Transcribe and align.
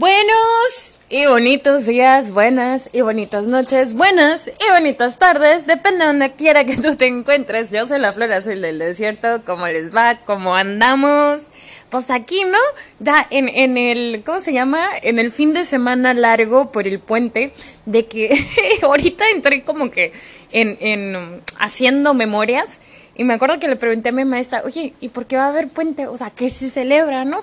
Buenos 0.00 0.98
y 1.10 1.26
bonitos 1.26 1.84
días, 1.84 2.32
buenas 2.32 2.88
y 2.94 3.02
bonitas 3.02 3.48
noches, 3.48 3.92
buenas 3.92 4.48
y 4.48 4.72
bonitas 4.72 5.18
tardes, 5.18 5.66
depende 5.66 5.98
de 5.98 6.06
donde 6.06 6.32
quiera 6.32 6.64
que 6.64 6.78
tú 6.78 6.96
te 6.96 7.06
encuentres. 7.06 7.70
Yo 7.70 7.84
soy 7.84 7.98
la 8.00 8.14
flor 8.14 8.32
azul 8.32 8.62
del 8.62 8.78
desierto, 8.78 9.42
¿cómo 9.44 9.66
les 9.66 9.94
va? 9.94 10.16
¿Cómo 10.24 10.56
andamos? 10.56 11.42
Pues 11.90 12.08
aquí, 12.08 12.44
¿no? 12.44 12.56
Ya 12.98 13.26
en, 13.28 13.48
en 13.48 13.76
el, 13.76 14.22
¿cómo 14.24 14.40
se 14.40 14.54
llama? 14.54 14.88
En 15.02 15.18
el 15.18 15.30
fin 15.30 15.52
de 15.52 15.66
semana 15.66 16.14
largo 16.14 16.72
por 16.72 16.86
el 16.86 16.98
puente, 16.98 17.52
de 17.84 18.06
que 18.06 18.34
ahorita 18.82 19.28
entré 19.28 19.64
como 19.64 19.90
que 19.90 20.14
en, 20.50 20.78
en 20.80 21.42
haciendo 21.58 22.14
memorias. 22.14 22.78
Y 23.16 23.24
me 23.24 23.34
acuerdo 23.34 23.58
que 23.58 23.68
le 23.68 23.76
pregunté 23.76 24.08
a 24.08 24.12
mi 24.12 24.24
maestra, 24.24 24.62
oye, 24.64 24.94
¿y 25.02 25.10
por 25.10 25.26
qué 25.26 25.36
va 25.36 25.44
a 25.44 25.48
haber 25.50 25.68
puente? 25.68 26.06
O 26.06 26.16
sea, 26.16 26.30
¿qué 26.30 26.48
se 26.48 26.70
celebra, 26.70 27.26
no? 27.26 27.42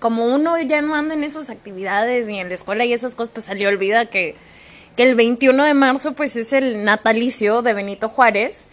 Como 0.00 0.26
uno 0.26 0.60
ya 0.60 0.82
no 0.82 0.96
anda 0.96 1.14
en 1.14 1.22
esas 1.22 1.50
actividades 1.50 2.26
ni 2.26 2.40
en 2.40 2.48
la 2.48 2.54
escuela 2.54 2.84
y 2.84 2.92
esas 2.92 3.14
cosas, 3.14 3.32
pues 3.32 3.46
se 3.46 3.54
le 3.54 3.68
olvida 3.68 4.06
que, 4.06 4.34
el 4.96 5.14
21 5.14 5.64
de 5.64 5.72
marzo 5.72 6.12
pues 6.12 6.36
es 6.36 6.52
el 6.52 6.84
natalicio 6.84 7.62
de 7.62 7.72
Benito 7.72 8.10
Juárez. 8.10 8.64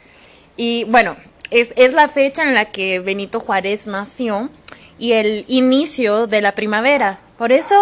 Y 0.58 0.84
bueno, 0.86 1.16
es, 1.52 1.72
es 1.78 1.94
la 1.94 2.10
fecha 2.10 2.44
en 2.44 2.54
la 2.54 2.66
que 2.66 3.00
Benito 3.00 3.40
Juárez 3.40 3.88
nació 3.88 4.50
y 5.00 5.14
el 5.14 5.46
inicio 5.48 6.28
de 6.28 6.42
la 6.42 6.52
primavera. 6.52 7.20
Por 7.38 7.54
eso 7.54 7.76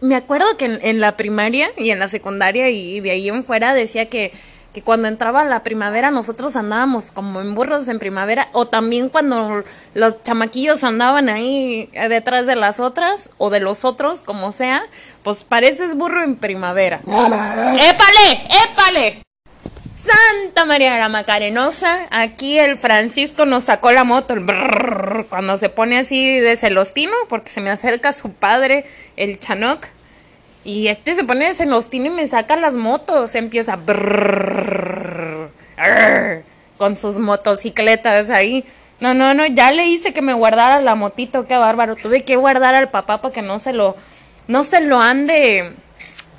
me 0.00 0.14
acuerdo 0.14 0.56
que 0.56 0.64
en, 0.64 0.78
en 0.80 1.00
la 1.00 1.18
primaria 1.18 1.68
y 1.76 1.90
en 1.90 1.98
la 1.98 2.08
secundaria 2.08 2.70
y 2.70 3.00
de 3.00 3.10
ahí 3.10 3.28
en 3.28 3.44
fuera 3.44 3.74
decía 3.74 4.08
que 4.08 4.32
que 4.72 4.82
cuando 4.82 5.08
entraba 5.08 5.44
la 5.44 5.62
primavera 5.62 6.10
nosotros 6.10 6.56
andábamos 6.56 7.10
como 7.10 7.40
en 7.40 7.54
burros 7.54 7.88
en 7.88 7.98
primavera 7.98 8.48
o 8.52 8.66
también 8.66 9.08
cuando 9.08 9.64
los 9.94 10.22
chamaquillos 10.22 10.84
andaban 10.84 11.28
ahí 11.28 11.90
detrás 12.08 12.46
de 12.46 12.56
las 12.56 12.80
otras 12.80 13.30
o 13.38 13.50
de 13.50 13.60
los 13.60 13.84
otros, 13.84 14.22
como 14.22 14.52
sea, 14.52 14.82
pues 15.22 15.44
pareces 15.44 15.94
burro 15.94 16.22
en 16.22 16.36
primavera. 16.36 17.00
¡Épale! 17.06 18.46
¡Épale! 18.70 19.22
Santa 19.96 20.64
María 20.64 20.94
de 20.94 21.00
la 21.00 21.08
Macarenosa, 21.08 22.06
aquí 22.10 22.58
el 22.58 22.76
Francisco 22.76 23.44
nos 23.44 23.64
sacó 23.64 23.90
la 23.90 24.04
moto, 24.04 24.34
el 24.34 24.46
cuando 25.28 25.58
se 25.58 25.68
pone 25.68 25.98
así 25.98 26.38
de 26.38 26.56
celostino, 26.56 27.12
porque 27.28 27.50
se 27.50 27.60
me 27.60 27.70
acerca 27.70 28.12
su 28.12 28.32
padre, 28.32 28.86
el 29.16 29.38
Chanoc 29.38 29.86
y 30.68 30.88
este 30.88 31.14
se 31.14 31.24
pone 31.24 31.48
en 31.48 31.70
los 31.70 31.88
y 31.92 31.98
me 31.98 32.26
saca 32.26 32.54
las 32.54 32.74
motos. 32.74 33.34
Empieza 33.34 33.78
con 36.76 36.94
sus 36.94 37.18
motocicletas 37.18 38.28
ahí. 38.28 38.66
No, 39.00 39.14
no, 39.14 39.32
no, 39.32 39.46
ya 39.46 39.70
le 39.70 39.86
hice 39.86 40.12
que 40.12 40.20
me 40.20 40.34
guardara 40.34 40.82
la 40.82 40.94
motito, 40.94 41.46
qué 41.46 41.56
bárbaro. 41.56 41.96
Tuve 41.96 42.20
que 42.20 42.36
guardar 42.36 42.74
al 42.74 42.90
papá 42.90 43.22
para 43.22 43.32
que 43.32 43.40
no 43.40 43.60
se 43.60 43.72
lo, 43.72 43.96
no 44.46 44.62
se 44.62 44.82
lo 44.82 45.00
ande, 45.00 45.72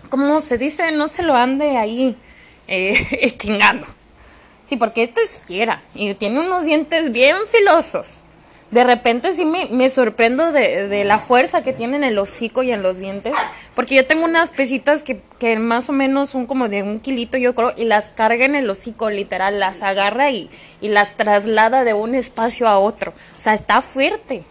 ¿cómo 0.09 0.41
se 0.41 0.59
dice? 0.59 0.91
No 0.91 1.07
se 1.07 1.23
lo 1.23 1.35
ande 1.35 1.77
ahí 1.77 2.16
eh, 2.67 3.31
chingando. 3.39 3.88
Sí, 4.67 4.77
porque 4.77 5.02
este 5.02 5.22
es 5.22 5.41
fiera 5.44 5.81
y 5.95 6.13
tiene 6.13 6.45
unos 6.45 6.66
dientes 6.66 7.11
bien 7.11 7.35
filosos 7.52 8.22
de 8.72 8.83
repente 8.83 9.31
sí 9.31 9.45
me, 9.45 9.66
me 9.67 9.89
sorprendo 9.89 10.52
de, 10.52 10.88
de, 10.88 11.03
la 11.03 11.19
fuerza 11.19 11.63
que 11.63 11.73
tiene 11.73 11.97
en 11.97 12.03
el 12.03 12.19
hocico 12.19 12.63
y 12.63 12.72
en 12.72 12.83
los 12.83 13.00
dientes, 13.00 13.33
porque 13.80 13.95
yo 13.95 14.05
tengo 14.05 14.25
unas 14.25 14.52
pesitas 14.52 15.03
que, 15.03 15.22
que, 15.39 15.58
más 15.58 15.88
o 15.88 15.94
menos 15.94 16.31
son 16.31 16.47
como 16.47 16.67
de 16.67 16.83
un 16.83 16.99
kilito, 16.99 17.38
yo 17.38 17.55
creo, 17.55 17.72
y 17.77 17.85
las 17.85 18.09
carga 18.09 18.44
en 18.44 18.55
el 18.55 18.69
hocico, 18.69 19.09
literal, 19.09 19.58
las 19.58 19.83
agarra 19.83 20.31
y, 20.31 20.49
y 20.81 20.89
las 20.89 21.16
traslada 21.16 21.85
de 21.85 21.94
un 21.94 22.13
espacio 22.13 22.67
a 22.67 22.77
otro. 22.77 23.13
O 23.38 23.39
sea, 23.39 23.53
está 23.53 23.80
fuerte. 23.80 24.44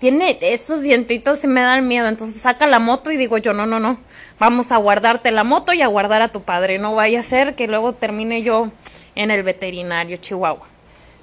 Tiene 0.00 0.36
esos 0.40 0.82
dientitos 0.82 1.44
y 1.44 1.46
me 1.46 1.60
dan 1.60 1.86
miedo, 1.86 2.08
entonces 2.08 2.40
saca 2.40 2.66
la 2.66 2.80
moto 2.80 3.12
y 3.12 3.16
digo 3.16 3.38
yo, 3.38 3.52
no, 3.52 3.64
no, 3.64 3.78
no, 3.78 3.96
vamos 4.40 4.72
a 4.72 4.76
guardarte 4.78 5.30
la 5.30 5.44
moto 5.44 5.72
y 5.72 5.80
a 5.80 5.86
guardar 5.86 6.20
a 6.22 6.32
tu 6.32 6.42
padre, 6.42 6.80
no 6.80 6.96
vaya 6.96 7.20
a 7.20 7.22
ser 7.22 7.54
que 7.54 7.68
luego 7.68 7.92
termine 7.92 8.42
yo 8.42 8.72
en 9.14 9.30
el 9.30 9.44
veterinario 9.44 10.16
Chihuahua. 10.16 10.66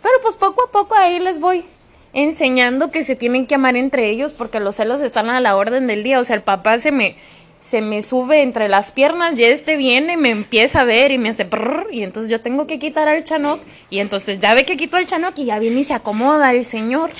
Pero 0.02 0.16
pues 0.22 0.36
poco 0.36 0.64
a 0.64 0.72
poco 0.72 0.96
ahí 0.96 1.20
les 1.20 1.42
voy 1.42 1.66
enseñando 2.14 2.92
que 2.92 3.04
se 3.04 3.16
tienen 3.16 3.48
que 3.48 3.56
amar 3.56 3.76
entre 3.78 4.10
ellos 4.10 4.34
porque 4.34 4.60
los 4.60 4.76
celos 4.76 5.02
están 5.02 5.30
a 5.30 5.40
la 5.40 5.56
orden 5.56 5.88
del 5.88 6.04
día. 6.04 6.20
O 6.20 6.24
sea, 6.24 6.36
el 6.36 6.42
papá 6.42 6.80
se 6.80 6.92
me, 6.92 7.16
se 7.62 7.82
me 7.82 8.02
sube 8.02 8.42
entre 8.42 8.68
las 8.68 8.92
piernas 8.92 9.38
y 9.38 9.44
este 9.44 9.78
viene 9.78 10.14
y 10.14 10.18
me 10.18 10.32
empieza 10.32 10.82
a 10.82 10.84
ver 10.84 11.12
y 11.12 11.18
me 11.18 11.30
hace 11.30 11.48
y 11.92 12.04
entonces 12.04 12.30
yo 12.30 12.42
tengo 12.42 12.66
que 12.66 12.80
quitar 12.80 13.08
al 13.08 13.24
chanoc 13.24 13.62
y 13.90 14.00
entonces 14.00 14.40
ya 14.40 14.54
ve 14.56 14.66
que 14.66 14.76
quito 14.76 14.98
al 14.98 15.06
chanoc 15.06 15.38
y 15.38 15.46
ya 15.46 15.60
viene 15.60 15.82
y 15.82 15.84
se 15.84 15.94
acomoda 15.94 16.52
el 16.52 16.66
señor. 16.66 17.12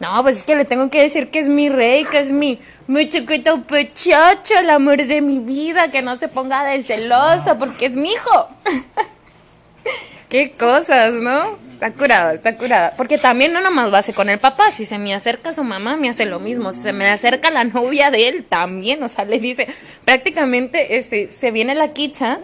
No, 0.00 0.22
pues 0.22 0.38
es 0.38 0.44
que 0.44 0.54
le 0.54 0.64
tengo 0.64 0.90
que 0.90 1.02
decir 1.02 1.28
que 1.28 1.40
es 1.40 1.48
mi 1.48 1.68
rey, 1.68 2.04
que 2.04 2.20
es 2.20 2.30
mi, 2.30 2.60
mi 2.86 3.08
chiquito 3.08 3.62
pechacho, 3.62 4.54
el 4.58 4.70
amor 4.70 5.04
de 5.04 5.20
mi 5.20 5.40
vida, 5.40 5.90
que 5.90 6.02
no 6.02 6.16
se 6.16 6.28
ponga 6.28 6.64
de 6.64 6.82
celoso 6.82 7.58
porque 7.58 7.86
es 7.86 7.96
mi 7.96 8.12
hijo. 8.12 8.48
Qué 10.28 10.52
cosas, 10.52 11.14
¿no? 11.14 11.67
Está 11.78 11.92
curada, 11.92 12.34
está 12.34 12.56
curada. 12.56 12.92
Porque 12.96 13.18
también 13.18 13.52
no 13.52 13.60
nomás 13.60 13.88
lo 13.88 13.96
hace 13.96 14.12
con 14.12 14.28
el 14.28 14.40
papá. 14.40 14.72
Si 14.72 14.84
se 14.84 14.98
me 14.98 15.14
acerca 15.14 15.52
su 15.52 15.62
mamá, 15.62 15.96
me 15.96 16.08
hace 16.08 16.24
lo 16.24 16.40
mismo. 16.40 16.72
Si 16.72 16.80
se 16.80 16.92
me 16.92 17.06
acerca 17.06 17.52
la 17.52 17.62
novia 17.62 18.10
de 18.10 18.26
él, 18.26 18.44
también. 18.48 19.00
O 19.04 19.08
sea, 19.08 19.24
le 19.24 19.38
dice, 19.38 19.68
prácticamente 20.04 20.96
este, 20.96 21.28
se 21.28 21.52
viene 21.52 21.76
la 21.76 21.92
quicha 21.92 22.40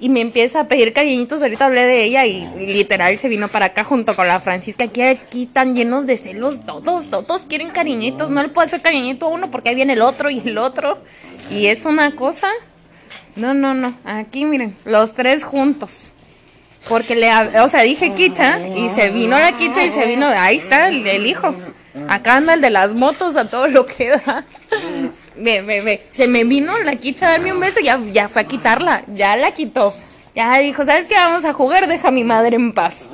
y 0.00 0.08
me 0.08 0.20
empieza 0.20 0.58
a 0.58 0.64
pedir 0.66 0.92
cariñitos. 0.92 1.44
Ahorita 1.44 1.66
hablé 1.66 1.82
de 1.82 2.02
ella 2.02 2.26
y 2.26 2.44
literal 2.56 3.16
se 3.20 3.28
vino 3.28 3.46
para 3.46 3.66
acá 3.66 3.84
junto 3.84 4.16
con 4.16 4.26
la 4.26 4.40
Francisca. 4.40 4.82
Aquí, 4.82 5.00
aquí 5.00 5.42
están 5.42 5.76
llenos 5.76 6.08
de 6.08 6.16
celos 6.16 6.66
todos. 6.66 7.08
Todos 7.08 7.42
quieren 7.42 7.70
cariñitos. 7.70 8.30
No 8.32 8.42
le 8.42 8.48
puedo 8.48 8.66
hacer 8.66 8.82
cariñito 8.82 9.26
a 9.26 9.28
uno 9.28 9.52
porque 9.52 9.68
ahí 9.68 9.76
viene 9.76 9.92
el 9.92 10.02
otro 10.02 10.28
y 10.28 10.40
el 10.40 10.58
otro. 10.58 10.98
Y 11.52 11.66
es 11.66 11.84
una 11.84 12.16
cosa. 12.16 12.48
No, 13.36 13.54
no, 13.54 13.74
no. 13.74 13.94
Aquí 14.04 14.44
miren, 14.44 14.76
los 14.84 15.14
tres 15.14 15.44
juntos. 15.44 16.11
Porque 16.88 17.14
le, 17.14 17.30
o 17.60 17.68
sea, 17.68 17.82
dije 17.82 18.12
quicha 18.14 18.58
y 18.68 18.88
se 18.88 19.10
vino 19.10 19.38
la 19.38 19.52
quicha 19.52 19.84
y 19.84 19.90
se 19.90 20.06
vino, 20.06 20.26
ahí 20.26 20.56
está 20.56 20.88
el, 20.88 21.26
hijo. 21.26 21.54
Acá 22.08 22.36
anda 22.36 22.54
el 22.54 22.60
de 22.60 22.70
las 22.70 22.94
motos 22.94 23.36
a 23.36 23.46
todo 23.48 23.68
lo 23.68 23.86
que 23.86 24.10
da. 24.10 24.44
Ve, 25.36 25.62
ve, 25.62 25.80
ve. 25.80 26.06
Se 26.10 26.26
me 26.26 26.44
vino 26.44 26.78
la 26.80 26.96
quicha 26.96 27.28
a 27.28 27.30
darme 27.32 27.52
un 27.52 27.60
beso 27.60 27.80
y 27.80 27.84
ya, 27.84 28.00
ya 28.12 28.28
fue 28.28 28.42
a 28.42 28.46
quitarla. 28.46 29.02
Ya 29.14 29.36
la 29.36 29.52
quitó. 29.52 29.92
Ya 30.34 30.58
dijo, 30.58 30.84
¿sabes 30.84 31.06
qué? 31.06 31.14
Vamos 31.14 31.44
a 31.44 31.52
jugar, 31.52 31.86
deja 31.86 32.08
a 32.08 32.12
mi 32.12 32.24
madre 32.24 32.56
en 32.56 32.72
paz. 32.72 33.04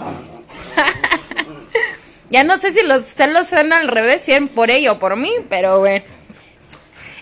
ya 2.30 2.44
no 2.44 2.56
sé 2.58 2.72
si 2.72 2.86
los 2.86 3.02
celos 3.02 3.48
son 3.48 3.72
al 3.72 3.88
revés, 3.88 4.22
si 4.24 4.38
por 4.46 4.70
ella 4.70 4.92
o 4.92 4.98
por 4.98 5.16
mí, 5.16 5.32
pero 5.48 5.80
bueno. 5.80 6.04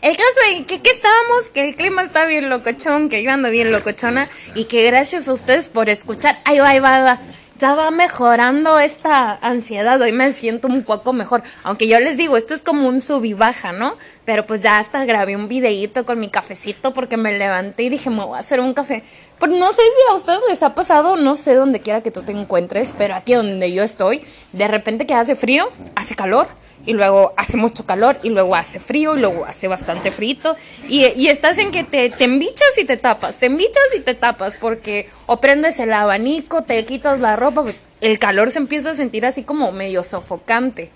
El 0.02 0.16
caso 0.16 0.40
es 0.52 0.66
que, 0.66 0.82
que, 0.82 0.90
estábamos, 0.90 1.48
que 1.52 1.68
el 1.68 1.74
clima 1.74 2.02
está 2.02 2.26
bien 2.26 2.50
locochón, 2.50 3.08
que 3.08 3.22
yo 3.22 3.30
ando 3.30 3.50
bien 3.50 3.72
locochona 3.72 4.28
y 4.54 4.64
que 4.64 4.84
gracias 4.84 5.28
a 5.28 5.32
ustedes 5.32 5.68
por 5.68 5.88
escuchar. 5.88 6.36
Ay, 6.44 6.58
va, 6.58 7.00
va. 7.00 7.20
Ya 7.58 7.74
va 7.74 7.90
mejorando 7.90 8.78
esta 8.78 9.38
ansiedad, 9.40 9.98
hoy 10.02 10.12
me 10.12 10.30
siento 10.32 10.68
un 10.68 10.82
poco 10.82 11.14
mejor. 11.14 11.42
Aunque 11.62 11.88
yo 11.88 11.98
les 12.00 12.18
digo, 12.18 12.36
esto 12.36 12.52
es 12.52 12.60
como 12.60 12.86
un 12.86 13.00
sub 13.00 13.24
y 13.24 13.32
baja, 13.32 13.72
¿no? 13.72 13.94
Pero 14.26 14.44
pues 14.44 14.60
ya 14.60 14.76
hasta 14.76 15.06
grabé 15.06 15.36
un 15.36 15.48
videíto 15.48 16.04
con 16.04 16.20
mi 16.20 16.28
cafecito 16.28 16.92
porque 16.92 17.16
me 17.16 17.38
levanté 17.38 17.84
y 17.84 17.88
dije, 17.88 18.10
me 18.10 18.26
voy 18.26 18.36
a 18.36 18.40
hacer 18.40 18.60
un 18.60 18.74
café. 18.74 19.02
Pero 19.40 19.52
no 19.52 19.68
sé 19.72 19.80
si 19.80 20.12
a 20.12 20.14
ustedes 20.14 20.40
les 20.50 20.62
ha 20.62 20.74
pasado, 20.74 21.16
no 21.16 21.34
sé 21.34 21.54
dónde 21.54 21.80
quiera 21.80 22.02
que 22.02 22.10
tú 22.10 22.20
te 22.20 22.32
encuentres, 22.32 22.92
pero 22.98 23.14
aquí 23.14 23.32
donde 23.32 23.72
yo 23.72 23.82
estoy, 23.82 24.22
de 24.52 24.68
repente 24.68 25.06
que 25.06 25.14
hace 25.14 25.34
frío, 25.34 25.72
hace 25.94 26.14
calor 26.14 26.48
y 26.86 26.92
luego 26.92 27.34
hace 27.36 27.56
mucho 27.56 27.84
calor 27.84 28.16
y 28.22 28.30
luego 28.30 28.54
hace 28.54 28.78
frío 28.80 29.16
y 29.16 29.20
luego 29.20 29.44
hace 29.44 29.68
bastante 29.68 30.12
frito 30.12 30.56
y, 30.88 31.04
y 31.04 31.28
estás 31.28 31.58
en 31.58 31.72
que 31.72 31.84
te, 31.84 32.08
te 32.10 32.24
embichas 32.24 32.78
y 32.78 32.84
te 32.84 32.96
tapas, 32.96 33.36
te 33.36 33.46
embichas 33.46 33.82
y 33.96 34.00
te 34.00 34.14
tapas 34.14 34.56
porque 34.56 35.10
o 35.26 35.40
prendes 35.40 35.80
el 35.80 35.92
abanico, 35.92 36.62
te 36.62 36.82
quitas 36.86 37.20
la 37.20 37.36
ropa, 37.36 37.62
pues 37.62 37.80
el 38.00 38.18
calor 38.18 38.50
se 38.52 38.58
empieza 38.58 38.90
a 38.90 38.94
sentir 38.94 39.26
así 39.26 39.42
como 39.42 39.72
medio 39.72 40.04
sofocante. 40.04 40.90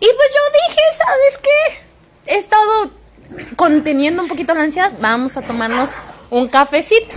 Y 0.00 0.06
pues 0.06 0.28
yo 0.34 0.40
dije, 0.68 0.80
¿sabes 0.98 1.38
qué? 1.42 2.34
He 2.34 2.38
estado 2.38 2.90
conteniendo 3.56 4.22
un 4.22 4.28
poquito 4.28 4.54
la 4.54 4.62
ansiedad, 4.62 4.92
vamos 5.00 5.36
a 5.36 5.42
tomarnos 5.42 5.90
un 6.30 6.48
cafecito. 6.48 7.16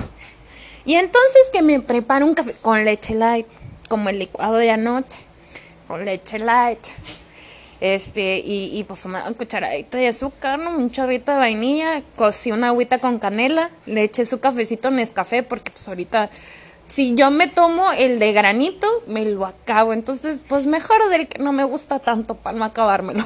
Y 0.86 0.96
entonces 0.96 1.42
que 1.52 1.62
me 1.62 1.82
preparo 1.82 2.26
un 2.26 2.34
café 2.34 2.54
con 2.62 2.84
leche 2.84 3.14
light, 3.14 3.48
como 3.90 4.10
el 4.10 4.20
licuado 4.20 4.56
de 4.56 4.72
anoche, 4.72 5.20
con 5.88 6.06
leche 6.06 6.40
light 6.40 6.80
este, 7.80 8.40
y, 8.40 8.78
y 8.78 8.84
pues 8.84 9.06
una 9.06 9.24
cucharadita 9.34 9.98
de 9.98 10.08
azúcar, 10.08 10.60
¿no? 10.60 10.78
un 10.78 10.92
chorrito 10.92 11.32
de 11.32 11.38
vainilla, 11.38 12.02
cocí 12.16 12.52
una 12.52 12.68
agüita 12.68 13.00
con 13.00 13.20
canela, 13.20 13.70
le 13.86 14.04
eché 14.04 14.26
su 14.26 14.40
cafecito 14.40 14.88
en 14.88 15.06
café 15.08 15.44
porque 15.44 15.72
pues 15.72 15.88
ahorita 15.88 16.30
si 16.88 17.16
yo 17.16 17.32
me 17.32 17.48
tomo 17.48 17.92
el 17.92 18.20
de 18.20 18.34
granito, 18.34 18.88
me 19.08 19.26
lo 19.26 19.46
acabo. 19.46 19.94
Entonces, 19.94 20.40
pues 20.48 20.66
mejor 20.66 21.10
del 21.10 21.28
que 21.28 21.40
no 21.40 21.52
me 21.52 21.64
gusta 21.64 22.00
tanto 22.00 22.36
para 22.36 22.58
no 22.58 22.66
acabármelo. 22.66 23.26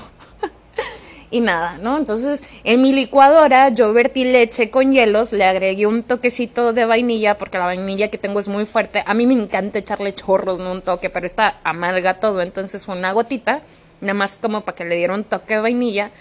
y 1.31 1.41
nada, 1.41 1.77
¿no? 1.77 1.97
Entonces, 1.97 2.43
en 2.63 2.81
mi 2.81 2.91
licuadora 2.91 3.69
yo 3.69 3.93
vertí 3.93 4.23
leche 4.23 4.71
con 4.71 4.91
hielos, 4.91 5.31
le 5.31 5.45
agregué 5.45 5.85
un 5.85 6.03
toquecito 6.03 6.73
de 6.73 6.85
vainilla, 6.85 7.37
porque 7.37 7.57
la 7.57 7.65
vainilla 7.65 8.09
que 8.09 8.17
tengo 8.17 8.39
es 8.39 8.47
muy 8.47 8.65
fuerte. 8.65 9.03
A 9.05 9.13
mí 9.13 9.27
me 9.27 9.35
encanta 9.35 9.79
echarle 9.79 10.13
chorros, 10.13 10.59
no 10.59 10.71
un 10.71 10.81
toque, 10.81 11.09
pero 11.09 11.25
está 11.25 11.57
amarga 11.63 12.15
todo. 12.15 12.41
Entonces, 12.41 12.87
una 12.87 13.11
gotita 13.11 13.61
nada 14.01 14.13
más 14.13 14.37
como 14.41 14.61
para 14.61 14.75
que 14.75 14.85
le 14.85 14.95
diera 14.95 15.13
un 15.13 15.23
toque 15.23 15.55
de 15.55 15.61
vainilla, 15.61 16.11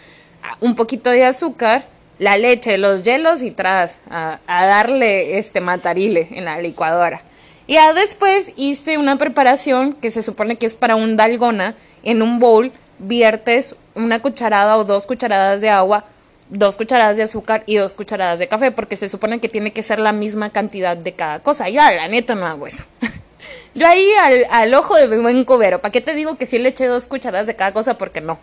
un 0.61 0.77
poquito 0.77 1.11
de 1.11 1.25
azúcar 1.25 1.85
la 2.21 2.37
leche, 2.37 2.77
los 2.77 3.03
hielos 3.03 3.43
y 3.43 3.50
tras 3.50 3.99
a, 4.11 4.38
darle 4.47 5.38
este 5.38 5.61
matarile 5.61 6.29
en 6.32 6.44
la 6.44 6.61
licuadora. 6.61 7.23
Y 7.67 7.75
ya 7.75 7.94
después 7.94 8.53
hice 8.56 8.99
una 8.99 9.17
preparación 9.17 9.94
que 9.94 10.11
se 10.11 10.23
supone 10.23 10.56
que 10.56 10.67
es 10.67 10.75
para 10.75 10.97
un 10.97 11.17
dalgona. 11.17 11.75
En 12.03 12.23
un 12.23 12.38
bowl 12.38 12.73
viertes 12.99 13.75
una 13.94 14.21
cucharada 14.21 14.76
o 14.76 14.85
dos 14.85 15.06
cucharadas 15.06 15.61
de 15.61 15.71
agua, 15.71 16.05
dos 16.50 16.76
cucharadas 16.76 17.17
de 17.17 17.23
azúcar 17.23 17.62
y 17.67 17.76
dos 17.76 17.94
cucharadas 17.94 18.38
de 18.38 18.49
café, 18.49 18.71
porque 18.71 18.97
se 18.97 19.09
supone 19.09 19.41
que 19.41 19.49
tiene 19.49 19.73
que 19.73 19.83
ser 19.83 19.99
la 19.99 20.12
misma 20.12 20.50
cantidad 20.50 20.97
de 20.97 21.12
cada 21.12 21.41
cosa. 21.41 21.69
Yo, 21.71 21.81
la 21.81 22.09
neta, 22.09 22.35
no 22.35 22.47
hago 22.47 22.67
eso. 22.67 22.85
Yo 23.75 23.87
ahí 23.87 24.11
al, 24.20 24.46
al 24.50 24.75
ojo 24.75 24.96
de 24.96 25.19
buen 25.19 25.44
cubero. 25.44 25.81
¿Para 25.81 25.93
qué 25.93 26.00
te 26.00 26.14
digo 26.14 26.37
que 26.37 26.46
sí 26.46 26.58
le 26.58 26.70
eché 26.70 26.87
dos 26.87 27.06
cucharadas 27.06 27.46
de 27.46 27.56
cada 27.56 27.72
cosa? 27.72 27.99
Porque 27.99 28.20
no. 28.20 28.38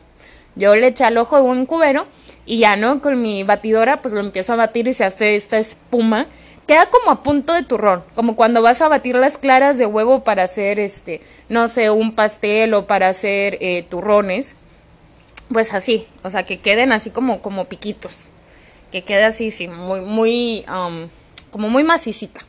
Yo 0.56 0.76
le 0.76 0.88
eché 0.88 1.04
al 1.04 1.18
ojo 1.18 1.36
de 1.36 1.44
un 1.44 1.66
cubero 1.66 2.08
y 2.46 2.60
ya, 2.60 2.76
¿no? 2.78 3.02
Con 3.02 3.22
mi 3.22 3.44
batidora, 3.44 4.02
pues 4.02 4.14
lo 4.14 4.22
empiezo 4.22 4.54
a 4.54 4.56
batir 4.56 4.88
y 4.88 4.94
se 4.94 5.04
hace 5.04 5.36
esta 5.36 5.58
espuma. 5.58 6.26
Queda 6.66 6.90
como 6.90 7.12
a 7.12 7.24
punto 7.24 7.54
de 7.54 7.64
turrón, 7.64 8.04
como 8.16 8.36
cuando 8.36 8.62
vas 8.62 8.82
a 8.82 8.88
batir 8.90 9.16
las 9.16 9.38
claras 9.38 9.78
de 9.78 9.86
huevo 9.86 10.24
para 10.24 10.44
hacer, 10.44 10.80
este, 10.80 11.22
no 11.48 11.68
sé, 11.70 11.90
un 11.92 12.14
pastel 12.14 12.74
o 12.74 12.86
para 12.86 13.08
hacer 13.08 13.58
eh, 13.62 13.86
turrones. 13.90 14.56
Pues 15.52 15.74
así, 15.74 16.08
o 16.24 16.32
sea, 16.32 16.44
que 16.46 16.60
queden 16.60 16.92
así 16.92 17.10
como, 17.10 17.42
como 17.42 17.66
piquitos. 17.66 18.28
Que 18.92 19.04
quede 19.04 19.24
así, 19.26 19.52
sí, 19.52 19.68
muy, 19.68 20.02
muy, 20.02 20.66
um, 20.68 21.08
como 21.52 21.70
muy 21.70 21.84
macicita. 21.84 22.42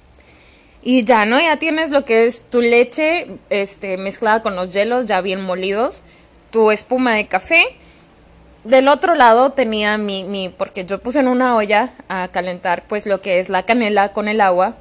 Y 0.83 1.05
ya, 1.05 1.25
¿no? 1.25 1.41
Ya 1.41 1.57
tienes 1.57 1.91
lo 1.91 2.05
que 2.05 2.27
es 2.27 2.45
tu 2.45 2.61
leche, 2.61 3.27
este, 3.51 3.97
mezclada 3.97 4.43
con 4.43 4.57
los 4.57 4.71
hielos 4.71 5.07
ya 5.07 5.21
bien 5.21 5.41
molidos, 5.41 6.03
tu 6.51 6.71
espuma 6.71 7.15
de 7.15 7.27
café 7.27 7.77
del 8.65 8.89
otro 8.89 9.15
lado 9.15 9.53
tenía 9.53 9.97
mi, 9.99 10.25
mi, 10.25 10.49
porque 10.51 10.85
yo 10.85 10.99
puse 10.99 11.21
en 11.21 11.29
una 11.29 11.57
olla 11.57 11.91
a 12.09 12.29
calentar 12.29 12.83
pues 12.89 13.07
lo 13.07 13.21
que 13.21 13.39
es 13.39 13.49
la 13.49 13.63
canela 13.63 14.13
con 14.13 14.29
el 14.29 14.41
agua, 14.41 14.75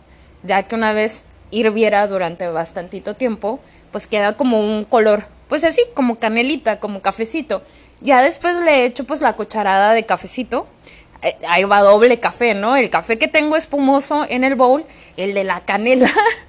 ya 0.43 0.63
que 0.63 0.75
una 0.75 0.93
vez 0.93 1.23
hirviera 1.51 2.05
durante 2.07 2.47
bastantito 2.47 3.13
tiempo, 3.13 3.59
pues 3.91 4.07
queda 4.07 4.35
como 4.35 4.59
un 4.59 4.83
color, 4.83 5.23
pues 5.47 5.63
así, 5.63 5.81
como 5.93 6.17
canelita, 6.17 6.79
como 6.79 7.01
cafecito. 7.01 7.61
Ya 8.01 8.21
después 8.21 8.57
le 8.57 8.83
echo 8.85 9.05
pues 9.05 9.21
la 9.21 9.33
cucharada 9.33 9.93
de 9.93 10.05
cafecito, 10.05 10.67
eh, 11.21 11.35
ahí 11.47 11.63
va 11.63 11.79
doble 11.79 12.19
café, 12.19 12.53
¿no? 12.53 12.75
El 12.75 12.89
café 12.89 13.17
que 13.17 13.27
tengo 13.27 13.55
espumoso 13.55 14.25
en 14.27 14.43
el 14.43 14.55
bowl, 14.55 14.83
el 15.17 15.33
de 15.33 15.43
la 15.43 15.61
canela 15.61 16.09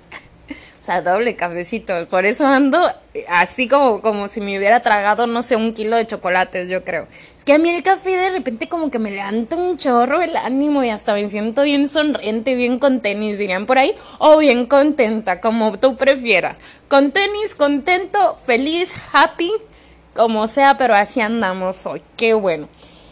O 0.80 0.84
sea, 0.90 1.02
doble 1.02 1.34
cafecito. 1.34 2.06
Por 2.06 2.24
eso 2.24 2.46
ando 2.46 2.80
así 3.28 3.68
como, 3.68 4.00
como 4.00 4.28
si 4.28 4.40
me 4.40 4.56
hubiera 4.56 4.80
tragado, 4.80 5.26
no 5.26 5.42
sé, 5.42 5.56
un 5.56 5.74
kilo 5.74 5.96
de 5.96 6.06
chocolates, 6.06 6.68
yo 6.68 6.84
creo. 6.84 7.08
Es 7.36 7.44
que 7.44 7.52
a 7.52 7.58
mí 7.58 7.68
el 7.68 7.82
café 7.82 8.16
de 8.16 8.30
repente 8.30 8.68
como 8.68 8.90
que 8.90 8.98
me 8.98 9.10
levanta 9.10 9.56
un 9.56 9.76
chorro 9.76 10.22
el 10.22 10.36
ánimo 10.36 10.84
y 10.84 10.90
hasta 10.90 11.14
me 11.14 11.28
siento 11.28 11.62
bien 11.62 11.88
sonriente, 11.88 12.54
bien 12.54 12.78
con 12.78 13.00
tenis, 13.00 13.38
dirían 13.38 13.66
por 13.66 13.76
ahí. 13.76 13.92
O 14.18 14.38
bien 14.38 14.66
contenta, 14.66 15.40
como 15.40 15.76
tú 15.78 15.96
prefieras. 15.96 16.60
Con 16.88 17.10
tenis, 17.10 17.54
contento, 17.56 18.38
feliz, 18.46 18.94
happy, 19.12 19.52
como 20.14 20.46
sea, 20.46 20.78
pero 20.78 20.94
así 20.94 21.20
andamos 21.20 21.84
hoy. 21.86 22.02
Qué 22.16 22.34
bueno. 22.34 22.68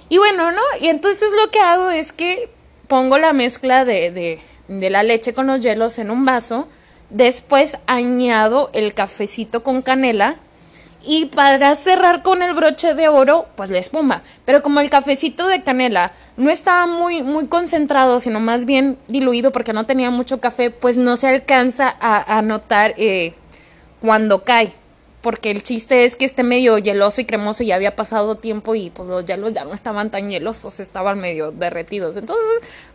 Y 0.09 0.19
bueno, 0.19 0.53
¿no? 0.53 0.63
Y 0.81 0.87
entonces 0.87 1.29
lo 1.43 1.51
que 1.51 1.59
hago 1.59 1.91
es 1.91 2.13
que 2.13 2.49
pongo 2.87 3.19
la 3.19 3.33
mezcla 3.33 3.85
de, 3.85 4.39
de 4.69 4.91
la 4.91 5.03
leche 5.03 5.35
con 5.35 5.47
los 5.47 5.61
hielos 5.61 5.99
en 5.99 6.11
un 6.11 6.25
vaso 6.25 6.67
Después 7.11 7.79
añado 7.87 8.71
el 8.73 8.93
cafecito 8.93 9.63
con 9.63 9.83
canela 9.83 10.37
y 11.05 11.27
para 11.27 11.73
cerrar 11.77 12.25
con 12.25 12.43
el 12.43 12.53
broche 12.53 12.95
de 12.95 13.07
oro, 13.07 13.47
pues 13.55 13.71
la 13.71 13.79
espuma. 13.79 14.23
Pero 14.45 14.61
como 14.61 14.81
el 14.81 14.91
cafecito 14.91 15.47
de 15.47 15.63
canela 15.63 16.11
no 16.37 16.51
estaba 16.51 16.89
muy, 16.89 17.23
muy 17.23 17.47
concentrado, 17.47 18.19
sino 18.19 18.41
más 18.41 18.65
bien 18.65 18.99
diluido 19.07 19.53
porque 19.53 19.73
no 19.73 19.87
tenía 19.87 20.11
mucho 20.11 20.41
café, 20.41 20.71
pues 20.71 20.99
no 20.99 21.17
se 21.17 21.29
alcanza 21.29 21.97
a, 22.01 22.43
notar 22.43 22.93
eh, 22.97 23.35
cuando 24.01 24.43
cae. 24.43 24.73
Porque 25.27 25.51
el 25.51 25.65
chiste 25.65 26.05
es 26.05 26.15
que 26.15 26.25
esté 26.25 26.45
medio 26.45 26.79
hieloso 26.79 27.21
y 27.21 27.25
cremoso 27.25 27.65
y 27.65 27.73
había 27.73 27.97
pasado 27.97 28.37
tiempo 28.37 28.77
y 28.77 28.91
pues 28.91 29.09
los 29.09 29.27
hielos 29.27 29.53
ya 29.53 29.65
no 29.65 29.75
estaban 29.75 30.09
tan 30.09 30.31
hielosos, 30.31 30.79
estaban 30.79 31.19
medio 31.19 31.51
derretidos. 31.51 32.17
Entonces 32.17 32.45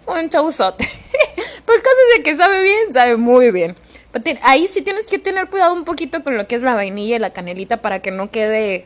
un 0.07 0.29
chauzote. 0.29 0.87
Pero 1.65 1.77
el 1.77 1.83
caso 1.83 1.95
es 2.09 2.17
de 2.17 2.23
que 2.23 2.37
sabe 2.37 2.63
bien, 2.63 2.93
sabe 2.93 3.17
muy 3.17 3.51
bien. 3.51 3.75
Ahí 4.43 4.65
sí 4.67 4.81
tienes 4.81 5.07
que 5.07 5.19
tener 5.19 5.49
cuidado 5.49 5.73
un 5.73 5.83
poquito 5.83 6.23
con 6.23 6.37
lo 6.37 6.47
que 6.47 6.55
es 6.55 6.63
la 6.63 6.73
vainilla 6.73 7.17
y 7.17 7.19
la 7.19 7.33
canelita 7.33 7.81
para 7.81 8.01
que 8.01 8.11
no 8.11 8.31
quede. 8.31 8.85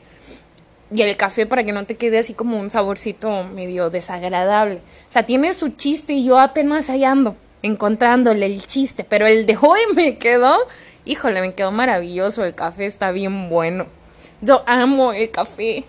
Y 0.91 1.03
el 1.03 1.15
café 1.15 1.45
para 1.45 1.63
que 1.63 1.71
no 1.71 1.85
te 1.85 1.97
quede 1.97 2.17
así 2.17 2.33
como 2.33 2.59
un 2.59 2.71
saborcito 2.71 3.43
medio 3.43 3.91
desagradable. 3.91 4.77
O 5.07 5.11
sea, 5.11 5.21
tiene 5.21 5.53
su 5.53 5.69
chiste 5.69 6.13
y 6.13 6.25
yo 6.25 6.39
apenas 6.39 6.87
hallando, 6.87 7.35
encontrándole 7.61 8.47
el 8.47 8.65
chiste. 8.65 9.03
Pero 9.03 9.27
el 9.27 9.45
de 9.45 9.55
hoy 9.61 9.81
me 9.93 10.17
quedó. 10.17 10.57
Híjole, 11.05 11.41
me 11.41 11.53
quedó 11.53 11.71
maravilloso. 11.71 12.43
El 12.43 12.55
café 12.55 12.85
está 12.85 13.11
bien 13.11 13.49
bueno. 13.49 13.85
Yo 14.41 14.63
amo 14.67 15.13
el 15.13 15.31
café. 15.31 15.83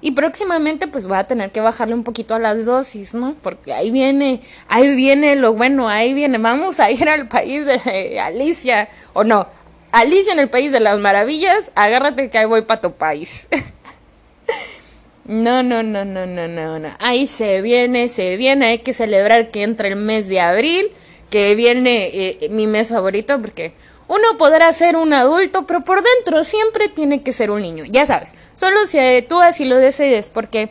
Y 0.00 0.12
próximamente 0.12 0.88
pues 0.88 1.06
voy 1.06 1.16
a 1.16 1.24
tener 1.24 1.52
que 1.52 1.60
bajarle 1.60 1.94
un 1.94 2.02
poquito 2.02 2.34
a 2.34 2.40
las 2.40 2.64
dosis, 2.64 3.14
¿no? 3.14 3.36
Porque 3.40 3.72
ahí 3.72 3.92
viene, 3.92 4.40
ahí 4.68 4.96
viene 4.96 5.36
lo 5.36 5.54
bueno, 5.54 5.88
ahí 5.88 6.12
viene. 6.12 6.38
Vamos 6.38 6.80
a 6.80 6.90
ir 6.90 7.08
al 7.08 7.28
país 7.28 7.64
de 7.64 8.18
Alicia, 8.20 8.88
o 9.12 9.22
no, 9.22 9.46
Alicia 9.92 10.32
en 10.32 10.40
el 10.40 10.48
país 10.48 10.72
de 10.72 10.80
las 10.80 10.98
maravillas, 10.98 11.70
agárrate 11.74 12.30
que 12.30 12.38
ahí 12.38 12.46
voy 12.46 12.62
para 12.62 12.80
tu 12.80 12.92
país. 12.92 13.46
no, 15.26 15.62
no, 15.62 15.84
no, 15.84 16.04
no, 16.04 16.26
no, 16.26 16.48
no, 16.48 16.78
no. 16.78 16.88
Ahí 16.98 17.28
se 17.28 17.60
viene, 17.60 18.08
se 18.08 18.36
viene, 18.36 18.66
hay 18.66 18.78
que 18.78 18.94
celebrar 18.94 19.50
que 19.50 19.62
entra 19.62 19.86
el 19.86 19.96
mes 19.96 20.26
de 20.26 20.40
abril, 20.40 20.90
que 21.30 21.54
viene 21.54 22.10
eh, 22.12 22.48
mi 22.50 22.66
mes 22.66 22.88
favorito, 22.88 23.40
porque 23.40 23.72
uno 24.08 24.38
podrá 24.38 24.72
ser 24.72 24.96
un 24.96 25.12
adulto, 25.12 25.66
pero 25.66 25.82
por 25.82 26.02
dentro 26.02 26.44
siempre 26.44 26.88
tiene 26.88 27.22
que 27.22 27.32
ser 27.32 27.50
un 27.50 27.62
niño. 27.62 27.84
Ya 27.88 28.06
sabes, 28.06 28.34
solo 28.54 28.86
si 28.86 28.98
tú 29.28 29.40
así 29.40 29.64
lo 29.64 29.76
decides, 29.76 30.30
porque 30.30 30.70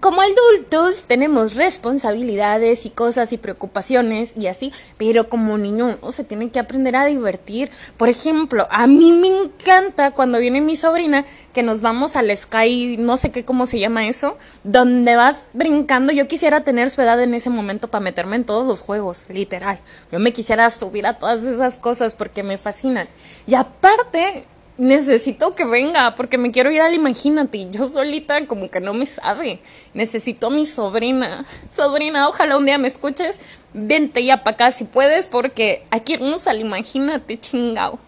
como 0.00 0.22
adultos 0.22 1.04
tenemos 1.06 1.54
responsabilidades 1.54 2.86
y 2.86 2.90
cosas 2.90 3.32
y 3.32 3.38
preocupaciones 3.38 4.32
y 4.36 4.46
así, 4.46 4.72
pero 4.96 5.28
como 5.28 5.58
niño 5.58 5.98
se 6.10 6.24
tiene 6.24 6.50
que 6.50 6.58
aprender 6.58 6.96
a 6.96 7.04
divertir. 7.04 7.70
Por 7.96 8.08
ejemplo, 8.08 8.66
a 8.70 8.86
mí 8.86 9.12
me 9.12 9.28
encanta 9.28 10.12
cuando 10.12 10.38
viene 10.38 10.60
mi 10.60 10.76
sobrina 10.76 11.24
que 11.52 11.62
nos 11.62 11.82
vamos 11.82 12.16
al 12.16 12.34
Sky, 12.34 12.96
no 12.98 13.16
sé 13.16 13.30
qué 13.30 13.44
cómo 13.44 13.66
se 13.66 13.78
llama 13.80 14.06
eso, 14.06 14.38
donde 14.64 15.14
vas 15.14 15.36
brincando. 15.52 16.12
Yo 16.12 16.26
quisiera 16.26 16.64
tener 16.64 16.90
su 16.90 17.02
edad 17.02 17.20
en 17.22 17.34
ese 17.34 17.50
momento 17.50 17.88
para 17.88 18.02
meterme 18.02 18.36
en 18.36 18.44
todos 18.44 18.66
los 18.66 18.80
juegos, 18.80 19.24
literal. 19.28 19.78
Yo 20.10 20.18
me 20.18 20.32
quisiera 20.32 20.70
subir 20.70 21.06
a 21.06 21.18
todas 21.18 21.42
esas 21.42 21.76
cosas 21.76 22.14
porque 22.14 22.42
me 22.42 22.56
fascinan. 22.56 23.08
Y 23.46 23.54
aparte, 23.54 24.44
necesito 24.78 25.54
que 25.54 25.64
venga 25.64 26.14
porque 26.14 26.38
me 26.38 26.50
quiero 26.50 26.70
ir 26.70 26.80
al 26.80 26.94
Imagínate. 26.94 27.70
Yo 27.70 27.86
solita 27.86 28.46
como 28.46 28.70
que 28.70 28.80
no 28.80 28.94
me 28.94 29.06
sabe. 29.06 29.60
Necesito 29.94 30.48
a 30.48 30.50
mi 30.50 30.66
sobrina. 30.66 31.44
Sobrina, 31.70 32.28
ojalá 32.28 32.56
un 32.56 32.66
día 32.66 32.78
me 32.78 32.88
escuches. 32.88 33.38
Vente 33.74 34.24
ya 34.24 34.42
para 34.42 34.54
acá 34.54 34.70
si 34.70 34.84
puedes 34.84 35.28
porque 35.28 35.84
aquí 35.90 36.14
irnos 36.14 36.46
al 36.46 36.60
Imagínate, 36.60 37.38
chingao. 37.38 37.98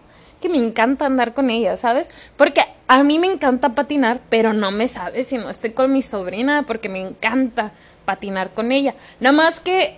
Que 0.41 0.49
me 0.49 0.59
encanta 0.59 1.07
andar 1.07 1.33
con 1.33 1.49
ella, 1.49 1.77
¿sabes? 1.77 2.09
Porque 2.37 2.61
a 2.87 3.03
mí 3.03 3.19
me 3.19 3.27
encanta 3.27 3.71
patinar, 3.71 4.21
pero 4.29 4.53
no 4.53 4.71
me 4.71 4.89
sabe 4.89 5.25
si 5.25 5.39
no 5.39 5.49
estoy 5.49 5.71
con 5.71 5.91
mi 5.91 6.03
sobrina 6.03 6.65
porque 6.67 6.91
me 6.91 7.01
encanta 7.01 7.73
patinar 8.05 8.51
con 8.51 8.73
ella. 8.73 8.95
Nada 9.21 9.33
más 9.33 9.61
que... 9.61 9.97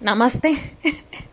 Nada 0.00 0.14
más 0.14 0.40
te... 0.40 0.50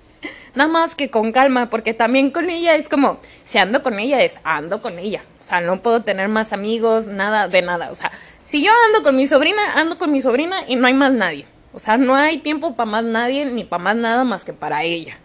Nada 0.55 0.69
más 0.69 0.95
que 0.95 1.09
con 1.09 1.31
calma, 1.31 1.69
porque 1.69 1.93
también 1.93 2.31
con 2.31 2.49
ella 2.49 2.75
es 2.75 2.87
como, 2.87 3.19
si 3.43 3.57
ando 3.57 3.83
con 3.83 3.99
ella 3.99 4.21
es 4.21 4.39
ando 4.43 4.81
con 4.81 4.97
ella. 4.97 5.21
O 5.41 5.43
sea, 5.43 5.61
no 5.61 5.81
puedo 5.81 6.01
tener 6.01 6.29
más 6.29 6.53
amigos, 6.53 7.07
nada 7.07 7.47
de 7.47 7.61
nada. 7.61 7.91
O 7.91 7.95
sea, 7.95 8.11
si 8.43 8.63
yo 8.63 8.71
ando 8.87 9.03
con 9.03 9.15
mi 9.15 9.27
sobrina, 9.27 9.61
ando 9.75 9.97
con 9.97 10.11
mi 10.11 10.21
sobrina 10.21 10.57
y 10.67 10.75
no 10.75 10.87
hay 10.87 10.93
más 10.93 11.11
nadie. 11.11 11.45
O 11.73 11.79
sea, 11.79 11.97
no 11.97 12.15
hay 12.15 12.37
tiempo 12.37 12.75
para 12.75 12.89
más 12.89 13.03
nadie 13.03 13.45
ni 13.45 13.65
para 13.65 13.83
más 13.83 13.95
nada 13.97 14.23
más 14.23 14.45
que 14.45 14.53
para 14.53 14.83
ella. 14.83 15.17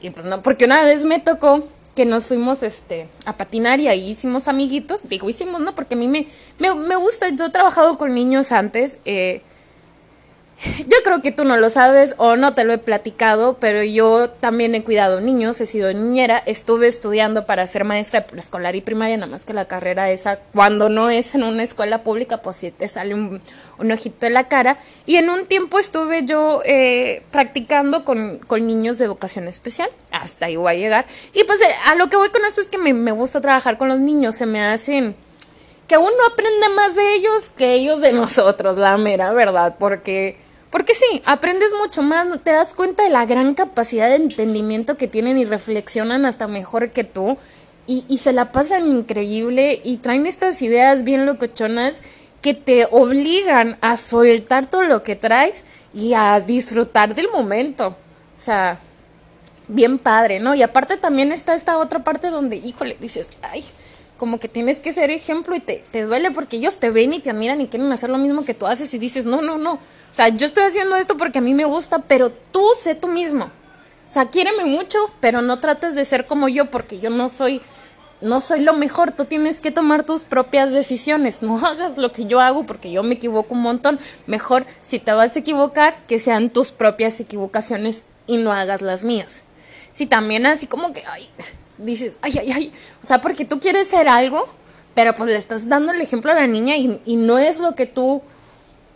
Y 0.00 0.08
pues 0.08 0.24
no, 0.24 0.42
porque 0.42 0.64
una 0.64 0.82
vez 0.82 1.04
me 1.04 1.18
tocó 1.18 1.62
que 1.94 2.06
nos 2.06 2.26
fuimos 2.26 2.62
este, 2.62 3.08
a 3.26 3.36
patinar 3.36 3.78
y 3.80 3.88
ahí 3.88 4.10
hicimos 4.10 4.48
amiguitos. 4.48 5.06
Digo, 5.06 5.28
hicimos, 5.28 5.60
¿no? 5.60 5.74
Porque 5.74 5.94
a 5.94 5.96
mí 5.98 6.08
me, 6.08 6.26
me, 6.58 6.74
me 6.74 6.96
gusta, 6.96 7.28
yo 7.28 7.46
he 7.46 7.50
trabajado 7.50 7.98
con 7.98 8.14
niños 8.14 8.52
antes. 8.52 8.98
Eh, 9.04 9.42
yo 10.86 10.96
creo 11.04 11.22
que 11.22 11.32
tú 11.32 11.44
no 11.44 11.56
lo 11.56 11.70
sabes 11.70 12.14
o 12.18 12.36
no 12.36 12.54
te 12.54 12.64
lo 12.64 12.72
he 12.72 12.78
platicado, 12.78 13.56
pero 13.58 13.82
yo 13.82 14.28
también 14.28 14.74
he 14.74 14.84
cuidado 14.84 15.20
niños, 15.20 15.60
he 15.60 15.66
sido 15.66 15.92
niñera, 15.92 16.42
estuve 16.44 16.86
estudiando 16.86 17.46
para 17.46 17.66
ser 17.66 17.84
maestra 17.84 18.20
de 18.20 18.26
preescolar 18.26 18.76
y 18.76 18.82
primaria, 18.82 19.16
nada 19.16 19.30
más 19.30 19.44
que 19.44 19.54
la 19.54 19.64
carrera 19.64 20.10
esa, 20.10 20.38
cuando 20.52 20.88
no 20.88 21.08
es 21.08 21.34
en 21.34 21.44
una 21.44 21.62
escuela 21.62 22.02
pública, 22.02 22.38
pues 22.38 22.56
sí 22.56 22.70
te 22.70 22.88
sale 22.88 23.14
un, 23.14 23.40
ojito 23.90 24.26
en 24.26 24.34
la 24.34 24.48
cara. 24.48 24.76
Y 25.06 25.16
en 25.16 25.30
un 25.30 25.46
tiempo 25.46 25.78
estuve 25.78 26.24
yo 26.26 26.60
eh, 26.64 27.22
practicando 27.30 28.04
con, 28.04 28.38
con, 28.38 28.66
niños 28.66 28.98
de 28.98 29.08
vocación 29.08 29.48
especial, 29.48 29.88
hasta 30.10 30.46
ahí 30.46 30.56
voy 30.56 30.72
a 30.72 30.76
llegar. 30.76 31.06
Y 31.32 31.44
pues 31.44 31.60
eh, 31.62 31.74
a 31.86 31.94
lo 31.94 32.10
que 32.10 32.16
voy 32.16 32.28
con 32.28 32.44
esto 32.44 32.60
es 32.60 32.68
que 32.68 32.78
me, 32.78 32.92
me 32.92 33.12
gusta 33.12 33.40
trabajar 33.40 33.78
con 33.78 33.88
los 33.88 34.00
niños, 34.00 34.34
se 34.34 34.44
me 34.44 34.62
hacen 34.62 35.16
que 35.88 35.96
uno 35.98 36.10
aprende 36.30 36.68
más 36.76 36.94
de 36.94 37.14
ellos 37.14 37.50
que 37.56 37.72
ellos 37.72 38.00
de 38.00 38.12
nosotros, 38.12 38.76
la 38.76 38.96
mera 38.96 39.32
verdad, 39.32 39.74
porque 39.76 40.36
Porque 40.70 40.94
sí, 40.94 41.22
aprendes 41.24 41.72
mucho 41.80 42.02
más, 42.02 42.26
te 42.42 42.52
das 42.52 42.74
cuenta 42.74 43.02
de 43.02 43.10
la 43.10 43.26
gran 43.26 43.54
capacidad 43.54 44.08
de 44.08 44.16
entendimiento 44.16 44.96
que 44.96 45.08
tienen 45.08 45.36
y 45.36 45.44
reflexionan 45.44 46.24
hasta 46.24 46.46
mejor 46.46 46.90
que 46.90 47.02
tú 47.04 47.38
y, 47.86 48.04
y 48.08 48.18
se 48.18 48.32
la 48.32 48.52
pasan 48.52 48.86
increíble 48.86 49.80
y 49.82 49.96
traen 49.96 50.26
estas 50.26 50.62
ideas 50.62 51.02
bien 51.02 51.26
locochonas 51.26 52.02
que 52.40 52.54
te 52.54 52.86
obligan 52.90 53.76
a 53.80 53.96
soltar 53.96 54.66
todo 54.66 54.82
lo 54.82 55.02
que 55.02 55.16
traes 55.16 55.64
y 55.92 56.14
a 56.14 56.40
disfrutar 56.40 57.14
del 57.14 57.28
momento. 57.30 57.88
O 57.88 58.40
sea, 58.40 58.78
bien 59.68 59.98
padre, 59.98 60.40
¿no? 60.40 60.54
Y 60.54 60.62
aparte 60.62 60.96
también 60.96 61.32
está 61.32 61.54
esta 61.54 61.78
otra 61.78 62.04
parte 62.04 62.28
donde, 62.28 62.56
híjole, 62.56 62.96
dices, 63.00 63.28
ay, 63.42 63.64
como 64.16 64.38
que 64.38 64.48
tienes 64.48 64.80
que 64.80 64.92
ser 64.92 65.10
ejemplo 65.10 65.56
y 65.56 65.60
te, 65.60 65.84
te 65.90 66.02
duele 66.02 66.30
porque 66.30 66.56
ellos 66.56 66.78
te 66.78 66.90
ven 66.90 67.12
y 67.12 67.20
te 67.20 67.30
admiran 67.30 67.60
y 67.60 67.68
quieren 67.68 67.90
hacer 67.92 68.10
lo 68.10 68.18
mismo 68.18 68.44
que 68.44 68.54
tú 68.54 68.66
haces 68.66 68.92
y 68.94 68.98
dices, 68.98 69.26
no, 69.26 69.40
no, 69.42 69.58
no. 69.58 69.78
O 70.10 70.14
sea, 70.14 70.28
yo 70.28 70.46
estoy 70.46 70.64
haciendo 70.64 70.96
esto 70.96 71.16
porque 71.16 71.38
a 71.38 71.42
mí 71.42 71.54
me 71.54 71.64
gusta, 71.64 72.00
pero 72.00 72.30
tú 72.30 72.64
sé 72.78 72.94
tú 72.94 73.08
mismo. 73.08 73.44
O 73.44 74.12
sea, 74.12 74.26
quiéreme 74.26 74.64
mucho, 74.64 74.98
pero 75.20 75.40
no 75.40 75.60
trates 75.60 75.94
de 75.94 76.04
ser 76.04 76.26
como 76.26 76.48
yo 76.48 76.70
porque 76.70 76.98
yo 76.98 77.10
no 77.10 77.28
soy 77.28 77.62
no 78.20 78.40
soy 78.40 78.60
lo 78.60 78.74
mejor, 78.74 79.12
tú 79.12 79.24
tienes 79.24 79.60
que 79.60 79.70
tomar 79.70 80.04
tus 80.04 80.24
propias 80.24 80.72
decisiones, 80.72 81.42
no 81.42 81.58
hagas 81.66 81.96
lo 81.96 82.12
que 82.12 82.26
yo 82.26 82.40
hago 82.40 82.66
porque 82.66 82.90
yo 82.90 83.02
me 83.02 83.14
equivoco 83.14 83.54
un 83.54 83.62
montón, 83.62 83.98
mejor 84.26 84.66
si 84.86 84.98
te 84.98 85.12
vas 85.12 85.36
a 85.36 85.38
equivocar, 85.38 85.96
que 86.06 86.18
sean 86.18 86.50
tus 86.50 86.72
propias 86.72 87.18
equivocaciones 87.20 88.04
y 88.26 88.36
no 88.36 88.52
hagas 88.52 88.82
las 88.82 89.04
mías. 89.04 89.44
Si 89.94 90.06
también 90.06 90.46
así 90.46 90.66
como 90.66 90.92
que, 90.92 91.02
ay, 91.06 91.28
dices, 91.78 92.18
ay, 92.22 92.38
ay, 92.38 92.52
ay, 92.52 92.72
o 93.02 93.06
sea, 93.06 93.20
porque 93.20 93.44
tú 93.44 93.58
quieres 93.58 93.88
ser 93.88 94.08
algo, 94.08 94.48
pero 94.94 95.14
pues 95.14 95.30
le 95.30 95.36
estás 95.36 95.68
dando 95.68 95.92
el 95.92 96.00
ejemplo 96.00 96.30
a 96.30 96.34
la 96.34 96.46
niña 96.46 96.76
y, 96.76 97.16
no 97.16 97.38
es 97.38 97.58
lo 97.58 97.74
que 97.74 97.86
tú, 97.86 98.22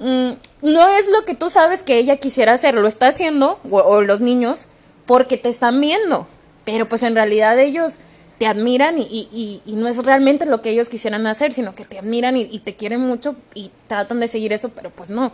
mm, 0.01 0.31
no 0.65 0.89
es 0.89 1.09
lo 1.09 1.25
que 1.25 1.35
tú 1.35 1.51
sabes 1.51 1.83
que 1.83 1.99
ella 1.99 2.17
quisiera 2.17 2.55
hacer, 2.55 2.75
lo 2.75 2.89
está 2.89 3.09
haciendo, 3.09 3.61
o 3.71 4.01
los 4.01 4.21
niños, 4.21 4.67
porque 5.07 5.37
te 5.37 5.51
están 5.51 5.81
viendo, 5.81 6.27
pero 6.65 6.89
pues 6.89 7.03
en 7.03 7.15
realidad 7.15 7.59
ellos 7.59 7.99
te 8.39 8.47
admiran 8.47 8.97
y, 8.99 9.63
no 9.67 9.87
es 9.87 10.05
realmente 10.05 10.47
lo 10.47 10.63
que 10.63 10.71
ellos 10.71 10.89
quisieran 10.89 11.27
hacer, 11.27 11.53
sino 11.53 11.75
que 11.75 11.85
te 11.85 11.99
admiran 11.99 12.37
y, 12.37 12.59
te 12.61 12.75
quieren 12.75 13.01
mucho 13.01 13.37
y 13.55 13.71
tratan 13.87 14.21
de 14.21 14.27
seguir 14.27 14.55
eso, 14.55 14.71
pero 14.71 14.91
pues 14.91 15.11
no. 15.11 15.33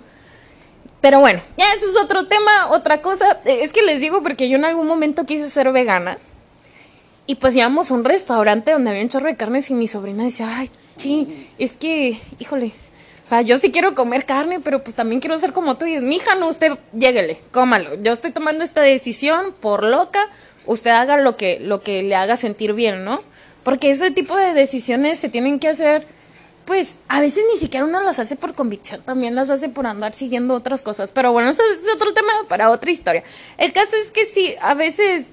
Pero 1.00 1.20
bueno, 1.20 1.40
ya 1.56 1.64
eso 1.76 1.86
es 1.86 1.96
otro 2.02 2.26
tema, 2.26 2.70
otra 2.72 3.00
cosa. 3.00 3.38
Eh, 3.46 3.60
es 3.62 3.72
que 3.72 3.82
les 3.82 4.00
digo 4.00 4.22
porque 4.22 4.50
yo 4.50 4.56
en 4.56 4.66
algún 4.66 4.86
momento 4.86 5.24
quise 5.24 5.48
ser 5.48 5.72
vegana 5.72 6.18
y 7.26 7.36
pues 7.36 7.54
íbamos 7.54 7.90
a 7.90 7.94
un 7.94 8.04
restaurante 8.04 8.72
donde 8.72 8.90
había 8.90 9.02
un 9.02 9.08
chorro 9.08 9.26
de 9.28 9.36
carnes 9.36 9.70
y 9.70 9.74
mi 9.74 9.88
sobrina 9.88 10.24
decía, 10.24 10.48
ay, 10.58 10.68
chi, 10.96 11.48
es 11.56 11.78
que, 11.78 12.18
híjole, 12.38 12.72
sea, 13.30 13.42
yo 13.42 13.56
sí 13.58 13.70
quiero 13.72 13.94
comer 13.94 14.26
carne, 14.26 14.60
pero 14.60 14.82
pues 14.84 14.94
también 14.94 15.20
quiero 15.20 15.38
ser 15.38 15.52
como 15.52 15.76
tú. 15.76 15.86
Y 15.86 15.94
es, 15.94 16.02
mi 16.02 16.16
hija, 16.16 16.34
no, 16.34 16.48
usted 16.48 16.72
lléguele, 16.92 17.40
cómalo. 17.52 18.02
Yo 18.02 18.12
estoy 18.12 18.32
tomando 18.32 18.62
esta 18.64 18.82
decisión 18.82 19.54
por 19.60 19.84
loca 19.84 20.28
usted 20.66 20.90
haga 20.90 21.16
lo 21.16 21.36
que, 21.36 21.58
lo 21.60 21.80
que 21.80 22.02
le 22.02 22.14
haga 22.14 22.36
sentir 22.36 22.72
bien, 22.72 23.04
¿no? 23.04 23.22
Porque 23.64 23.90
ese 23.90 24.10
tipo 24.10 24.36
de 24.36 24.54
decisiones 24.54 25.18
se 25.18 25.28
tienen 25.28 25.58
que 25.58 25.68
hacer, 25.68 26.06
pues 26.64 26.96
a 27.08 27.20
veces 27.20 27.44
ni 27.52 27.58
siquiera 27.58 27.86
uno 27.86 28.00
las 28.02 28.18
hace 28.18 28.36
por 28.36 28.54
convicción, 28.54 29.02
también 29.02 29.34
las 29.34 29.50
hace 29.50 29.68
por 29.68 29.86
andar 29.86 30.14
siguiendo 30.14 30.54
otras 30.54 30.82
cosas. 30.82 31.10
Pero 31.10 31.32
bueno, 31.32 31.50
eso 31.50 31.62
es 31.62 31.94
otro 31.94 32.14
tema 32.14 32.32
para 32.48 32.70
otra 32.70 32.90
historia. 32.90 33.22
El 33.58 33.72
caso 33.72 33.96
es 34.02 34.10
que 34.10 34.24
sí, 34.26 34.54
a 34.60 34.74
veces, 34.74 35.26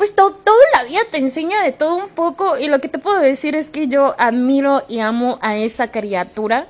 pues 0.00 0.14
todo, 0.14 0.30
toda 0.30 0.56
la 0.72 0.84
vida 0.84 1.00
te 1.10 1.18
enseña 1.18 1.60
de 1.60 1.72
todo 1.72 1.96
un 1.96 2.08
poco 2.08 2.56
y 2.56 2.68
lo 2.68 2.80
que 2.80 2.88
te 2.88 2.98
puedo 2.98 3.20
decir 3.20 3.54
es 3.54 3.68
que 3.68 3.86
yo 3.86 4.14
admiro 4.16 4.82
y 4.88 5.00
amo 5.00 5.38
a 5.42 5.58
esa 5.58 5.90
criatura 5.90 6.66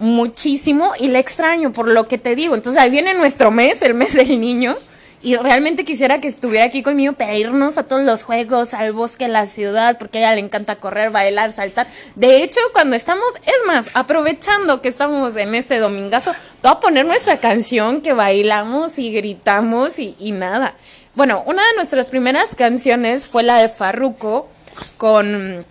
muchísimo 0.00 0.90
y 0.98 1.06
la 1.06 1.20
extraño 1.20 1.72
por 1.72 1.86
lo 1.86 2.08
que 2.08 2.18
te 2.18 2.34
digo. 2.34 2.56
Entonces 2.56 2.82
ahí 2.82 2.90
viene 2.90 3.14
nuestro 3.14 3.52
mes, 3.52 3.80
el 3.82 3.94
mes 3.94 4.14
del 4.14 4.40
niño. 4.40 4.74
Y 5.22 5.36
realmente 5.36 5.84
quisiera 5.84 6.20
que 6.20 6.26
estuviera 6.26 6.64
aquí 6.64 6.82
conmigo 6.82 7.12
para 7.12 7.36
irnos 7.36 7.78
a 7.78 7.84
todos 7.84 8.02
los 8.02 8.24
juegos, 8.24 8.74
al 8.74 8.92
bosque, 8.92 9.26
a 9.26 9.28
la 9.28 9.46
ciudad, 9.46 9.96
porque 9.96 10.18
a 10.18 10.22
ella 10.22 10.34
le 10.34 10.40
encanta 10.40 10.74
correr, 10.74 11.12
bailar, 11.12 11.52
saltar. 11.52 11.86
De 12.16 12.42
hecho, 12.42 12.58
cuando 12.72 12.96
estamos, 12.96 13.32
es 13.46 13.66
más, 13.68 13.88
aprovechando 13.94 14.80
que 14.80 14.88
estamos 14.88 15.36
en 15.36 15.54
este 15.54 15.78
domingazo, 15.78 16.34
voy 16.60 16.72
a 16.72 16.80
poner 16.80 17.06
nuestra 17.06 17.38
canción 17.38 18.00
que 18.00 18.14
bailamos 18.14 18.98
y 18.98 19.12
gritamos 19.12 20.00
y, 20.00 20.16
y 20.18 20.32
nada. 20.32 20.74
Bueno, 21.14 21.42
una 21.46 21.62
de 21.62 21.74
nuestras 21.76 22.06
primeras 22.06 22.54
canciones 22.54 23.26
fue 23.26 23.42
la 23.42 23.58
de 23.58 23.68
Farruko 23.68 24.48
con. 24.96 25.64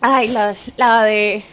Ay, 0.00 0.28
la, 0.28 0.54
la 0.76 1.04
de. 1.04 1.44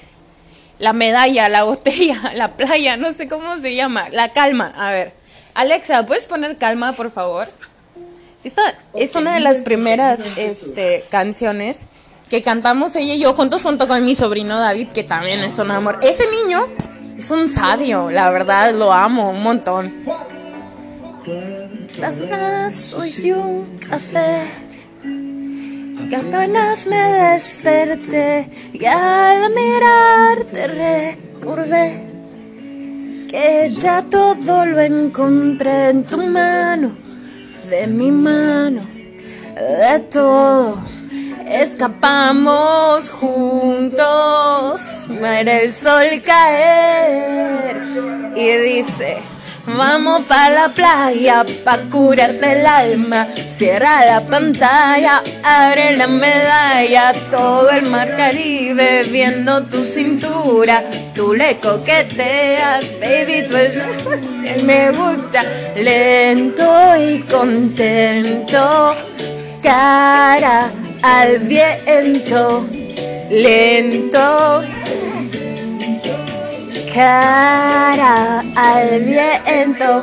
La 0.79 0.93
medalla, 0.93 1.49
la 1.49 1.63
botella, 1.63 2.19
la 2.35 2.53
playa, 2.53 2.97
no 2.97 3.13
sé 3.13 3.27
cómo 3.27 3.57
se 3.57 3.75
llama. 3.75 4.09
La 4.09 4.33
calma, 4.33 4.73
a 4.75 4.91
ver. 4.91 5.13
Alexa, 5.53 6.05
¿puedes 6.05 6.27
poner 6.27 6.57
calma, 6.57 6.93
por 6.93 7.09
favor? 7.09 7.47
Esta 8.43 8.61
es 8.93 9.15
una 9.15 9.33
de 9.33 9.39
las 9.39 9.61
primeras 9.61 10.21
este, 10.37 11.03
canciones 11.09 11.85
que 12.29 12.43
cantamos 12.43 12.95
ella 12.95 13.15
y 13.15 13.19
yo 13.19 13.33
juntos 13.33 13.63
junto 13.63 13.87
con 13.87 14.05
mi 14.05 14.15
sobrino 14.15 14.59
David, 14.59 14.89
que 14.89 15.03
también 15.03 15.39
es 15.39 15.57
un 15.59 15.71
amor. 15.71 15.99
Ese 16.01 16.25
niño 16.29 16.67
es 17.17 17.31
un 17.31 17.49
sabio, 17.49 18.11
la 18.11 18.29
verdad, 18.29 18.73
lo 18.73 18.93
amo 18.93 19.31
un 19.31 19.41
montón. 19.41 19.93
Das 21.99 22.21
unas 22.21 22.95
y 23.23 23.31
un 23.31 23.79
café, 23.79 24.43
apenas 26.15 26.85
me 26.85 26.95
desperté 26.95 28.47
y 28.71 28.85
al 28.85 29.51
mirarte 29.51 30.67
recordé 30.67 32.07
que 33.27 33.73
ya 33.75 34.03
todo 34.03 34.65
lo 34.65 34.79
encontré 34.79 35.89
en 35.89 36.03
tu 36.03 36.17
mano, 36.27 36.95
de 37.67 37.87
mi 37.87 38.11
mano, 38.11 38.81
de 39.55 39.99
todo. 40.11 40.77
Escapamos 41.47 43.09
juntos, 43.09 45.07
muere 45.09 45.63
el 45.63 45.71
sol 45.71 46.21
caer 46.23 47.81
y 48.35 48.51
dice. 48.57 49.36
Vamos 49.67 50.21
para 50.23 50.55
la 50.55 50.69
playa, 50.69 51.45
pa' 51.65 51.77
curarte 51.91 52.53
el 52.53 52.65
alma. 52.65 53.27
Cierra 53.49 54.05
la 54.05 54.21
pantalla, 54.21 55.21
abre 55.43 55.97
la 55.97 56.07
medalla. 56.07 57.13
Todo 57.29 57.69
el 57.71 57.81
mar 57.87 58.07
Caribe 58.15 59.03
viendo 59.11 59.63
tu 59.63 59.83
cintura. 59.83 60.81
Tú 61.13 61.33
le 61.33 61.57
coqueteas, 61.57 62.95
baby, 63.01 63.45
tú 63.49 63.57
es 63.57 64.63
me 64.63 64.91
gusta. 64.91 65.43
Lento 65.75 66.95
y 66.97 67.19
contento, 67.23 68.95
cara 69.61 70.71
al 71.03 71.39
viento. 71.39 72.65
Lento 73.29 74.63
cara 76.97 78.43
al 78.55 79.03
viento. 79.03 80.01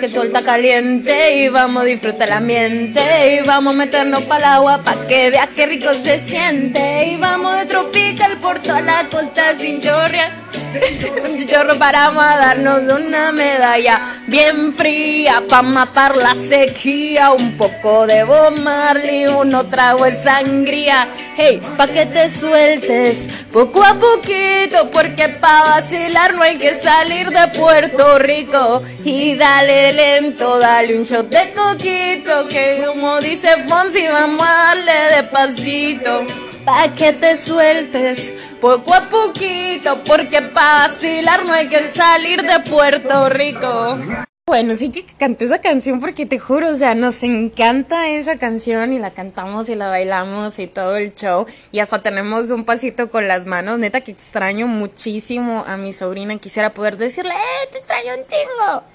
Que 0.00 0.08
todo 0.08 0.30
caliente 0.44 1.36
y 1.36 1.48
vamos 1.48 1.82
a 1.82 1.86
disfrutar 1.86 2.28
el 2.28 2.34
ambiente 2.34 3.36
y 3.36 3.46
vamos 3.46 3.74
a 3.74 3.76
meternos 3.76 4.22
para 4.24 4.38
el 4.38 4.44
agua 4.44 4.82
para 4.82 5.06
que 5.06 5.30
veas 5.30 5.48
qué 5.54 5.66
rico 5.66 5.94
se 5.94 6.18
siente 6.18 7.06
y 7.06 7.16
vamos 7.16 7.56
de 7.58 7.66
tropical 7.66 8.36
por 8.38 8.58
toda 8.60 8.80
la 8.80 9.08
costa 9.08 9.58
sin 9.58 9.80
chorrear. 9.80 10.44
Un 11.24 11.46
chorro 11.46 11.78
paramos 11.78 12.24
a 12.24 12.36
darnos 12.36 12.82
una 12.84 13.32
medalla 13.32 14.00
bien 14.26 14.72
fría 14.72 15.42
para 15.48 15.62
matar 15.62 16.16
la 16.16 16.34
sequía, 16.34 17.32
un 17.32 17.56
poco 17.56 18.06
de 18.06 18.24
Bob 18.24 18.58
Marley, 18.58 19.26
uno 19.26 19.64
trago 19.66 20.04
de 20.04 20.12
sangría. 20.12 21.06
Hey, 21.36 21.60
pa' 21.76 21.88
que 21.88 22.06
te 22.06 22.30
sueltes 22.30 23.44
poco 23.52 23.82
a 23.82 23.94
poquito, 23.94 24.90
porque 24.92 25.28
pa' 25.28 25.64
vacilar 25.64 26.34
no 26.34 26.42
hay 26.42 26.56
que 26.56 26.74
salir 26.74 27.28
de 27.30 27.48
Puerto 27.58 28.18
Rico. 28.18 28.82
Y 29.04 29.13
dale 29.36 29.92
lento, 29.92 30.58
dale 30.58 30.96
un 30.98 31.04
shot 31.04 31.28
de 31.28 31.52
coquito, 31.52 32.48
que 32.48 32.82
como 32.86 33.20
dice 33.20 33.48
Fonsi, 33.68 34.06
vamos 34.08 34.46
a 34.46 34.52
darle 34.52 34.92
despacito. 35.16 36.24
Pa' 36.64 36.88
que 36.96 37.12
te 37.12 37.36
sueltes 37.36 38.32
poco 38.60 38.94
a 38.94 39.02
poquito, 39.02 40.02
porque 40.04 40.40
pa' 40.40 40.88
vacilar 40.88 41.44
no 41.44 41.52
hay 41.52 41.68
que 41.68 41.86
salir 41.86 42.42
de 42.42 42.60
Puerto 42.60 43.28
Rico. 43.28 43.98
Bueno, 44.46 44.76
sí 44.76 44.90
que 44.90 45.04
canté 45.04 45.46
esa 45.46 45.60
canción 45.60 46.00
porque 46.00 46.26
te 46.26 46.38
juro, 46.38 46.70
o 46.70 46.76
sea, 46.76 46.94
nos 46.94 47.22
encanta 47.22 48.08
esa 48.08 48.36
canción 48.36 48.92
y 48.92 48.98
la 48.98 49.10
cantamos 49.10 49.68
y 49.68 49.74
la 49.74 49.88
bailamos 49.88 50.58
y 50.58 50.66
todo 50.66 50.96
el 50.96 51.14
show 51.14 51.46
y 51.72 51.80
hasta 51.80 52.02
tenemos 52.02 52.50
un 52.50 52.64
pasito 52.64 53.10
con 53.10 53.26
las 53.26 53.46
manos, 53.46 53.78
neta 53.78 54.02
que 54.02 54.12
extraño 54.12 54.66
muchísimo 54.66 55.64
a 55.66 55.78
mi 55.78 55.94
sobrina, 55.94 56.36
quisiera 56.38 56.70
poder 56.70 56.98
decirle, 56.98 57.32
eh, 57.32 57.68
te 57.72 57.78
extraño 57.78 58.12
un 58.18 58.26
chingo. 58.26 58.93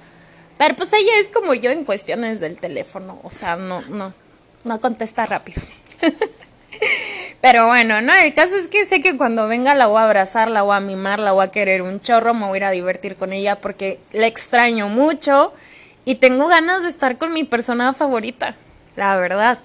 Pero 0.60 0.75
pues 0.75 0.92
ella 0.92 1.13
es 1.22 1.28
como 1.28 1.54
yo 1.54 1.72
en 1.72 1.86
cuestiones 1.86 2.42
del 2.42 2.58
teléfono, 2.58 3.22
o 3.24 3.30
sea, 3.30 3.56
no, 3.56 3.80
no, 3.84 4.13
no 4.66 4.82
contesta 4.82 5.25
rápido. 5.25 5.62
Pero 7.42 7.68
bueno, 7.68 8.01
no, 8.01 8.13
el 8.13 8.34
caso 8.34 8.58
es 8.58 8.68
que 8.68 8.86
sé 8.86 9.00
que 9.00 9.16
cuando 9.16 9.48
venga 9.48 9.74
la 9.74 9.88
voy 9.88 10.00
a 10.00 10.04
abrazar, 10.04 10.51
la 10.51 10.63
voy 10.63 10.75
a 10.75 10.82
mimar, 10.82 11.20
la 11.20 11.32
voy 11.32 11.46
a 11.46 11.51
querer 11.51 11.82
un 11.82 12.01
chorro, 12.01 12.34
me 12.34 12.46
voy 12.46 12.56
a 12.56 12.58
ir 12.58 12.63
a 12.66 12.72
divertir 12.72 13.16
con 13.16 13.32
ella 13.32 13.56
porque 13.56 14.00
la 14.12 14.28
extraño 14.28 14.89
mucho 14.89 15.54
y 16.04 16.16
tengo 16.16 16.50
ganas 16.50 16.84
de 16.84 16.89
estar 16.89 17.18
con 17.18 17.34
mi 17.34 17.46
persona 17.46 17.94
favorita, 17.94 18.56
la 18.98 19.16
verdad. 19.16 19.60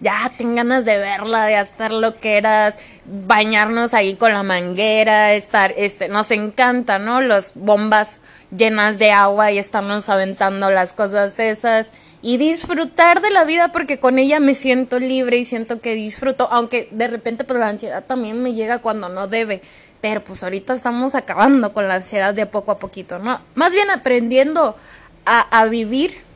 Ya 0.00 0.32
tengo 0.36 0.56
ganas 0.56 0.84
de 0.84 0.98
verla, 0.98 1.44
de 1.44 1.54
hacer 1.54 1.92
lo 1.92 2.18
que 2.18 2.38
eras, 2.38 2.74
bañarnos 3.04 3.94
ahí 3.94 4.16
con 4.16 4.32
la 4.32 4.42
manguera, 4.42 5.32
estar, 5.34 5.72
este, 5.76 6.08
nos 6.08 6.32
encanta, 6.32 6.98
¿no? 6.98 7.20
Los 7.20 7.52
bombas 7.54 8.18
llenas 8.56 8.98
de 8.98 9.12
agua 9.12 9.52
y 9.52 9.58
estarnos 9.58 10.08
aventando 10.08 10.70
las 10.70 10.92
cosas 10.92 11.36
de 11.36 11.50
esas 11.50 11.88
y 12.22 12.36
disfrutar 12.36 13.22
de 13.22 13.30
la 13.30 13.44
vida 13.44 13.72
porque 13.72 13.98
con 13.98 14.18
ella 14.18 14.40
me 14.40 14.54
siento 14.54 14.98
libre 14.98 15.38
y 15.38 15.44
siento 15.44 15.80
que 15.80 15.94
disfruto, 15.94 16.48
aunque 16.50 16.88
de 16.90 17.08
repente 17.08 17.44
pues 17.44 17.58
la 17.58 17.68
ansiedad 17.68 18.04
también 18.04 18.42
me 18.42 18.52
llega 18.52 18.80
cuando 18.80 19.08
no 19.08 19.26
debe, 19.26 19.62
pero 20.00 20.22
pues 20.22 20.42
ahorita 20.42 20.74
estamos 20.74 21.14
acabando 21.14 21.72
con 21.72 21.88
la 21.88 21.94
ansiedad 21.94 22.34
de 22.34 22.46
poco 22.46 22.72
a 22.72 22.78
poquito, 22.78 23.18
¿no? 23.18 23.40
Más 23.54 23.72
bien 23.72 23.90
aprendiendo 23.90 24.76
a, 25.24 25.60
a 25.60 25.64
vivir 25.66 26.30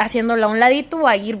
haciéndola 0.00 0.46
a 0.46 0.48
un 0.48 0.58
ladito, 0.58 1.06
a 1.06 1.16
ir, 1.16 1.38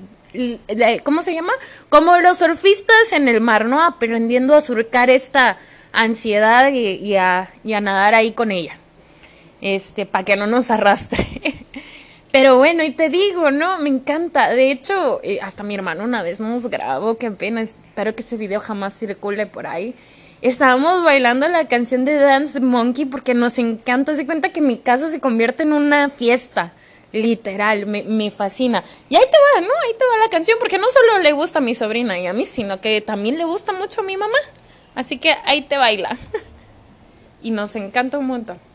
¿cómo 1.02 1.22
se 1.22 1.34
llama? 1.34 1.52
Como 1.88 2.18
los 2.18 2.38
surfistas 2.38 3.12
en 3.12 3.26
el 3.26 3.40
mar, 3.40 3.64
¿no? 3.64 3.82
Aprendiendo 3.82 4.54
a 4.54 4.60
surcar 4.60 5.08
esta 5.08 5.56
ansiedad 5.92 6.70
y, 6.70 7.16
a, 7.16 7.50
y 7.64 7.72
a 7.72 7.80
nadar 7.80 8.14
ahí 8.14 8.32
con 8.32 8.50
ella, 8.50 8.76
este, 9.60 10.06
para 10.06 10.24
que 10.24 10.36
no 10.36 10.46
nos 10.46 10.70
arrastre. 10.70 11.26
Pero 12.32 12.58
bueno, 12.58 12.84
y 12.84 12.90
te 12.90 13.08
digo, 13.08 13.50
¿no? 13.50 13.78
Me 13.78 13.88
encanta. 13.88 14.50
De 14.50 14.70
hecho, 14.70 15.20
eh, 15.24 15.40
hasta 15.42 15.64
mi 15.64 15.74
hermano 15.74 16.04
una 16.04 16.22
vez 16.22 16.38
nos 16.38 16.68
grabó, 16.68 17.18
qué 17.18 17.30
pena, 17.32 17.60
espero 17.60 18.14
que 18.14 18.22
ese 18.22 18.36
video 18.36 18.60
jamás 18.60 18.94
circule 18.96 19.46
por 19.46 19.66
ahí. 19.66 19.94
Estábamos 20.40 21.04
bailando 21.04 21.48
la 21.48 21.66
canción 21.66 22.04
de 22.04 22.14
Dance 22.14 22.60
Monkey 22.60 23.04
porque 23.04 23.34
nos 23.34 23.58
encanta. 23.58 24.14
Se 24.14 24.26
cuenta 24.26 24.52
que 24.52 24.60
mi 24.60 24.78
casa 24.78 25.08
se 25.08 25.20
convierte 25.20 25.64
en 25.64 25.72
una 25.72 26.08
fiesta. 26.08 26.72
Literal, 27.12 27.86
me, 27.86 28.04
me 28.04 28.30
fascina. 28.30 28.84
Y 29.08 29.16
ahí 29.16 29.24
te 29.24 29.60
va, 29.60 29.66
¿no? 29.66 29.72
Ahí 29.84 29.92
te 29.98 30.04
va 30.06 30.24
la 30.24 30.30
canción 30.30 30.56
porque 30.60 30.78
no 30.78 30.86
solo 30.88 31.18
le 31.18 31.32
gusta 31.32 31.58
a 31.58 31.62
mi 31.62 31.74
sobrina 31.74 32.16
y 32.18 32.28
a 32.28 32.32
mí, 32.32 32.46
sino 32.46 32.80
que 32.80 33.00
también 33.00 33.36
le 33.36 33.44
gusta 33.44 33.72
mucho 33.72 34.02
a 34.02 34.04
mi 34.04 34.16
mamá. 34.16 34.38
Así 34.94 35.18
que 35.18 35.34
ahí 35.44 35.62
te 35.62 35.76
baila. 35.76 36.16
y 37.42 37.50
nos 37.50 37.74
encanta 37.74 38.18
un 38.18 38.26
montón. 38.26 38.69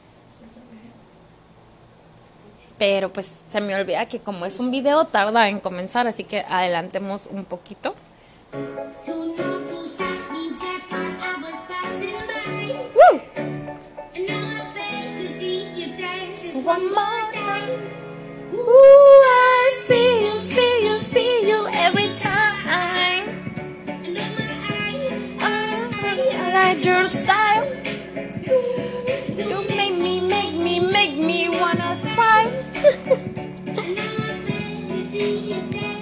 Pero 2.77 3.09
pues 3.09 3.27
se 3.51 3.61
me 3.61 3.75
olvida 3.75 4.05
que 4.05 4.19
como 4.19 4.45
es 4.45 4.59
un 4.59 4.69
video 4.71 5.05
tarda 5.05 5.47
en 5.47 5.59
comenzar, 5.59 6.07
así 6.07 6.23
que 6.23 6.39
adelantemos 6.49 7.27
un 7.27 7.45
poquito. 7.45 7.95
More 16.55 16.79
I 18.55 19.71
see 19.85 20.25
you, 20.25 20.37
see 20.39 20.87
you, 20.87 20.97
see 20.97 21.47
you 21.47 21.67
every 21.67 22.09
time. 22.15 22.55
I 25.41 26.51
like 26.53 26.83
your 26.83 27.05
style. 27.05 27.67
Me, 30.65 30.79
make 30.79 31.15
me, 31.15 31.47
wanna 31.47 31.95
try. 32.07 32.49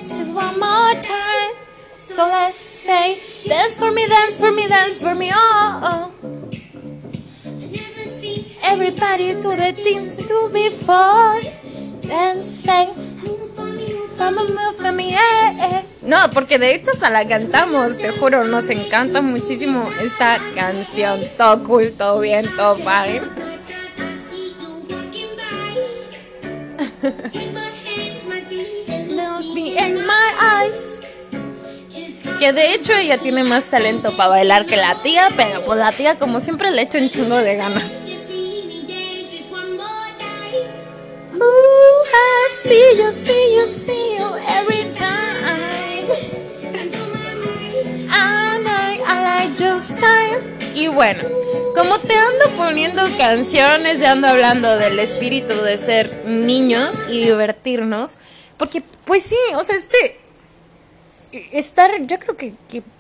so 0.08 0.24
one 0.32 0.58
more 0.58 0.94
time. 1.04 1.52
So 1.98 2.24
let's 2.24 2.56
say, 2.56 3.20
dance 3.46 3.78
for 3.78 3.92
me, 3.92 4.08
dance 4.08 4.38
for 4.38 4.54
me, 4.54 4.66
dance 4.70 5.00
for 5.00 5.16
me, 5.16 5.32
oh. 5.34 5.82
oh. 5.84 6.14
Everybody 8.64 9.34
do 9.42 9.54
the 9.54 9.74
things 9.76 10.16
we 10.16 10.24
do 10.28 10.50
before. 10.54 11.42
And 12.10 12.42
say. 12.42 12.88
No, 16.04 16.32
porque 16.34 16.58
de 16.58 16.74
hecho 16.74 16.92
hasta 16.92 17.10
la 17.10 17.28
cantamos, 17.28 17.98
te 17.98 18.12
juro, 18.12 18.46
nos 18.46 18.70
encanta 18.70 19.22
muchísimo 19.22 19.90
esta 20.02 20.40
canción. 20.56 21.20
Todo 21.38 21.64
cool, 21.66 21.92
todo 21.98 22.22
bien, 22.22 22.46
todo 22.56 22.78
fine. 27.04 27.44
Que 32.40 32.52
de 32.54 32.74
hecho 32.74 32.94
ella 32.94 33.18
tiene 33.18 33.44
más 33.44 33.66
talento 33.66 34.16
para 34.16 34.30
bailar 34.30 34.66
que 34.66 34.76
la 34.76 34.96
tía, 35.02 35.30
pero 35.36 35.64
pues 35.64 35.80
la 35.80 35.92
tía 35.92 36.16
como 36.16 36.40
siempre 36.42 36.72
le 36.72 36.82
echo 36.82 36.98
un 36.98 37.10
chingo 37.10 37.38
de 37.38 37.56
ganas. 37.56 37.92
I 42.16 42.50
see 42.52 42.96
you, 42.98 43.12
see 43.12 43.56
you, 43.56 43.66
see 43.66 44.18
you 44.18 44.28
every 44.48 44.94
time. 44.94 46.10
I 49.06 49.20
like 49.22 49.58
just 49.58 50.00
time. 50.00 50.63
Y 50.76 50.88
bueno, 50.88 51.24
como 51.76 52.00
te 52.00 52.14
ando 52.14 52.58
poniendo 52.58 53.02
canciones, 53.18 54.00
ya 54.00 54.12
ando 54.12 54.28
hablando 54.28 54.78
del 54.78 55.00
espíritu 55.00 55.54
de 55.54 55.78
ser 55.78 56.26
niños 56.26 56.96
y 57.10 57.26
divertirnos, 57.26 58.18
porque 58.58 58.82
pues 59.06 59.24
sí, 59.24 59.38
o 59.56 59.64
sea, 59.64 59.76
este 59.76 60.20
estar, 61.52 61.92
yo 62.06 62.20
creo 62.20 62.38
que, 62.38 62.54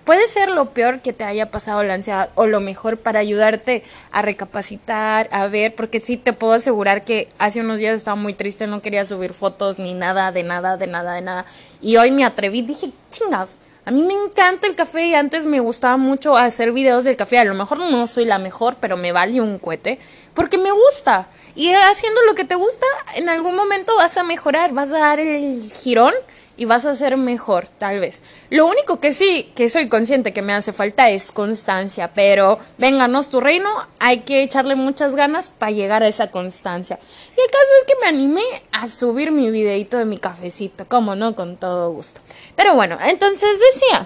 puede 0.05 0.27
ser 0.27 0.49
lo 0.49 0.71
peor 0.71 0.99
que 1.01 1.13
te 1.13 1.23
haya 1.23 1.49
pasado 1.49 1.83
la 1.83 1.93
ansiedad 1.93 2.29
o 2.35 2.45
lo 2.45 2.59
mejor 2.59 2.97
para 2.97 3.19
ayudarte 3.19 3.83
a 4.11 4.21
recapacitar, 4.21 5.29
a 5.31 5.47
ver, 5.47 5.75
porque 5.75 5.99
sí 5.99 6.17
te 6.17 6.33
puedo 6.33 6.53
asegurar 6.53 7.05
que 7.05 7.29
hace 7.37 7.61
unos 7.61 7.79
días 7.79 7.95
estaba 7.95 8.15
muy 8.15 8.33
triste, 8.33 8.67
no 8.67 8.81
quería 8.81 9.05
subir 9.05 9.33
fotos 9.33 9.79
ni 9.79 9.93
nada, 9.93 10.31
de 10.31 10.43
nada, 10.43 10.77
de 10.77 10.87
nada, 10.87 11.13
de 11.13 11.21
nada. 11.21 11.45
Y 11.81 11.97
hoy 11.97 12.11
me 12.11 12.25
atreví, 12.25 12.61
dije, 12.61 12.91
chingas, 13.09 13.59
a 13.85 13.91
mí 13.91 14.01
me 14.01 14.13
encanta 14.13 14.65
el 14.67 14.75
café 14.75 15.07
y 15.07 15.15
antes 15.15 15.45
me 15.45 15.59
gustaba 15.59 15.97
mucho 15.97 16.37
hacer 16.37 16.71
videos 16.71 17.03
del 17.03 17.17
café. 17.17 17.39
A 17.39 17.45
lo 17.45 17.53
mejor 17.53 17.79
no 17.79 18.07
soy 18.07 18.25
la 18.25 18.39
mejor, 18.39 18.75
pero 18.79 18.95
me 18.95 19.11
vale 19.11 19.41
un 19.41 19.59
cohete 19.59 19.99
porque 20.33 20.57
me 20.57 20.71
gusta. 20.71 21.27
Y 21.55 21.71
haciendo 21.71 22.21
lo 22.23 22.33
que 22.33 22.45
te 22.45 22.55
gusta, 22.55 22.85
en 23.15 23.29
algún 23.29 23.55
momento 23.55 23.95
vas 23.97 24.17
a 24.17 24.23
mejorar, 24.23 24.73
vas 24.73 24.91
a 24.93 24.99
dar 24.99 25.19
el 25.19 25.71
girón 25.71 26.13
y 26.55 26.65
vas 26.65 26.85
a 26.85 26.95
ser 26.95 27.17
mejor, 27.17 27.67
tal 27.67 27.99
vez. 27.99 28.21
Lo 28.49 28.67
único 28.67 28.99
que 28.99 29.11
sí, 29.11 29.51
que 29.55 29.69
soy 29.69 29.89
consciente 29.89 30.33
que 30.33 30.41
me 30.41 30.53
hace 30.53 30.71
falta 30.71 31.09
es 31.09 31.31
constancia, 31.31 32.11
pero 32.13 32.59
vénganos 32.77 33.29
tu 33.29 33.39
reino, 33.39 33.69
hay 33.99 34.19
que 34.19 34.43
echarle 34.43 34.75
muchas 34.75 35.15
ganas 35.15 35.49
para 35.49 35.71
llegar 35.71 36.03
a 36.03 36.07
esa 36.07 36.29
constancia. 36.29 36.99
Y 37.35 37.41
el 37.41 37.47
caso 37.47 37.71
es 37.79 37.85
que 37.85 37.93
me 38.01 38.07
animé 38.07 38.43
a 38.71 38.87
subir 38.87 39.31
mi 39.31 39.49
videito 39.49 39.97
de 39.97 40.05
mi 40.05 40.17
cafecito, 40.17 40.85
como 40.87 41.15
no, 41.15 41.35
con 41.35 41.57
todo 41.57 41.91
gusto. 41.91 42.21
Pero 42.55 42.75
bueno, 42.75 42.97
entonces 43.03 43.49
decía, 43.73 44.05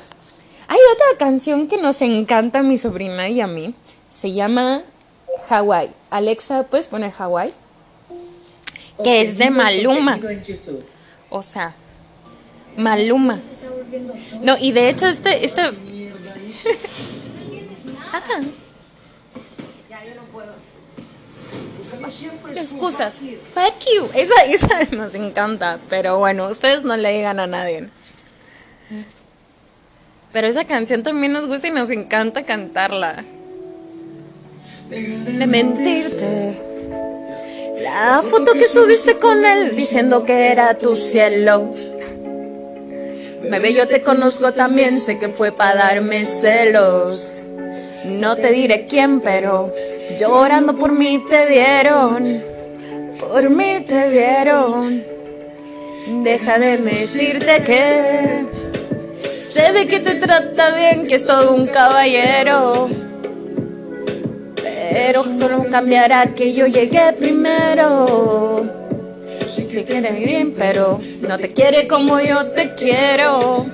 hay 0.68 0.80
otra 0.94 1.18
canción 1.18 1.68
que 1.68 1.78
nos 1.78 2.02
encanta 2.02 2.60
a 2.60 2.64
mi 2.64 2.78
sobrina 2.78 3.28
y 3.28 3.42
a 3.42 3.48
mí, 3.48 3.76
se 4.10 4.32
llama 4.32 4.84
Hawaii. 5.50 5.90
Alexa, 6.10 6.64
¿puedes 6.64 6.88
poner 6.88 7.12
Hawaii? 7.18 7.54
Que 9.04 9.22
es 9.22 9.38
de 9.38 9.50
Maluma. 9.50 10.20
O 11.30 11.44
sea, 11.44 11.76
Maluma. 12.78 13.40
No, 14.42 14.56
y 14.60 14.72
de 14.72 14.90
hecho 14.90 15.08
este, 15.08 15.46
este... 15.46 15.62
Ya, 19.90 20.04
yo 20.04 20.16
no 20.16 20.24
puedo. 20.32 20.54
Excusas. 22.56 23.20
Fuck 23.54 23.86
you. 23.96 24.10
Esa, 24.14 24.44
esa 24.46 24.96
nos 24.96 25.16
encanta. 25.16 25.80
Pero 25.90 26.20
bueno, 26.20 26.48
ustedes 26.48 26.84
no 26.84 26.98
le 26.98 27.14
digan 27.14 27.40
a 27.40 27.48
nadie. 27.48 27.90
Pero 30.34 30.48
esa 30.48 30.66
canción 30.66 31.04
también 31.04 31.34
nos 31.34 31.48
gusta 31.48 31.68
y 31.68 31.72
nos 31.72 31.90
encanta 31.90 32.44
cantarla. 32.44 33.24
De 34.90 35.48
mentirte. 35.48 36.62
La 37.82 38.22
foto 38.22 38.54
que 38.54 38.68
subiste 38.68 39.18
con 39.18 39.46
él 39.46 39.76
diciendo 39.76 40.24
que 40.24 40.52
era 40.52 40.78
tu 40.78 40.96
cielo. 40.96 41.74
Bebé, 43.44 43.74
yo 43.74 43.88
te 43.88 44.02
conozco 44.02 44.52
también, 44.52 45.00
sé 45.00 45.20
que 45.20 45.30
fue 45.30 45.52
para 45.52 45.76
darme 45.76 46.26
celos. 46.26 47.44
No 48.06 48.36
te 48.36 48.52
diré 48.52 48.88
quién, 48.88 49.22
pero 49.22 49.74
llorando 50.20 50.76
por 50.76 50.92
mí 50.92 51.24
te 51.30 51.46
vieron. 51.46 52.42
Por 53.20 53.50
mí 53.50 53.86
te 53.88 54.10
vieron. 54.10 55.04
Deja 56.24 56.58
de 56.58 56.78
decirte 56.78 57.62
que 57.64 58.46
se 59.52 59.72
ve 59.72 59.88
que 59.88 60.00
te 60.00 60.16
trata 60.16 60.76
bien, 60.76 61.08
que 61.08 61.16
es 61.16 61.26
todo 61.26 61.54
un 61.54 61.68
caballero. 61.68 62.90
Pero 64.92 65.24
solo 65.38 65.64
cambiará 65.70 66.34
que 66.34 66.54
yo 66.54 66.66
llegué 66.66 67.14
primero 67.14 68.77
si 69.70 69.84
quiere 69.84 70.12
bien, 70.12 70.54
pero 70.58 71.00
no 71.22 71.38
te 71.38 71.54
quiere 71.54 71.88
como 71.88 72.20
yo 72.20 72.48
te 72.52 72.74
quiero. 72.76 73.66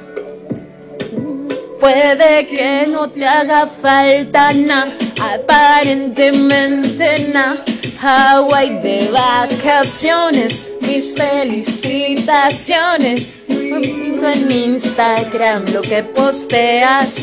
Puede 1.80 2.46
que 2.48 2.86
no 2.88 3.10
te 3.10 3.28
haga 3.28 3.65
falta 3.67 4.54
nada, 4.54 4.91
aparentemente 5.36 7.30
nada. 7.34 7.58
Hawaii 8.02 8.80
de 8.80 9.10
vacaciones, 9.12 10.65
mis 10.82 11.13
felicitaciones. 11.13 13.39
Pinto 13.48 14.30
en 14.30 14.52
Instagram 14.52 15.65
lo 15.74 15.82
que 15.82 16.04
posteas. 16.04 17.15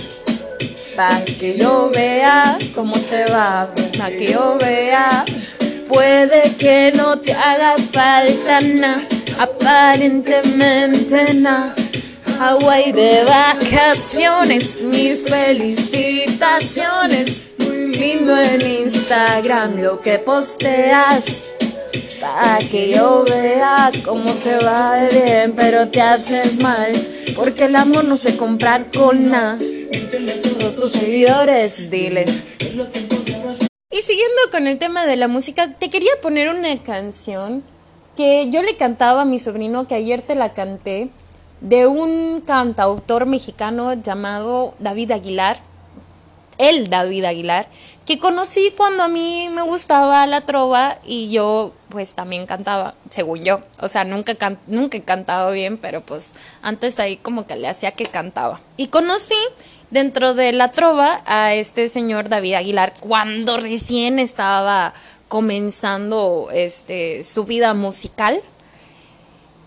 Pa' 0.97 1.23
que 1.39 1.57
yo 1.57 1.91
vea 1.95 2.59
cómo 2.75 2.99
te 2.99 3.27
va, 3.27 3.73
pa' 3.99 4.11
que 4.11 4.33
yo 4.33 4.59
vea. 4.59 5.25
Puede 5.91 6.55
que 6.57 6.93
no 6.95 7.19
te 7.19 7.33
haga 7.33 7.77
falta 7.93 8.61
nada, 8.61 9.03
aparentemente 9.41 11.35
nada. 11.35 11.75
Hawaii 12.39 12.93
de 12.93 13.25
vacaciones, 13.25 14.85
mis 14.85 15.27
felicitaciones. 15.27 17.49
Muy 17.59 17.89
lindo 17.89 18.41
en 18.41 18.61
Instagram 18.85 19.83
lo 19.83 20.01
que 20.01 20.21
posteas. 20.21 21.47
Para 22.21 22.59
que 22.59 22.93
yo 22.95 23.25
vea 23.29 23.91
cómo 24.05 24.33
te 24.35 24.55
va 24.65 24.95
de 24.95 25.23
bien, 25.23 25.55
pero 25.57 25.89
te 25.89 26.01
haces 26.01 26.61
mal. 26.61 26.93
Porque 27.35 27.65
el 27.65 27.75
amor 27.75 28.05
no 28.05 28.17
se 28.17 28.37
compra 28.37 28.85
con 28.97 29.29
nada. 29.29 29.59
Todos 30.61 30.77
tus 30.77 30.93
seguidores, 30.93 31.91
diles. 31.91 32.45
Y 33.93 34.03
siguiendo 34.03 34.41
con 34.53 34.69
el 34.69 34.79
tema 34.79 35.05
de 35.05 35.17
la 35.17 35.27
música, 35.27 35.75
te 35.75 35.91
quería 35.91 36.13
poner 36.23 36.49
una 36.49 36.81
canción 36.81 37.65
que 38.17 38.49
yo 38.49 38.63
le 38.63 38.77
cantaba 38.77 39.23
a 39.23 39.25
mi 39.25 39.41
sobrino, 39.41 39.89
que 39.89 39.97
ayer 39.97 40.23
te 40.23 40.37
la 40.37 40.53
canté 40.53 41.11
de 41.61 41.89
un 41.89 42.41
cantautor 42.41 43.27
mexicano 43.27 43.95
llamado 43.95 44.75
David 44.79 45.11
Aguilar, 45.11 45.59
el 46.59 46.89
David 46.89 47.25
Aguilar, 47.25 47.67
que 48.07 48.21
conocí 48.21 48.73
cuando 48.77 49.03
a 49.03 49.09
mí 49.09 49.49
me 49.51 49.63
gustaba 49.63 50.25
la 50.29 50.43
trova 50.43 50.97
y 51.05 51.33
yo 51.33 51.73
pues 51.89 52.15
también 52.15 52.47
cantaba, 52.47 52.95
según 53.09 53.43
yo. 53.43 53.59
O 53.81 53.89
sea, 53.89 54.05
nunca, 54.05 54.37
nunca 54.69 54.99
he 54.99 55.03
cantado 55.03 55.51
bien, 55.51 55.79
pero 55.79 56.01
pues 56.01 56.29
antes 56.63 56.97
ahí 57.01 57.17
como 57.17 57.45
que 57.45 57.57
le 57.57 57.67
hacía 57.67 57.91
que 57.91 58.07
cantaba. 58.07 58.61
Y 58.77 58.87
conocí 58.87 59.35
dentro 59.91 60.35
de 60.35 60.53
la 60.53 60.71
trova 60.71 61.21
a 61.27 61.55
este 61.55 61.89
señor 61.89 62.29
David 62.29 62.55
Aguilar 62.55 62.95
cuando 63.01 63.57
recién 63.57 64.19
estaba 64.19 64.95
comenzando 65.29 66.49
este, 66.53 67.23
su 67.25 67.45
vida 67.45 67.75
musical 67.75 68.41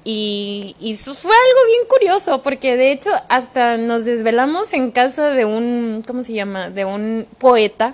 y, 0.04 0.76
y 0.80 0.94
eso 0.94 1.16
fue 1.16 1.32
algo 1.32 1.68
bien 1.68 1.88
curioso, 1.88 2.44
porque 2.44 2.76
de 2.76 2.92
hecho 2.92 3.10
hasta 3.30 3.78
nos 3.78 4.04
desvelamos 4.04 4.74
en 4.74 4.92
casa 4.92 5.30
de 5.30 5.46
un, 5.46 6.04
¿cómo 6.06 6.24
se 6.24 6.34
llama? 6.34 6.70
De 6.70 6.84
un 6.84 7.26
poeta. 7.38 7.94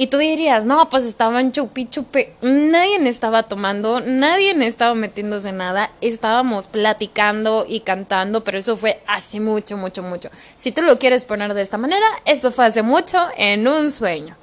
Y 0.00 0.06
tú 0.06 0.18
dirías, 0.18 0.64
no, 0.64 0.88
pues 0.90 1.02
estaban 1.02 1.50
chupi 1.50 1.88
chupe. 1.88 2.32
Nadie 2.40 2.96
estaba 3.08 3.42
tomando, 3.42 3.98
nadie 3.98 4.54
estaba 4.64 4.94
metiéndose 4.94 5.50
nada. 5.50 5.90
Estábamos 6.00 6.68
platicando 6.68 7.66
y 7.68 7.80
cantando, 7.80 8.44
pero 8.44 8.58
eso 8.58 8.76
fue 8.76 9.00
hace 9.08 9.40
mucho, 9.40 9.76
mucho, 9.76 10.04
mucho. 10.04 10.30
Si 10.56 10.70
tú 10.70 10.82
lo 10.82 11.00
quieres 11.00 11.24
poner 11.24 11.52
de 11.52 11.62
esta 11.62 11.78
manera, 11.78 12.06
eso 12.26 12.52
fue 12.52 12.66
hace 12.66 12.84
mucho 12.84 13.18
en 13.36 13.66
un 13.66 13.90
sueño. 13.90 14.36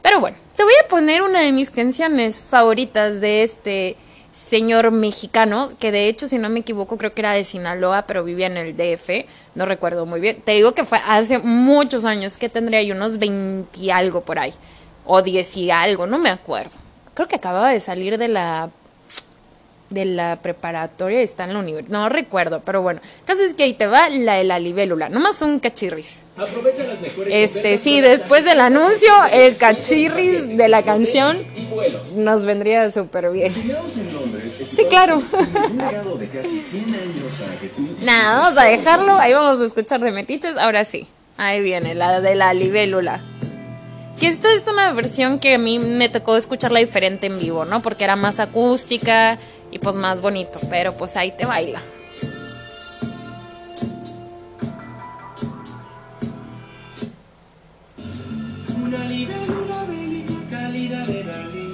Pero 0.00 0.20
bueno, 0.20 0.38
te 0.56 0.64
voy 0.64 0.72
a 0.82 0.88
poner 0.88 1.20
una 1.20 1.40
de 1.40 1.52
mis 1.52 1.70
canciones 1.70 2.40
favoritas 2.40 3.20
de 3.20 3.42
este 3.42 3.96
señor 4.48 4.90
mexicano, 4.90 5.70
que 5.78 5.92
de 5.92 6.08
hecho, 6.08 6.28
si 6.28 6.38
no 6.38 6.48
me 6.48 6.60
equivoco, 6.60 6.96
creo 6.96 7.12
que 7.12 7.20
era 7.20 7.32
de 7.32 7.44
Sinaloa, 7.44 8.06
pero 8.06 8.24
vivía 8.24 8.46
en 8.46 8.56
el 8.56 8.74
DF, 8.74 9.26
no 9.54 9.66
recuerdo 9.66 10.06
muy 10.06 10.20
bien. 10.20 10.40
Te 10.42 10.52
digo 10.52 10.72
que 10.72 10.84
fue 10.84 10.98
hace 11.06 11.40
muchos 11.40 12.04
años, 12.04 12.38
que 12.38 12.48
tendría 12.48 12.82
yo 12.82 12.94
unos 12.94 13.18
20 13.18 13.78
y 13.78 13.90
algo 13.90 14.22
por 14.22 14.38
ahí, 14.38 14.54
o 15.06 15.22
10 15.22 15.56
y 15.56 15.70
algo, 15.70 16.06
no 16.06 16.18
me 16.18 16.30
acuerdo. 16.30 16.72
Creo 17.14 17.28
que 17.28 17.36
acababa 17.36 17.70
de 17.70 17.80
salir 17.80 18.18
de 18.18 18.28
la 18.28 18.70
de 19.90 20.04
la 20.04 20.36
preparatoria 20.36 21.20
está 21.20 21.44
en 21.44 21.54
la 21.54 21.60
universidad. 21.60 21.92
No 21.92 22.08
recuerdo, 22.08 22.60
pero 22.64 22.82
bueno. 22.82 23.00
caso 23.24 23.42
es 23.42 23.54
que 23.54 23.64
ahí 23.64 23.74
te 23.74 23.86
va 23.86 24.08
la 24.10 24.34
de 24.34 24.44
la 24.44 24.58
libélula. 24.58 25.08
Nomás 25.08 25.40
un 25.42 25.60
cachirris. 25.60 26.20
Aprovecha 26.36 26.82
las 26.84 27.00
mejores 27.00 27.32
Este, 27.32 27.78
sí, 27.78 28.00
después 28.00 28.44
del 28.44 28.60
anuncio, 28.60 29.08
el 29.32 29.56
cachirris 29.56 30.56
de 30.56 30.68
la 30.68 30.82
canción 30.82 31.36
nos 32.16 32.44
vendría 32.44 32.90
súper 32.90 33.30
bien. 33.30 33.50
Sí, 33.50 34.84
claro. 34.88 35.22
Nada, 38.02 38.38
vamos 38.38 38.58
a 38.58 38.64
dejarlo. 38.64 39.16
Ahí 39.16 39.32
vamos 39.32 39.60
a 39.60 39.66
escuchar 39.66 40.00
de 40.00 40.10
metiches. 40.10 40.56
Ahora 40.56 40.84
sí. 40.84 41.06
Ahí 41.36 41.60
viene, 41.60 41.94
la 41.94 42.20
de 42.20 42.34
la 42.34 42.52
libélula. 42.52 43.22
Que 44.18 44.28
esta 44.28 44.48
es 44.54 44.66
una 44.66 44.92
versión 44.92 45.38
que 45.38 45.54
a 45.54 45.58
mí 45.58 45.78
me 45.78 46.08
tocó 46.08 46.36
escucharla 46.36 46.80
diferente 46.80 47.26
en 47.26 47.38
vivo, 47.38 47.64
¿no? 47.64 47.82
Porque 47.82 48.04
era 48.04 48.16
más 48.16 48.40
acústica 48.40 49.38
y 49.70 49.78
pues 49.78 49.96
más 49.96 50.20
bonito, 50.20 50.58
pero 50.70 50.96
pues 50.96 51.16
ahí 51.16 51.32
te 51.36 51.44
baila. 51.44 51.82
Una 58.82 59.04
libélula 59.04 59.84
bélica 59.88 60.34
cálida 60.48 61.04
de 61.06 61.24
Dalí, 61.24 61.68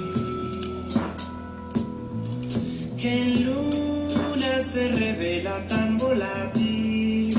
que 2.99 3.21
en 3.21 3.45
luna 3.45 4.61
se 4.61 4.89
revela 4.89 5.67
tan 5.67 5.95
volátil. 5.97 7.37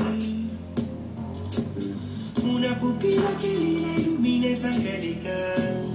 Una 2.43 2.79
pupila 2.79 3.29
que 3.39 3.47
lila 3.47 3.92
es 4.45 4.65
angelical 4.65 5.93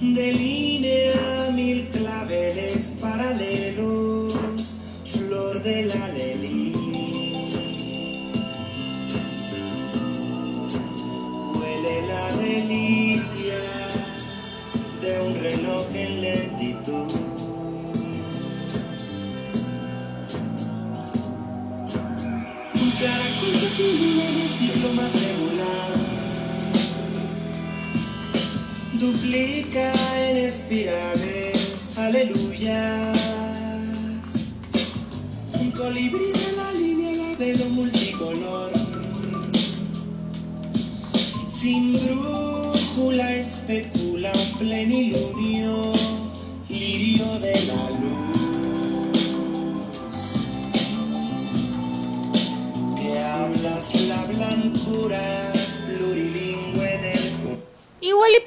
delinea 0.00 1.50
mil 1.52 1.86
claveles 1.88 2.98
paralelos, 3.00 4.32
flor 5.12 5.62
de 5.62 5.82
la 5.84 6.08
lelí. 6.08 6.72
Huele 11.54 12.06
la 12.08 12.26
delicia 12.36 13.60
de 15.02 15.20
un 15.20 15.34
reloj 15.34 15.86
en 15.94 16.20
lentitud. 16.22 17.30
Duplica 29.30 29.92
en 30.28 30.36
espirales, 30.38 31.96
aleluyas. 31.96 33.16
Un 35.52 35.70
colibrí 35.70 36.32
de 36.32 36.52
la 36.56 36.72
línea 36.72 37.36
velo 37.38 37.66
multicolor, 37.66 38.72
sin 41.48 41.92
brújula 41.92 43.36
especula 43.36 44.32
un 44.34 44.58
plenilunio, 44.58 45.09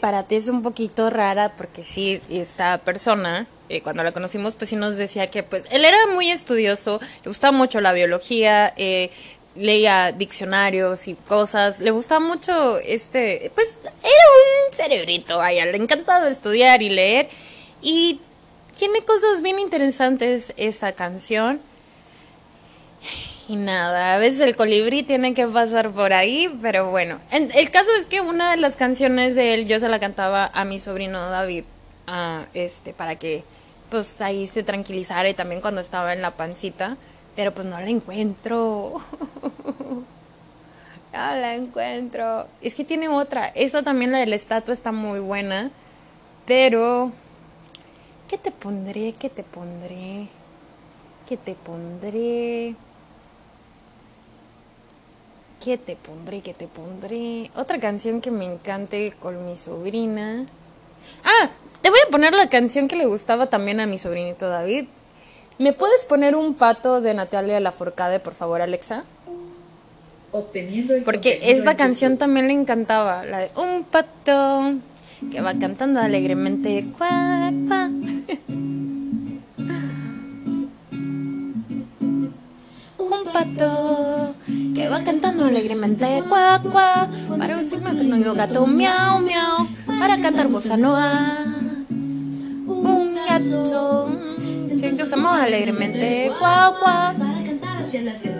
para 0.03 0.23
ti 0.23 0.35
es 0.35 0.49
un 0.49 0.63
poquito 0.63 1.09
rara 1.09 1.53
porque 1.55 1.81
sí, 1.81 2.19
esta 2.29 2.77
persona, 2.79 3.47
eh, 3.69 3.79
cuando 3.79 4.03
la 4.03 4.11
conocimos, 4.11 4.53
pues 4.55 4.69
sí 4.69 4.75
nos 4.75 4.97
decía 4.97 5.31
que 5.31 5.43
pues 5.43 5.63
él 5.71 5.85
era 5.85 6.07
muy 6.07 6.29
estudioso, 6.29 6.99
le 7.23 7.29
gustaba 7.29 7.57
mucho 7.57 7.79
la 7.79 7.93
biología, 7.93 8.73
eh, 8.75 9.09
leía 9.55 10.11
diccionarios 10.11 11.07
y 11.07 11.13
cosas, 11.13 11.79
le 11.79 11.91
gustaba 11.91 12.19
mucho 12.19 12.79
este, 12.79 13.49
pues 13.55 13.71
era 13.85 14.25
un 14.67 14.73
cerebrito, 14.73 15.37
vaya, 15.37 15.65
le 15.67 15.77
encantaba 15.77 16.27
estudiar 16.27 16.81
y 16.81 16.89
leer 16.89 17.29
y 17.81 18.19
tiene 18.77 19.05
cosas 19.05 19.41
bien 19.41 19.57
interesantes 19.57 20.53
esta 20.57 20.91
canción. 20.91 21.61
Y 23.53 23.55
nada, 23.55 24.15
a 24.15 24.17
veces 24.17 24.39
el 24.39 24.55
colibrí 24.55 25.03
tiene 25.03 25.35
que 25.35 25.45
pasar 25.45 25.91
por 25.91 26.11
ahí, 26.11 26.51
pero 26.63 26.89
bueno. 26.89 27.19
el 27.29 27.69
caso 27.69 27.91
es 27.99 28.07
que 28.07 28.19
una 28.19 28.49
de 28.49 28.57
las 28.57 28.77
canciones 28.77 29.35
de 29.35 29.53
él 29.53 29.67
yo 29.67 29.79
se 29.79 29.89
la 29.89 29.99
cantaba 29.99 30.49
a 30.51 30.65
mi 30.65 30.79
sobrino 30.79 31.29
David, 31.29 31.63
este, 32.55 32.93
para 32.93 33.15
que 33.15 33.43
pues 33.91 34.19
ahí 34.21 34.47
se 34.47 34.63
tranquilizara 34.63 35.29
y 35.29 35.35
también 35.35 35.61
cuando 35.61 35.81
estaba 35.81 36.13
en 36.13 36.23
la 36.23 36.31
pancita, 36.31 36.97
pero 37.35 37.53
pues 37.53 37.67
no 37.67 37.79
la 37.79 37.89
encuentro. 37.89 38.99
no 41.13 41.13
la 41.13 41.53
encuentro. 41.53 42.47
Es 42.59 42.73
que 42.73 42.83
tiene 42.83 43.07
otra. 43.07 43.49
Esta 43.49 43.83
también, 43.83 44.13
la 44.13 44.17
de 44.17 44.25
la 44.25 44.35
estatua, 44.35 44.73
está 44.73 44.91
muy 44.91 45.19
buena, 45.19 45.69
pero... 46.47 47.11
¿Qué 48.27 48.39
te 48.39 48.49
pondré? 48.49 49.13
¿Qué 49.19 49.29
te 49.29 49.43
pondré? 49.43 50.27
¿Qué 51.29 51.37
te 51.37 51.53
pondré? 51.53 52.75
¿Qué 55.63 55.77
te 55.77 55.95
pondré? 55.95 56.41
¿Qué 56.41 56.53
te 56.53 56.67
pondré? 56.67 57.49
Otra 57.55 57.79
canción 57.79 58.19
que 58.19 58.31
me 58.31 58.43
encante 58.43 59.13
con 59.21 59.45
mi 59.45 59.55
sobrina. 59.55 60.45
Ah, 61.23 61.49
te 61.81 61.89
voy 61.89 61.99
a 62.05 62.11
poner 62.11 62.33
la 62.33 62.49
canción 62.49 62.89
que 62.89 62.97
le 62.97 63.05
gustaba 63.05 63.47
también 63.47 63.79
a 63.79 63.87
mi 63.87 63.97
sobrinito 63.97 64.49
David. 64.49 64.87
¿Me 65.59 65.71
puedes 65.71 66.03
poner 66.03 66.35
un 66.35 66.55
pato 66.55 66.99
de 66.99 67.13
Natalia 67.13 67.61
Laforcade, 67.61 68.19
por 68.19 68.33
favor, 68.33 68.61
Alexa? 68.61 69.05
Obteniendo 70.33 70.95
el 70.95 71.03
Porque 71.03 71.39
esta 71.43 71.77
canción 71.77 72.17
también 72.17 72.47
le 72.49 72.53
encantaba, 72.53 73.23
la 73.23 73.39
de 73.39 73.49
un 73.55 73.85
pato 73.85 74.73
que 75.31 75.39
va 75.39 75.53
cantando 75.53 76.01
alegremente. 76.01 76.87
Cuac, 76.97 77.53
cuac. 77.67 77.91
Un 82.99 83.31
pato 83.31 84.35
que 84.73 84.89
va 84.89 85.03
cantando 85.03 85.45
alegremente 85.45 86.23
cuac, 86.27 86.63
cuac, 86.63 87.09
para 87.37 87.63
signo 87.63 87.95
que 87.95 88.03
no 88.03 88.33
gato 88.33 88.65
miau, 88.67 89.19
miau, 89.19 89.67
para 89.99 90.19
cantar 90.19 90.47
bossa 90.47 90.77
nova. 90.77 91.09
Un 92.67 93.15
gato 93.27 94.23
usamos 95.03 95.37
alegremente 95.37 96.31
cuac. 96.39 97.15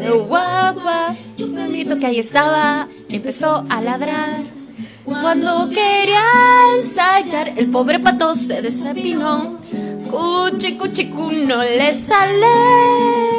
El 0.02 0.24
guagua, 0.24 1.16
un 1.40 1.56
gatito 1.56 2.00
que 2.00 2.08
ahí 2.08 2.20
estaba, 2.20 2.88
empezó 3.10 3.66
a 3.70 3.82
ladrar. 3.82 4.42
Cuando 5.06 5.70
quería 5.70 6.24
ensayar, 6.78 7.54
el 7.58 7.68
pobre 7.70 8.00
pato 8.00 8.36
se 8.36 8.62
desapinó. 8.62 9.60
Cuchi, 10.10 10.78
cuchi, 10.78 11.10
cu, 11.10 11.32
no 11.32 11.62
le 11.64 11.94
sale. 11.94 13.33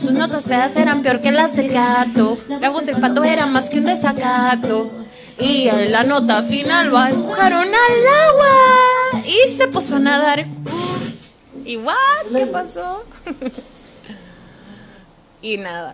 Sus 0.00 0.12
notas 0.12 0.46
feas 0.46 0.74
eran 0.76 1.02
peor 1.02 1.20
que 1.20 1.30
las 1.30 1.54
del 1.54 1.72
gato. 1.72 2.38
La 2.48 2.70
voz 2.70 2.84
pato 2.98 3.22
era 3.22 3.44
más 3.44 3.68
que 3.68 3.80
un 3.80 3.84
desacato. 3.84 4.90
Y 5.38 5.68
en 5.68 5.92
la 5.92 6.04
nota 6.04 6.42
final 6.42 6.88
lo 6.88 7.04
empujaron 7.04 7.68
al 7.68 8.06
agua. 8.30 9.22
Y 9.26 9.54
se 9.54 9.68
puso 9.68 9.96
a 9.96 9.98
nadar. 9.98 10.46
¿Y 11.66 11.76
what? 11.76 11.94
¿Qué 12.34 12.46
pasó? 12.46 13.04
y 15.42 15.58
nada. 15.58 15.92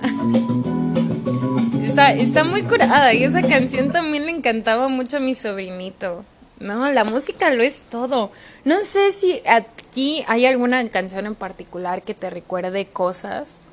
Está, 1.83 2.13
está 2.13 2.45
muy 2.45 2.63
curada 2.63 3.13
y 3.13 3.25
esa 3.25 3.43
canción 3.43 3.91
también 3.91 4.27
le 4.27 4.31
encantaba 4.31 4.87
mucho 4.87 5.17
a 5.17 5.21
mi 5.21 5.35
sobrinito. 5.35 6.25
No, 6.61 6.93
la 6.93 7.03
música 7.03 7.51
lo 7.51 7.65
es 7.65 7.83
todo. 7.91 8.31
No 8.65 8.77
sé 8.83 9.11
si 9.11 9.43
aquí 9.47 10.23
hay 10.29 10.47
alguna 10.47 10.89
canción 10.91 11.27
en 11.27 11.35
particular 11.35 12.03
que 12.03 12.15
te 12.15 12.31
recuerde 12.31 12.87
cosas 12.87 13.66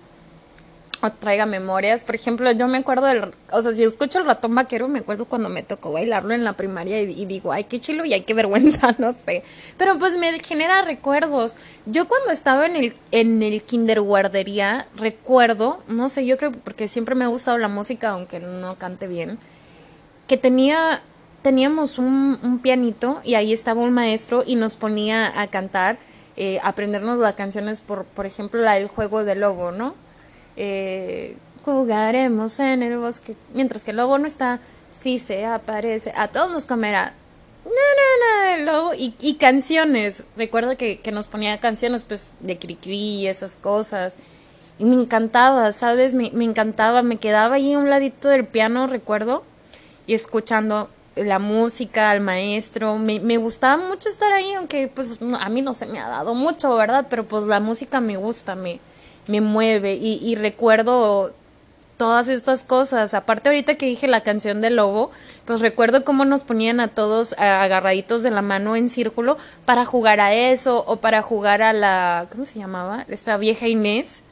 traiga 1.11 1.45
memorias. 1.45 2.03
Por 2.03 2.15
ejemplo, 2.15 2.51
yo 2.51 2.67
me 2.67 2.77
acuerdo 2.77 3.07
del, 3.07 3.33
o 3.51 3.61
sea, 3.61 3.71
si 3.71 3.83
escucho 3.83 4.19
el 4.19 4.25
ratón 4.25 4.55
vaquero, 4.55 4.87
me 4.87 4.99
acuerdo 4.99 5.25
cuando 5.25 5.49
me 5.49 5.63
tocó 5.63 5.91
bailarlo 5.91 6.33
en 6.33 6.43
la 6.43 6.53
primaria 6.53 7.01
y, 7.01 7.25
digo, 7.25 7.51
ay, 7.51 7.65
qué 7.65 7.79
chilo 7.79 8.05
y 8.05 8.13
ay, 8.13 8.21
qué 8.21 8.33
vergüenza, 8.33 8.95
no 8.97 9.13
sé. 9.25 9.43
Pero 9.77 9.97
pues 9.97 10.17
me 10.17 10.37
genera 10.39 10.81
recuerdos. 10.81 11.57
Yo 11.85 12.07
cuando 12.07 12.31
estaba 12.31 12.65
en 12.65 12.75
el, 12.75 12.93
en 13.11 13.43
el 13.43 13.61
kinder 13.61 14.01
guardería, 14.01 14.87
recuerdo, 14.95 15.81
no 15.87 16.09
sé, 16.09 16.25
yo 16.25 16.37
creo 16.37 16.51
porque 16.51 16.87
siempre 16.87 17.15
me 17.15 17.25
ha 17.25 17.27
gustado 17.27 17.57
la 17.57 17.67
música, 17.67 18.09
aunque 18.09 18.39
no 18.39 18.75
cante 18.75 19.07
bien, 19.07 19.37
que 20.27 20.37
tenía, 20.37 21.01
teníamos 21.41 21.97
un, 21.97 22.39
un 22.41 22.59
pianito 22.59 23.21
y 23.23 23.35
ahí 23.35 23.53
estaba 23.53 23.81
un 23.81 23.91
maestro 23.93 24.43
y 24.45 24.55
nos 24.55 24.75
ponía 24.75 25.39
a 25.39 25.47
cantar, 25.47 25.97
eh, 26.35 26.59
aprendernos 26.63 27.19
las 27.19 27.35
canciones, 27.35 27.81
por, 27.81 28.05
por 28.05 28.25
ejemplo, 28.25 28.61
la 28.61 28.73
del 28.73 28.87
juego 28.87 29.23
del 29.23 29.41
lobo, 29.41 29.71
¿no? 29.71 29.93
Eh, 30.55 31.35
jugaremos 31.65 32.59
en 32.59 32.83
el 32.83 32.97
bosque. 32.97 33.35
Mientras 33.53 33.83
que 33.83 33.91
el 33.91 33.97
lobo 33.97 34.17
no 34.17 34.27
está, 34.27 34.59
si 34.91 35.19
se 35.19 35.45
aparece, 35.45 36.13
a 36.15 36.27
todos 36.27 36.51
nos 36.51 36.67
comerá. 36.67 37.13
No, 37.65 37.71
no, 37.71 38.25
no, 38.25 38.55
el 38.55 38.65
lobo. 38.65 38.93
Y, 38.93 39.15
y 39.21 39.35
canciones. 39.35 40.25
Recuerdo 40.37 40.77
que, 40.77 40.99
que 40.99 41.11
nos 41.11 41.27
ponía 41.27 41.59
canciones 41.59 42.05
pues 42.05 42.31
de 42.41 42.57
Cricri 42.57 42.97
y 42.97 43.27
esas 43.27 43.57
cosas. 43.57 44.17
Y 44.79 44.85
me 44.85 44.95
encantaba, 44.95 45.71
¿sabes? 45.71 46.13
Me, 46.13 46.31
me 46.31 46.43
encantaba. 46.43 47.03
Me 47.03 47.17
quedaba 47.17 47.55
ahí 47.55 47.73
a 47.73 47.79
un 47.79 47.89
ladito 47.89 48.27
del 48.27 48.45
piano, 48.45 48.87
recuerdo. 48.87 49.43
Y 50.07 50.13
escuchando 50.13 50.89
la 51.15 51.39
música, 51.39 52.09
al 52.09 52.19
maestro. 52.19 52.97
Me, 52.97 53.19
me 53.19 53.37
gustaba 53.37 53.77
mucho 53.77 54.09
estar 54.09 54.31
ahí, 54.33 54.53
aunque 54.53 54.87
pues 54.87 55.19
a 55.39 55.49
mí 55.49 55.61
no 55.61 55.73
se 55.73 55.85
me 55.85 55.99
ha 55.99 56.07
dado 56.09 56.35
mucho, 56.35 56.75
¿verdad? 56.75 57.07
Pero 57.09 57.25
pues 57.25 57.45
la 57.45 57.59
música 57.59 58.01
me 58.01 58.17
gusta, 58.17 58.55
me, 58.55 58.79
me 59.27 59.41
mueve 59.41 59.95
y, 59.95 60.19
y 60.21 60.35
recuerdo 60.35 61.33
todas 61.97 62.27
estas 62.27 62.63
cosas. 62.63 63.13
Aparte 63.13 63.49
ahorita 63.49 63.75
que 63.75 63.85
dije 63.85 64.07
la 64.07 64.21
canción 64.21 64.61
del 64.61 64.75
lobo, 64.75 65.11
pues 65.45 65.61
recuerdo 65.61 66.03
cómo 66.03 66.25
nos 66.25 66.43
ponían 66.43 66.79
a 66.79 66.87
todos 66.87 67.33
eh, 67.33 67.43
agarraditos 67.43 68.23
de 68.23 68.31
la 68.31 68.41
mano 68.41 68.75
en 68.75 68.89
círculo 68.89 69.37
para 69.65 69.85
jugar 69.85 70.19
a 70.19 70.33
eso 70.33 70.83
o 70.87 70.97
para 70.97 71.21
jugar 71.21 71.61
a 71.61 71.73
la, 71.73 72.27
¿cómo 72.31 72.45
se 72.45 72.59
llamaba? 72.59 73.05
Esta 73.07 73.37
vieja 73.37 73.67
Inés. 73.67 74.23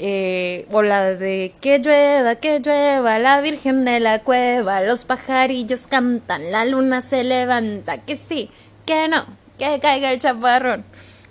Eh, 0.00 0.64
o 0.70 0.82
la 0.82 1.14
de 1.16 1.52
que 1.60 1.80
llueva, 1.80 2.36
que 2.36 2.60
llueva, 2.60 3.18
la 3.18 3.40
Virgen 3.40 3.84
de 3.84 3.98
la 3.98 4.20
Cueva, 4.20 4.80
los 4.80 5.04
pajarillos 5.04 5.88
cantan, 5.88 6.52
la 6.52 6.64
luna 6.64 7.00
se 7.00 7.24
levanta, 7.24 7.98
que 7.98 8.14
sí, 8.14 8.48
que 8.86 9.08
no, 9.08 9.26
que 9.58 9.80
caiga 9.80 10.12
el 10.12 10.20
chaparrón. 10.20 10.84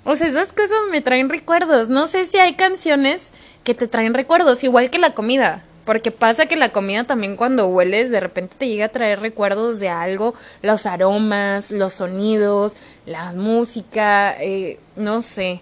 O 0.10 0.16
sea, 0.16 0.28
esas 0.28 0.54
cosas 0.54 0.78
me 0.90 1.02
traen 1.02 1.28
recuerdos. 1.28 1.90
No 1.90 2.08
sé 2.08 2.26
si 2.26 2.38
hay 2.38 2.54
canciones 2.54 3.28
que 3.66 3.74
te 3.74 3.90
traen 3.90 4.14
recuerdos, 4.14 4.64
igual 4.64 4.90
que 4.90 5.00
la 5.00 5.14
comida. 5.14 5.66
Porque 5.84 6.12
pasa 6.12 6.46
que 6.46 6.56
la 6.56 6.72
comida 6.72 7.04
también 7.04 7.36
cuando 7.36 7.68
hueles 7.68 8.10
de 8.10 8.22
repente 8.22 8.56
te 8.58 8.70
llega 8.70 8.86
a 8.86 8.90
traer 8.90 9.20
recuerdos 9.20 9.82
de 9.82 9.90
algo, 9.90 10.34
los 10.62 10.86
aromas, 10.86 11.72
los 11.72 11.96
sonidos, 11.96 12.78
la 13.06 13.34
música, 13.34 14.34
eh, 14.42 14.80
no 14.96 15.22
sé. 15.22 15.60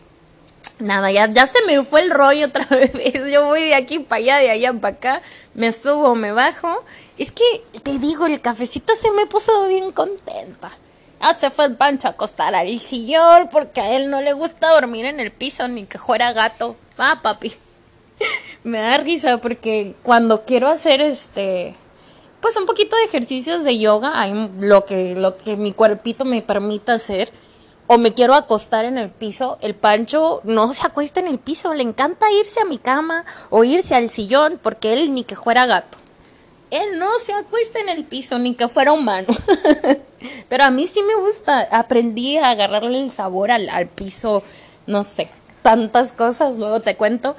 Nada, 0.78 1.12
ya, 1.12 1.26
ya 1.26 1.48
se 1.48 1.64
me 1.66 1.84
fue 1.84 2.02
el 2.02 2.12
rollo 2.12 2.46
otra 2.46 2.66
vez. 2.70 3.32
Yo 3.32 3.46
voy 3.46 3.64
de 3.64 3.74
aquí 3.74 3.98
para 3.98 4.20
allá, 4.20 4.38
de 4.38 4.52
allá 4.52 4.74
para 4.74 4.96
acá. 4.96 5.22
Me 5.56 5.72
subo, 5.72 6.14
me 6.14 6.32
bajo. 6.32 6.84
Es 7.18 7.32
que 7.32 7.64
te 7.82 7.98
digo, 7.98 8.28
el 8.28 8.40
cafecito 8.42 8.94
se 8.94 9.10
me 9.10 9.26
puso 9.26 9.68
bien 9.68 9.92
contenta. 9.92 10.72
Ya 11.22 11.34
se 11.34 11.50
fue 11.50 11.66
el 11.66 11.76
pancho 11.76 12.08
a 12.08 12.12
acostar 12.12 12.54
al 12.56 12.78
sillón 12.80 13.50
porque 13.52 13.82
a 13.82 13.96
él 13.96 14.10
no 14.10 14.22
le 14.22 14.34
gusta 14.34 14.70
dormir 14.70 15.06
en 15.06 15.20
el 15.20 15.32
piso 15.32 15.68
ni 15.68 15.86
que 15.86 15.98
fuera 15.98 16.34
gato. 16.34 16.76
Va, 17.00 17.20
papi. 17.22 17.54
Me 18.64 18.80
da 18.80 18.98
risa 18.98 19.38
porque 19.40 19.96
cuando 20.04 20.44
quiero 20.46 20.68
hacer 20.68 21.02
este 21.02 21.76
pues 22.42 22.58
un 22.58 22.68
poquito 22.68 22.96
de 22.96 23.06
ejercicios 23.06 23.64
de 23.64 23.80
yoga, 23.80 24.28
lo 24.60 24.86
que 24.86 25.16
lo 25.16 25.36
que 25.36 25.56
mi 25.56 25.74
cuerpito 25.74 26.26
me 26.26 26.44
permita 26.44 26.94
hacer 26.94 27.32
o 27.88 27.98
me 27.98 28.14
quiero 28.14 28.34
acostar 28.34 28.86
en 28.86 28.98
el 28.98 29.10
piso, 29.10 29.58
el 29.62 29.76
Pancho 29.76 30.42
no 30.44 30.74
se 30.74 30.86
acuesta 30.86 31.20
en 31.20 31.28
el 31.28 31.40
piso, 31.40 31.74
le 31.74 31.84
encanta 31.84 32.32
irse 32.32 32.60
a 32.60 32.66
mi 32.66 32.78
cama 32.78 33.26
o 33.50 33.64
irse 33.64 33.96
al 33.96 34.10
sillón 34.10 34.60
porque 34.62 34.94
él 34.94 35.14
ni 35.14 35.24
que 35.24 35.36
fuera 35.36 35.66
gato. 35.66 35.98
Él 36.72 37.00
no 37.00 37.08
se 37.20 37.34
acuesta 37.34 37.80
en 37.80 37.90
el 37.90 38.04
piso 38.04 38.40
ni 38.40 38.56
que 38.56 38.68
fuera 38.68 38.94
humano. 38.94 39.28
Pero 40.50 40.64
a 40.64 40.72
mí 40.72 40.88
sí 40.88 41.02
me 41.04 41.16
gusta. 41.16 41.68
Aprendí 41.72 42.38
a 42.38 42.52
agarrarle 42.52 43.02
el 43.02 43.12
sabor 43.12 43.52
al, 43.52 43.70
al 43.70 43.88
piso, 43.88 44.44
no 44.88 45.04
sé, 45.04 45.30
tantas 45.62 46.12
cosas, 46.12 46.58
luego 46.58 46.80
te 46.82 46.96
cuento. 46.96 47.36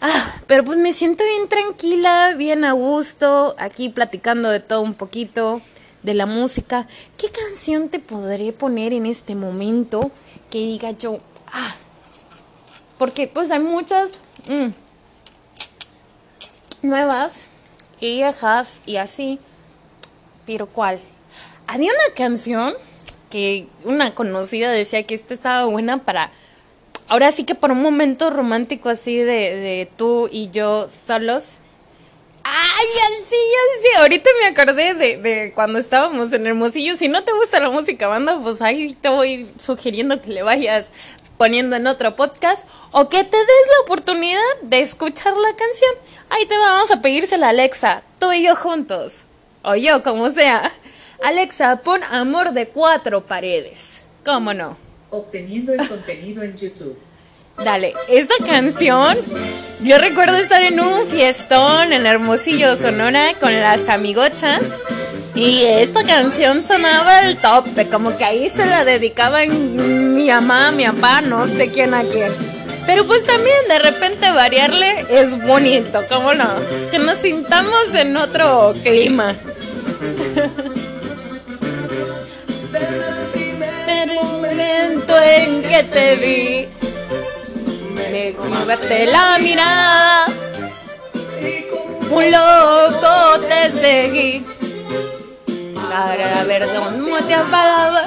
Ah, 0.00 0.40
pero 0.46 0.62
pues 0.62 0.78
me 0.78 0.92
siento 0.92 1.24
bien 1.24 1.48
tranquila, 1.48 2.34
bien 2.36 2.64
a 2.64 2.72
gusto, 2.72 3.54
aquí 3.58 3.88
platicando 3.88 4.50
de 4.50 4.60
todo 4.60 4.82
un 4.82 4.92
poquito, 4.92 5.62
de 6.02 6.14
la 6.14 6.26
música. 6.26 6.86
¿Qué 7.16 7.30
canción 7.30 7.88
te 7.88 7.98
podré 7.98 8.52
poner 8.52 8.92
en 8.92 9.06
este 9.06 9.34
momento 9.34 10.10
que 10.50 10.58
diga 10.58 10.90
yo, 10.90 11.20
ah? 11.50 11.74
Porque 12.98 13.26
pues 13.26 13.50
hay 13.50 13.60
muchas 13.60 14.10
mm, 14.48 14.68
nuevas 16.86 17.46
y 18.00 18.16
viejas 18.16 18.80
y 18.86 18.96
así. 18.96 19.38
Pero 20.46 20.66
¿cuál? 20.66 21.00
Había 21.66 21.90
una 21.90 22.14
canción 22.14 22.74
que 23.30 23.66
una 23.84 24.14
conocida 24.14 24.70
decía 24.70 25.02
que 25.02 25.14
esta 25.14 25.34
estaba 25.34 25.64
buena 25.64 25.98
para 25.98 26.30
ahora 27.08 27.32
sí 27.32 27.44
que 27.44 27.54
por 27.54 27.72
un 27.72 27.82
momento 27.82 28.30
romántico 28.30 28.88
así 28.88 29.16
de, 29.16 29.24
de 29.56 29.88
tú 29.96 30.28
y 30.30 30.50
yo 30.50 30.88
solos. 30.90 31.58
Ay, 32.44 32.86
sí, 33.28 33.34
sí, 33.82 33.98
ahorita 33.98 34.30
me 34.40 34.46
acordé 34.46 34.94
de, 34.94 35.16
de 35.16 35.52
cuando 35.52 35.80
estábamos 35.80 36.32
en 36.32 36.46
Hermosillo. 36.46 36.96
Si 36.96 37.08
no 37.08 37.24
te 37.24 37.32
gusta 37.32 37.58
la 37.58 37.70
música 37.70 38.06
banda, 38.06 38.38
pues 38.40 38.62
ahí 38.62 38.96
te 39.00 39.08
voy 39.08 39.48
sugiriendo 39.58 40.22
que 40.22 40.30
le 40.30 40.44
vayas 40.44 40.86
poniendo 41.36 41.76
en 41.76 41.86
otro 41.86 42.16
podcast 42.16 42.66
o 42.92 43.08
que 43.08 43.24
te 43.24 43.36
des 43.36 43.66
la 43.76 43.84
oportunidad 43.84 44.40
de 44.62 44.80
escuchar 44.80 45.34
la 45.34 45.56
canción. 45.56 45.92
Ahí 46.30 46.46
te 46.46 46.56
vamos 46.58 46.90
a 46.90 47.02
pedírsela 47.02 47.46
a 47.46 47.50
Alexa, 47.50 48.02
tú 48.18 48.32
y 48.32 48.44
yo 48.44 48.56
juntos. 48.56 49.22
O 49.62 49.74
yo, 49.74 50.02
como 50.02 50.30
sea. 50.30 50.70
Alexa, 51.22 51.80
pon 51.82 52.02
amor 52.04 52.52
de 52.52 52.68
cuatro 52.68 53.24
paredes. 53.26 54.04
¿Cómo 54.24 54.54
no? 54.54 54.76
Obteniendo 55.10 55.72
el 55.72 55.88
contenido 55.88 56.42
en 56.42 56.56
YouTube. 56.56 56.98
Dale, 57.64 57.94
esta 58.08 58.34
canción 58.44 59.16
Yo 59.82 59.98
recuerdo 59.98 60.36
estar 60.36 60.62
en 60.62 60.80
un 60.80 61.06
fiestón 61.06 61.92
en 61.92 62.06
Hermosillo, 62.06 62.76
Sonora, 62.76 63.34
con 63.40 63.52
las 63.52 63.88
amigochas. 63.88 64.62
Y 65.34 65.64
esta 65.64 66.02
canción 66.02 66.62
sonaba 66.62 67.20
el 67.20 67.36
tope, 67.36 67.88
como 67.88 68.16
que 68.16 68.24
ahí 68.24 68.48
se 68.48 68.64
la 68.64 68.84
dedicaban 68.86 70.14
mi 70.14 70.28
mamá, 70.28 70.72
mi 70.72 70.86
papá, 70.86 71.20
no 71.20 71.46
sé 71.46 71.70
quién 71.70 71.92
a 71.92 72.02
quién. 72.02 72.32
Pero 72.86 73.06
pues 73.06 73.22
también 73.24 73.56
de 73.68 73.78
repente 73.80 74.30
variarle 74.30 75.04
es 75.10 75.44
bonito, 75.44 76.02
¿cómo 76.08 76.32
no? 76.32 76.48
Que 76.90 76.98
nos 76.98 77.18
sintamos 77.18 77.94
en 77.94 78.16
otro 78.16 78.74
clima. 78.82 79.34
Pero 82.72 82.86
el 83.88 84.14
momento 84.14 85.14
en 85.20 85.62
que 85.62 85.82
te 85.84 86.16
vi, 86.16 86.68
me 88.16 88.32
movaste 88.48 89.06
la 89.06 89.38
mirada, 89.38 90.26
un 92.10 92.30
loco 92.30 93.40
te 93.46 93.70
seguí 93.70 94.44
para 95.74 96.44
ver 96.44 96.66
dónde 96.72 97.22
te 97.26 97.34
apagaba. 97.34 98.04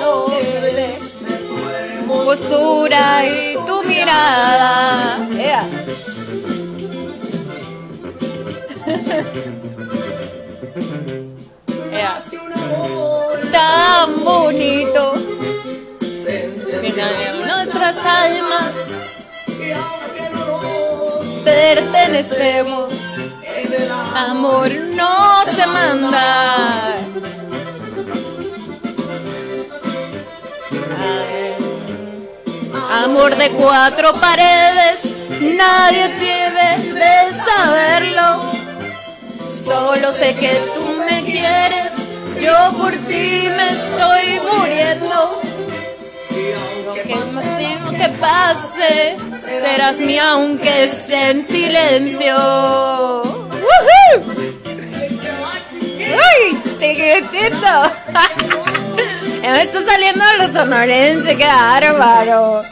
Doble 0.00 0.88
postura 2.08 3.24
y 3.24 3.56
tu 3.66 3.84
mirada. 3.84 5.28
Yeah. 5.30 5.64
yeah. 11.92 12.20
Tan 13.52 14.24
bonito. 14.24 15.15
En 16.88 17.40
nuestras 17.40 17.96
almas 18.06 18.72
pertenecemos. 21.44 22.90
Amor 24.14 24.70
no 24.94 25.44
se 25.52 25.66
manda. 25.66 26.94
Amor 33.04 33.34
de 33.34 33.50
cuatro 33.50 34.14
paredes, 34.14 35.16
nadie 35.40 36.08
debe 36.20 36.94
de 36.94 37.32
saberlo. 37.34 38.42
Solo 39.64 40.12
sé 40.12 40.36
que 40.36 40.54
tú 40.72 41.02
me 41.04 41.24
quieres, 41.24 41.90
yo 42.40 42.78
por 42.78 42.92
ti 42.92 43.48
me 43.56 43.70
estoy 43.72 44.40
muriendo. 44.40 45.40
Lo 46.84 46.94
que 46.94 47.14
más 47.32 47.58
tiempo 47.58 47.90
que 47.90 48.08
pase, 48.20 49.16
serás 49.40 49.96
mía 49.98 50.32
aunque 50.32 50.88
sea 50.88 51.30
en 51.30 51.46
silencio. 51.46 52.36
¡Uy, 55.98 56.60
chiquitito! 56.78 57.74
me 59.42 59.62
está 59.62 59.84
saliendo 59.84 60.22
a 60.22 60.36
los 60.36 60.52
sonorense, 60.52 61.36
qué 61.36 61.44
bárbaro. 61.44 62.62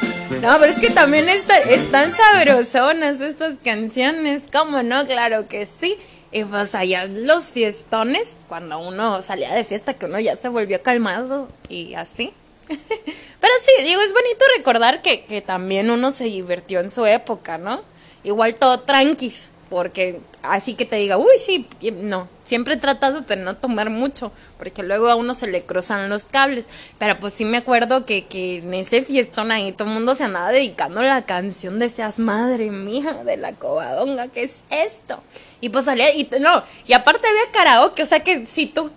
No, 0.42 0.58
pero 0.58 0.66
es 0.66 0.78
que 0.78 0.90
también 0.90 1.28
está, 1.28 1.56
están 1.58 2.12
sabrosonas 2.12 3.20
estas 3.20 3.54
canciones, 3.64 4.44
¿cómo 4.52 4.82
no? 4.82 5.06
Claro 5.06 5.48
que 5.48 5.66
sí. 5.66 5.96
Y 6.32 6.44
pues 6.44 6.74
allá 6.74 7.06
los 7.06 7.44
fiestones, 7.52 8.34
cuando 8.48 8.78
uno 8.80 9.22
salía 9.22 9.54
de 9.54 9.64
fiesta, 9.64 9.94
que 9.94 10.06
uno 10.06 10.18
ya 10.18 10.36
se 10.36 10.48
volvió 10.48 10.82
calmado 10.82 11.48
y 11.68 11.94
así. 11.94 12.32
Pero 13.44 13.56
sí, 13.60 13.84
digo, 13.84 14.00
es 14.00 14.14
bonito 14.14 14.42
recordar 14.56 15.02
que, 15.02 15.26
que 15.26 15.42
también 15.42 15.90
uno 15.90 16.10
se 16.10 16.24
divirtió 16.24 16.80
en 16.80 16.90
su 16.90 17.04
época, 17.04 17.58
¿no? 17.58 17.82
Igual 18.22 18.54
todo 18.54 18.80
tranquis, 18.80 19.50
porque 19.68 20.18
así 20.42 20.72
que 20.72 20.86
te 20.86 20.96
diga, 20.96 21.18
uy, 21.18 21.26
sí, 21.44 21.68
no, 21.92 22.26
siempre 22.44 22.72
he 22.72 22.76
tratado 22.78 23.20
de 23.20 23.36
no 23.36 23.54
tomar 23.54 23.90
mucho, 23.90 24.32
porque 24.56 24.82
luego 24.82 25.08
a 25.10 25.16
uno 25.16 25.34
se 25.34 25.46
le 25.46 25.62
cruzan 25.62 26.08
los 26.08 26.24
cables, 26.24 26.70
pero 26.96 27.20
pues 27.20 27.34
sí 27.34 27.44
me 27.44 27.58
acuerdo 27.58 28.06
que, 28.06 28.24
que 28.24 28.60
en 28.60 28.72
ese 28.72 29.02
fiestón 29.02 29.52
ahí 29.52 29.72
todo 29.72 29.88
el 29.88 29.94
mundo 29.94 30.14
se 30.14 30.24
andaba 30.24 30.50
dedicando 30.50 31.00
a 31.00 31.04
la 31.04 31.26
canción 31.26 31.78
de 31.78 31.90
Seas 31.90 32.18
Madre 32.18 32.70
Mía 32.70 33.12
de 33.26 33.36
la 33.36 33.52
Covadonga, 33.52 34.28
¿qué 34.28 34.44
es 34.44 34.60
esto? 34.70 35.22
Y 35.60 35.68
pues 35.68 35.84
salía, 35.84 36.14
y 36.14 36.30
no, 36.40 36.62
y 36.86 36.94
aparte 36.94 37.28
había 37.28 37.52
karaoke, 37.52 38.04
o 38.04 38.06
sea 38.06 38.20
que 38.20 38.46
si 38.46 38.64
tú 38.64 38.90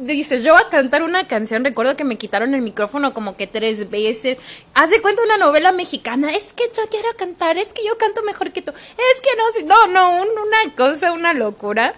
dices, 0.00 0.44
yo 0.44 0.54
voy 0.54 0.62
a 0.62 0.68
cantar 0.68 1.02
una 1.02 1.26
canción, 1.26 1.64
recuerdo 1.64 1.96
que 1.96 2.04
me 2.04 2.16
quitaron 2.16 2.54
el 2.54 2.62
micrófono 2.62 3.12
como 3.14 3.36
que 3.36 3.46
tres 3.46 3.90
veces. 3.90 4.38
Hace 4.74 5.00
cuenta 5.02 5.22
una 5.22 5.36
novela 5.36 5.72
mexicana, 5.72 6.30
es 6.30 6.52
que 6.54 6.64
yo 6.76 6.88
quiero 6.90 7.08
cantar, 7.16 7.58
es 7.58 7.68
que 7.68 7.84
yo 7.84 7.96
canto 7.98 8.22
mejor 8.22 8.52
que 8.52 8.62
tú, 8.62 8.72
es 8.72 9.20
que 9.20 9.64
no, 9.64 9.86
no, 9.86 10.24
no, 10.24 10.42
una 10.42 10.74
cosa, 10.76 11.12
una 11.12 11.34
locura, 11.34 11.94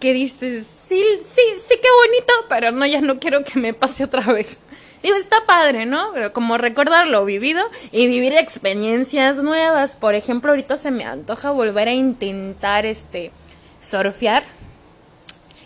que 0.00 0.12
dices, 0.12 0.66
sí, 0.84 1.02
sí, 1.20 1.42
sí, 1.68 1.74
qué 1.80 1.88
bonito, 2.06 2.32
pero 2.48 2.72
no, 2.72 2.84
ya 2.86 3.00
no 3.00 3.20
quiero 3.20 3.44
que 3.44 3.60
me 3.60 3.72
pase 3.72 4.04
otra 4.04 4.32
vez. 4.32 4.58
Digo, 5.02 5.16
está 5.16 5.44
padre, 5.46 5.84
¿no? 5.84 6.12
Como 6.32 6.58
recordar 6.58 7.08
lo 7.08 7.24
vivido 7.24 7.64
y 7.90 8.06
vivir 8.06 8.34
experiencias 8.34 9.38
nuevas. 9.38 9.96
Por 9.96 10.14
ejemplo, 10.14 10.50
ahorita 10.50 10.76
se 10.76 10.92
me 10.92 11.04
antoja 11.04 11.50
volver 11.50 11.88
a 11.88 11.92
intentar, 11.92 12.86
este, 12.86 13.32
surfear 13.80 14.44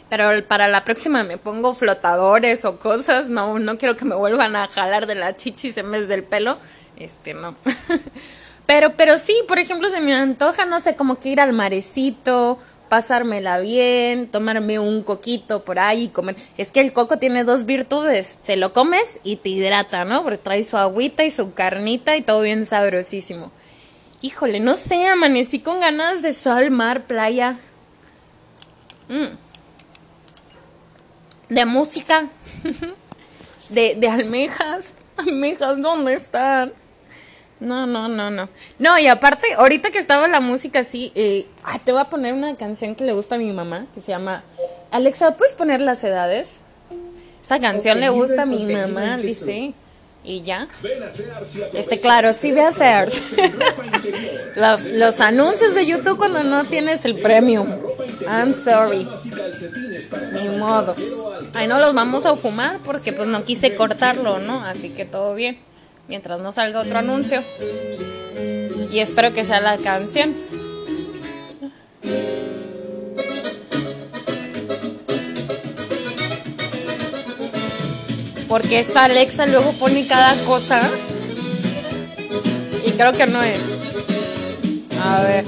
pero 0.08 0.44
para 0.46 0.68
la 0.68 0.84
próxima 0.84 1.24
me 1.24 1.36
pongo 1.36 1.74
flotadores 1.74 2.64
o 2.64 2.78
cosas, 2.78 3.28
no, 3.28 3.58
no 3.58 3.76
quiero 3.78 3.96
que 3.96 4.04
me 4.04 4.14
vuelvan 4.14 4.54
a 4.54 4.68
jalar 4.68 5.06
de 5.06 5.16
la 5.16 5.36
chichis 5.36 5.76
en 5.78 5.90
vez 5.90 6.08
del 6.08 6.22
pelo, 6.22 6.58
este 6.96 7.34
no. 7.34 7.54
pero, 8.66 8.92
pero 8.96 9.18
sí, 9.18 9.34
por 9.48 9.58
ejemplo, 9.58 9.88
se 9.88 10.00
me 10.00 10.14
antoja, 10.14 10.64
no 10.64 10.78
sé, 10.78 10.94
como 10.94 11.18
que 11.18 11.30
ir 11.30 11.40
al 11.40 11.52
marecito, 11.52 12.58
pasármela 12.88 13.58
bien, 13.58 14.28
tomarme 14.28 14.78
un 14.78 15.02
coquito 15.02 15.64
por 15.64 15.80
ahí 15.80 16.04
y 16.04 16.08
comer. 16.08 16.36
Es 16.56 16.70
que 16.70 16.80
el 16.80 16.92
coco 16.92 17.18
tiene 17.18 17.42
dos 17.42 17.66
virtudes, 17.66 18.38
te 18.46 18.56
lo 18.56 18.72
comes 18.72 19.18
y 19.24 19.36
te 19.36 19.48
hidrata, 19.48 20.04
¿no? 20.04 20.22
Porque 20.22 20.38
trae 20.38 20.62
su 20.62 20.76
agüita 20.76 21.24
y 21.24 21.32
su 21.32 21.52
carnita 21.52 22.16
y 22.16 22.22
todo 22.22 22.42
bien 22.42 22.64
sabrosísimo. 22.64 23.50
Híjole, 24.22 24.60
no 24.60 24.76
sé, 24.76 25.08
amanecí 25.08 25.58
con 25.58 25.80
ganas 25.80 26.22
de 26.22 26.32
sol, 26.32 26.70
mar, 26.70 27.02
playa. 27.02 27.56
Mmm 29.08 29.45
de 31.48 31.66
música, 31.66 32.26
de, 33.70 33.94
de 33.96 34.08
almejas. 34.08 34.94
Almejas, 35.16 35.80
¿dónde 35.80 36.12
están? 36.12 36.72
No, 37.58 37.86
no, 37.86 38.06
no, 38.06 38.30
no. 38.30 38.50
No, 38.78 38.98
y 38.98 39.06
aparte, 39.06 39.46
ahorita 39.56 39.90
que 39.90 39.98
estaba 39.98 40.28
la 40.28 40.40
música 40.40 40.80
así, 40.80 41.10
eh, 41.14 41.46
te 41.84 41.92
voy 41.92 42.02
a 42.02 42.04
poner 42.04 42.34
una 42.34 42.54
canción 42.56 42.94
que 42.94 43.04
le 43.04 43.14
gusta 43.14 43.36
a 43.36 43.38
mi 43.38 43.50
mamá, 43.50 43.86
que 43.94 44.02
se 44.02 44.08
llama 44.08 44.44
Alexa, 44.90 45.36
¿puedes 45.36 45.54
poner 45.54 45.80
las 45.80 46.04
edades? 46.04 46.60
Esta 47.40 47.58
canción 47.58 48.00
le 48.00 48.10
gusta 48.10 48.42
a 48.42 48.46
mi 48.46 48.66
mamá, 48.66 49.16
dice. 49.16 49.72
Y 50.26 50.42
ya. 50.42 50.66
Este, 51.72 52.00
claro, 52.00 52.32
sí 52.32 52.50
ve 52.50 52.62
a 52.62 52.72
Sears. 52.72 53.22
los, 54.56 54.82
los 54.82 55.20
anuncios 55.20 55.74
de 55.74 55.86
YouTube 55.86 56.16
cuando 56.16 56.42
no 56.42 56.64
tienes 56.64 57.04
el 57.04 57.20
premium. 57.20 57.68
I'm 58.28 58.52
sorry. 58.52 59.06
Ni 60.32 60.48
modo. 60.58 60.96
Ay, 61.54 61.68
no 61.68 61.78
los 61.78 61.94
vamos 61.94 62.26
a 62.26 62.34
fumar 62.34 62.78
porque 62.84 63.12
pues 63.12 63.28
no 63.28 63.44
quise 63.44 63.76
cortarlo, 63.76 64.40
¿no? 64.40 64.64
Así 64.64 64.90
que 64.90 65.04
todo 65.04 65.34
bien. 65.34 65.58
Mientras 66.08 66.40
no 66.40 66.52
salga 66.52 66.80
otro 66.80 66.98
anuncio. 66.98 67.42
Y 68.90 68.98
espero 68.98 69.32
que 69.32 69.44
sea 69.44 69.60
la 69.60 69.78
canción. 69.78 70.34
Porque 78.48 78.80
esta 78.80 79.04
Alexa 79.04 79.46
luego 79.46 79.72
pone 79.72 80.06
cada 80.06 80.34
cosa. 80.44 80.80
Y 82.84 82.90
creo 82.92 83.12
que 83.12 83.26
no 83.26 83.42
es. 83.42 83.60
A 85.02 85.22
ver. 85.22 85.44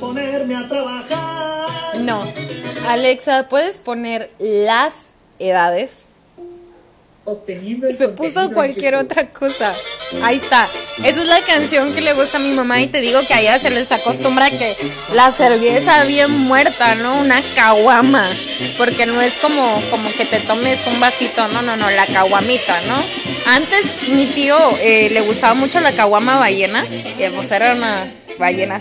ponerme 0.00 0.56
a 0.56 0.66
trabajar. 0.66 2.00
No. 2.00 2.22
Alexa, 2.88 3.48
¿puedes 3.48 3.78
poner 3.78 4.30
las 4.38 5.10
edades? 5.38 6.04
Obteniendo 7.24 7.88
y 7.88 7.94
me 7.94 8.08
puso 8.08 8.52
cualquier 8.52 8.96
otra 8.96 9.28
cosa. 9.28 9.72
Ahí 10.22 10.36
está. 10.36 10.68
Esa 10.98 11.20
es 11.20 11.26
la 11.26 11.40
canción 11.42 11.94
que 11.94 12.00
le 12.00 12.12
gusta 12.12 12.38
a 12.38 12.40
mi 12.40 12.52
mamá 12.52 12.80
y 12.80 12.86
te 12.86 13.00
digo 13.00 13.20
que 13.26 13.34
a 13.34 13.40
ella 13.40 13.58
se 13.58 13.70
les 13.70 13.90
acostumbra 13.90 14.50
que 14.50 14.76
la 15.14 15.30
cerveza 15.30 16.04
bien 16.04 16.30
muerta, 16.30 16.94
¿no? 16.96 17.20
Una 17.20 17.40
caguama. 17.54 18.26
Porque 18.76 19.06
no 19.06 19.20
es 19.20 19.38
como, 19.38 19.80
como 19.90 20.10
que 20.12 20.24
te 20.24 20.40
tomes 20.40 20.86
un 20.86 21.00
vasito, 21.00 21.48
no, 21.48 21.62
no, 21.62 21.76
no, 21.76 21.90
la 21.90 22.06
caguamita, 22.06 22.80
¿no? 22.82 23.02
Antes 23.46 24.08
mi 24.08 24.26
tío 24.26 24.56
eh, 24.80 25.08
le 25.10 25.20
gustaba 25.22 25.54
mucho 25.54 25.80
la 25.80 25.92
caguama 25.92 26.38
ballena, 26.38 26.84
y 27.18 27.28
pues 27.34 27.50
era 27.50 27.72
una 27.72 28.06
ballena. 28.40 28.80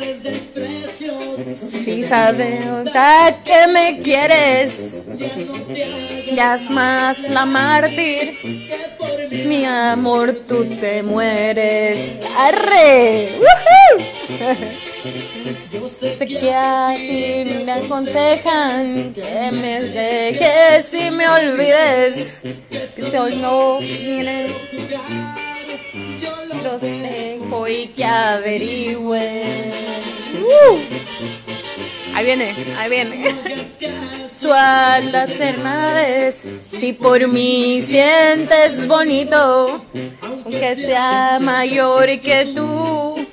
Si 1.49 2.03
sabes 2.03 2.65
que 3.45 3.67
me 3.67 4.01
quieres, 4.01 5.03
ya 6.33 6.55
es 6.55 6.69
más 6.69 7.29
la 7.29 7.45
mártir. 7.45 8.37
Mi 9.45 9.65
amor, 9.65 10.33
tú 10.47 10.65
te 10.65 11.03
mueres. 11.03 12.13
¡Arre! 12.37 13.29
Sé 16.17 16.25
que 16.25 16.53
a 16.53 16.93
ti 16.95 17.63
me 17.65 17.71
aconsejan 17.71 19.13
que 19.13 19.51
me 19.51 19.81
dejes 19.81 20.93
y 20.93 21.11
me 21.11 21.27
olvides. 21.27 22.41
Que 22.95 23.19
hoy 23.19 23.35
no 23.37 23.79
vienes. 23.79 24.51
Los 26.63 26.81
dejo 26.81 27.67
y 27.67 27.87
que 27.87 28.05
averigüen. 28.05 29.71
¡Uh! 30.41 30.77
Ahí 32.15 32.25
viene, 32.25 32.55
ahí 32.77 32.89
viene. 32.89 33.35
Sual 34.35 35.11
las 35.11 35.39
hermades, 35.39 36.51
si 36.79 36.93
por 36.93 37.27
mí 37.27 37.81
sientes 37.81 38.87
bonito, 38.87 39.85
aunque 40.21 40.75
sea 40.75 41.39
mayor 41.41 42.07
que 42.19 42.53
tú, 42.55 43.27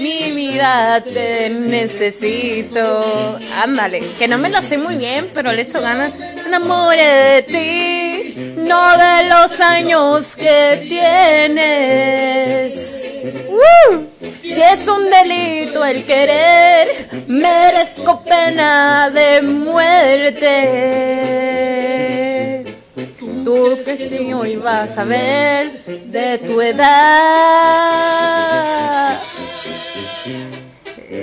mi 0.00 0.32
vida 0.32 1.02
te 1.02 1.50
necesito. 1.50 3.38
Ándale, 3.54 4.00
que 4.18 4.28
no 4.28 4.38
me 4.38 4.48
lo 4.48 4.60
sé 4.62 4.78
muy 4.78 4.96
bien, 4.96 5.30
pero 5.34 5.52
le 5.52 5.62
echo 5.62 5.80
ganas. 5.80 6.12
Enamore 6.46 7.02
de 7.02 7.42
ti, 7.42 8.05
no 8.66 8.98
de 8.98 9.28
los 9.28 9.60
años 9.60 10.34
que 10.36 10.84
tienes. 10.88 12.74
¡Uh! 13.48 14.04
Si 14.42 14.60
es 14.60 14.88
un 14.88 15.08
delito 15.10 15.84
el 15.84 16.04
querer, 16.04 17.08
merezco 17.28 18.22
pena 18.24 19.10
de 19.10 19.42
muerte. 19.42 20.54
Tú 23.44 23.78
que 23.84 23.96
si 23.96 24.32
hoy 24.32 24.56
vas 24.56 24.98
a 24.98 25.04
ver 25.04 25.84
de 25.84 26.38
tu 26.38 26.60
edad. 26.60 27.96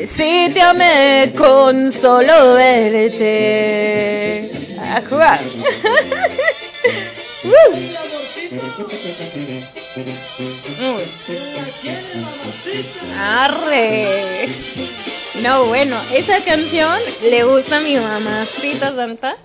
Si 0.05 0.49
te 0.53 0.61
amé 0.61 1.33
con 1.35 1.91
solo 1.91 2.53
verte. 2.55 4.51
A 4.79 5.01
jugar. 5.09 5.39
Arre. 13.19 14.47
No, 15.41 15.65
bueno, 15.65 15.99
esa 16.13 16.41
canción 16.43 16.97
le 17.21 17.43
gusta 17.43 17.77
a 17.77 17.81
mi 17.81 17.97
mamacita 17.97 18.95
santa. 18.95 19.35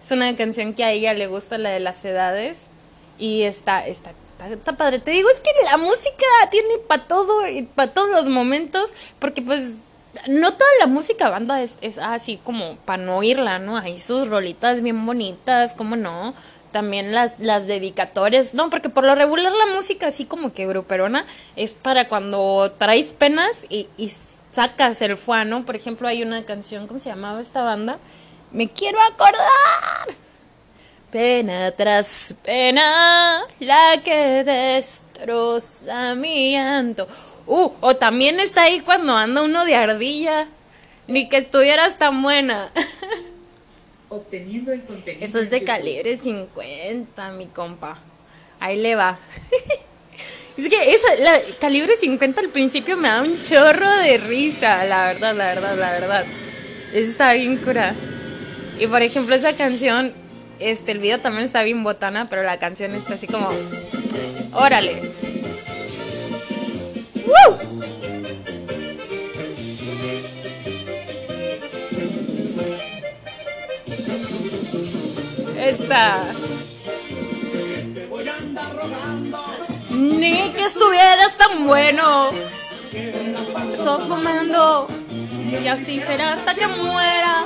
Es 0.00 0.10
una 0.12 0.36
canción 0.36 0.72
que 0.74 0.84
a 0.84 0.92
ella 0.92 1.14
le 1.14 1.26
gusta, 1.26 1.58
la 1.58 1.70
de 1.70 1.80
las 1.80 2.04
edades. 2.04 2.60
Y 3.18 3.42
está, 3.42 3.84
está, 3.86 4.10
está, 4.10 4.48
está 4.48 4.76
padre. 4.76 5.00
Te 5.00 5.10
digo, 5.10 5.28
es 5.28 5.40
que 5.40 5.50
la 5.64 5.78
música 5.78 6.26
tiene 6.50 6.78
para 6.86 7.02
todo 7.08 7.48
y 7.48 7.62
para 7.62 7.90
todos 7.92 8.10
los 8.10 8.26
momentos. 8.26 8.94
Porque 9.18 9.42
pues 9.42 9.74
no 10.28 10.52
toda 10.52 10.70
la 10.78 10.86
música 10.86 11.28
banda 11.28 11.60
es, 11.60 11.72
es 11.80 11.98
así 11.98 12.38
como 12.44 12.76
para 12.84 13.02
no 13.02 13.16
oírla, 13.16 13.58
¿no? 13.58 13.76
Hay 13.76 13.98
sus 13.98 14.28
rolitas 14.28 14.80
bien 14.80 15.04
bonitas, 15.04 15.74
¿cómo 15.74 15.96
no? 15.96 16.34
También 16.78 17.12
las, 17.12 17.40
las 17.40 17.66
dedicatorias, 17.66 18.54
no, 18.54 18.70
porque 18.70 18.88
por 18.88 19.02
lo 19.02 19.16
regular 19.16 19.50
la 19.50 19.74
música 19.74 20.06
así 20.06 20.26
como 20.26 20.52
que 20.52 20.64
gruperona 20.64 21.26
es 21.56 21.72
para 21.72 22.06
cuando 22.06 22.70
traes 22.78 23.14
penas 23.14 23.58
y, 23.68 23.88
y 23.96 24.12
sacas 24.54 25.02
el 25.02 25.16
fuá, 25.16 25.44
¿no? 25.44 25.66
Por 25.66 25.74
ejemplo, 25.74 26.06
hay 26.06 26.22
una 26.22 26.44
canción, 26.44 26.86
¿cómo 26.86 27.00
se 27.00 27.08
llamaba 27.08 27.40
esta 27.40 27.62
banda? 27.62 27.98
Me 28.52 28.68
quiero 28.68 29.02
acordar. 29.02 30.14
Pena 31.10 31.72
tras 31.72 32.36
pena, 32.44 33.40
la 33.58 34.00
que 34.04 34.44
destroza 34.44 36.14
mi 36.14 36.52
llanto. 36.52 37.08
Uh, 37.48 37.72
o 37.80 37.96
también 37.96 38.38
está 38.38 38.62
ahí 38.62 38.82
cuando 38.82 39.14
anda 39.14 39.42
uno 39.42 39.64
de 39.64 39.74
ardilla. 39.74 40.46
Ni 41.08 41.28
que 41.28 41.38
estuvieras 41.38 41.98
tan 41.98 42.22
buena. 42.22 42.70
Obteniendo 44.10 44.72
el 44.72 44.82
contenido. 44.82 45.24
Esto 45.24 45.38
es 45.38 45.50
de 45.50 45.64
calibre 45.64 46.16
50, 46.16 47.32
mi 47.32 47.46
compa. 47.46 47.98
Ahí 48.60 48.80
le 48.80 48.94
va. 48.94 49.18
es 50.56 50.68
que 50.68 50.94
esa, 50.94 51.14
la 51.16 51.40
calibre 51.60 51.96
50 51.96 52.40
al 52.40 52.48
principio 52.48 52.96
me 52.96 53.08
da 53.08 53.22
un 53.22 53.42
chorro 53.42 53.94
de 53.98 54.18
risa, 54.18 54.84
la 54.84 55.06
verdad, 55.06 55.34
la 55.34 55.46
verdad, 55.46 55.76
la 55.76 55.90
verdad. 55.92 56.26
Eso 56.92 57.10
está 57.10 57.34
bien 57.34 57.58
cura. 57.58 57.94
Y 58.78 58.86
por 58.86 59.02
ejemplo, 59.02 59.34
esa 59.34 59.54
canción, 59.56 60.12
este, 60.58 60.92
el 60.92 61.00
video 61.00 61.20
también 61.20 61.44
está 61.44 61.62
bien 61.62 61.82
botana, 61.84 62.28
pero 62.30 62.42
la 62.42 62.58
canción 62.58 62.94
está 62.94 63.14
así 63.14 63.26
como. 63.26 63.48
Órale. 64.52 65.17
Ni 79.90 80.50
que 80.50 80.64
estuvieras 80.64 81.36
tan 81.36 81.66
bueno. 81.66 82.30
Sos 83.82 84.02
fumando. 84.02 84.86
Y 85.62 85.66
así 85.66 86.00
será 86.00 86.34
hasta 86.34 86.54
que 86.54 86.66
muera. 86.66 87.44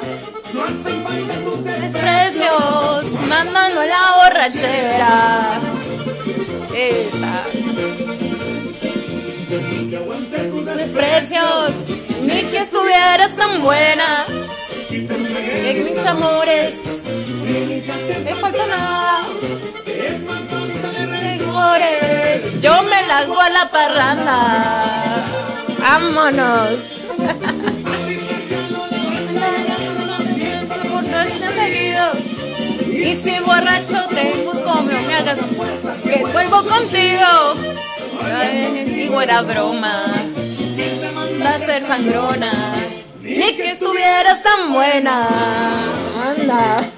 Desprecios, 1.80 3.20
mándalo 3.28 3.80
a 3.80 3.86
la 3.86 4.12
borrachera. 4.24 5.60
Esa. 6.74 7.44
Desprecios, 10.76 11.70
ni 12.22 12.42
que 12.50 12.58
estuvieras 12.58 13.36
tan 13.36 13.62
buena. 13.62 14.26
En 14.90 15.84
mis 15.84 16.04
amores, 16.04 16.91
me 17.42 18.34
falta 18.34 18.66
nada. 18.66 19.22
Amores, 21.52 22.60
yo 22.60 22.82
me 22.84 23.06
largo 23.06 23.40
a 23.40 23.50
la 23.50 23.70
parranda. 23.70 24.38
Vámonos. 25.80 26.92
Y 32.90 33.14
si 33.14 33.38
borracho 33.40 34.06
te 34.08 34.32
busco, 34.44 34.74
no 34.74 34.82
me 34.82 35.14
hagas 35.14 35.38
que 36.04 36.24
vuelvo 36.32 36.64
contigo. 36.64 37.54
Ay, 38.22 38.84
digo, 38.84 39.20
era 39.20 39.42
broma. 39.42 40.04
Va 41.44 41.50
a 41.50 41.58
ser 41.58 41.86
sangrona. 41.86 42.50
Ni 43.20 43.54
que 43.54 43.72
estuvieras 43.72 44.42
tan 44.42 44.72
buena. 44.72 45.28
Anda. 46.26 46.91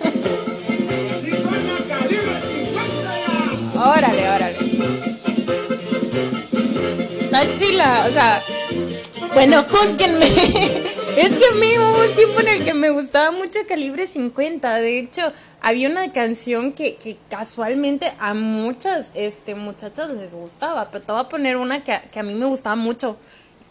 Órale, 3.85 4.31
órale. 4.31 4.57
Está 7.21 8.07
o 8.07 8.13
sea. 8.13 8.43
Bueno, 9.35 9.63
júzguenme. 9.69 10.25
Es 11.17 11.37
que 11.37 11.47
a 11.47 11.53
mí 11.53 11.79
hubo 11.79 12.01
un 12.01 12.17
tiempo 12.17 12.41
en 12.41 12.49
el 12.49 12.65
que 12.65 12.75
me 12.75 12.91
gustaba 12.91 13.31
mucho 13.31 13.61
Calibre 13.69 14.05
50. 14.05 14.81
De 14.81 14.99
hecho, 14.99 15.33
había 15.61 15.89
una 15.89 16.11
canción 16.13 16.73
que, 16.73 16.97
que 16.97 17.17
casualmente 17.31 18.13
a 18.19 18.35
muchas 18.35 19.11
este, 19.15 19.55
muchachas 19.55 20.11
les 20.11 20.35
gustaba. 20.35 20.91
Pero 20.91 21.05
te 21.05 21.13
voy 21.13 21.21
a 21.21 21.29
poner 21.29 21.57
una 21.57 21.85
que, 21.85 22.01
que 22.11 22.19
a 22.19 22.25
mí 22.25 22.35
me 22.35 22.47
gustaba 22.47 22.75
mucho. 22.75 23.17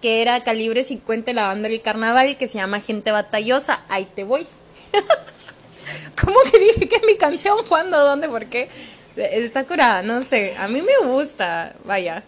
Que 0.02 0.22
era 0.22 0.42
Calibre 0.44 0.84
50, 0.84 1.34
la 1.34 1.48
banda 1.48 1.68
del 1.68 1.82
carnaval, 1.82 2.38
que 2.38 2.48
se 2.48 2.60
llama 2.60 2.80
Gente 2.80 3.12
Batallosa. 3.12 3.82
Ahí 3.90 4.08
te 4.16 4.24
voy. 4.24 4.48
¿Cómo 6.24 6.38
que 6.50 6.60
dije 6.60 6.88
que 6.88 7.06
mi 7.06 7.18
canción? 7.18 7.58
¿Cuándo? 7.68 8.00
¿Dónde? 8.00 8.30
¿Por 8.30 8.46
qué? 8.46 8.70
Está 9.16 9.64
curada, 9.64 10.02
no 10.02 10.24
sé. 10.24 10.56
A 10.58 10.68
mí 10.68 10.82
me 10.82 11.08
gusta, 11.08 11.74
vaya. 11.86 12.24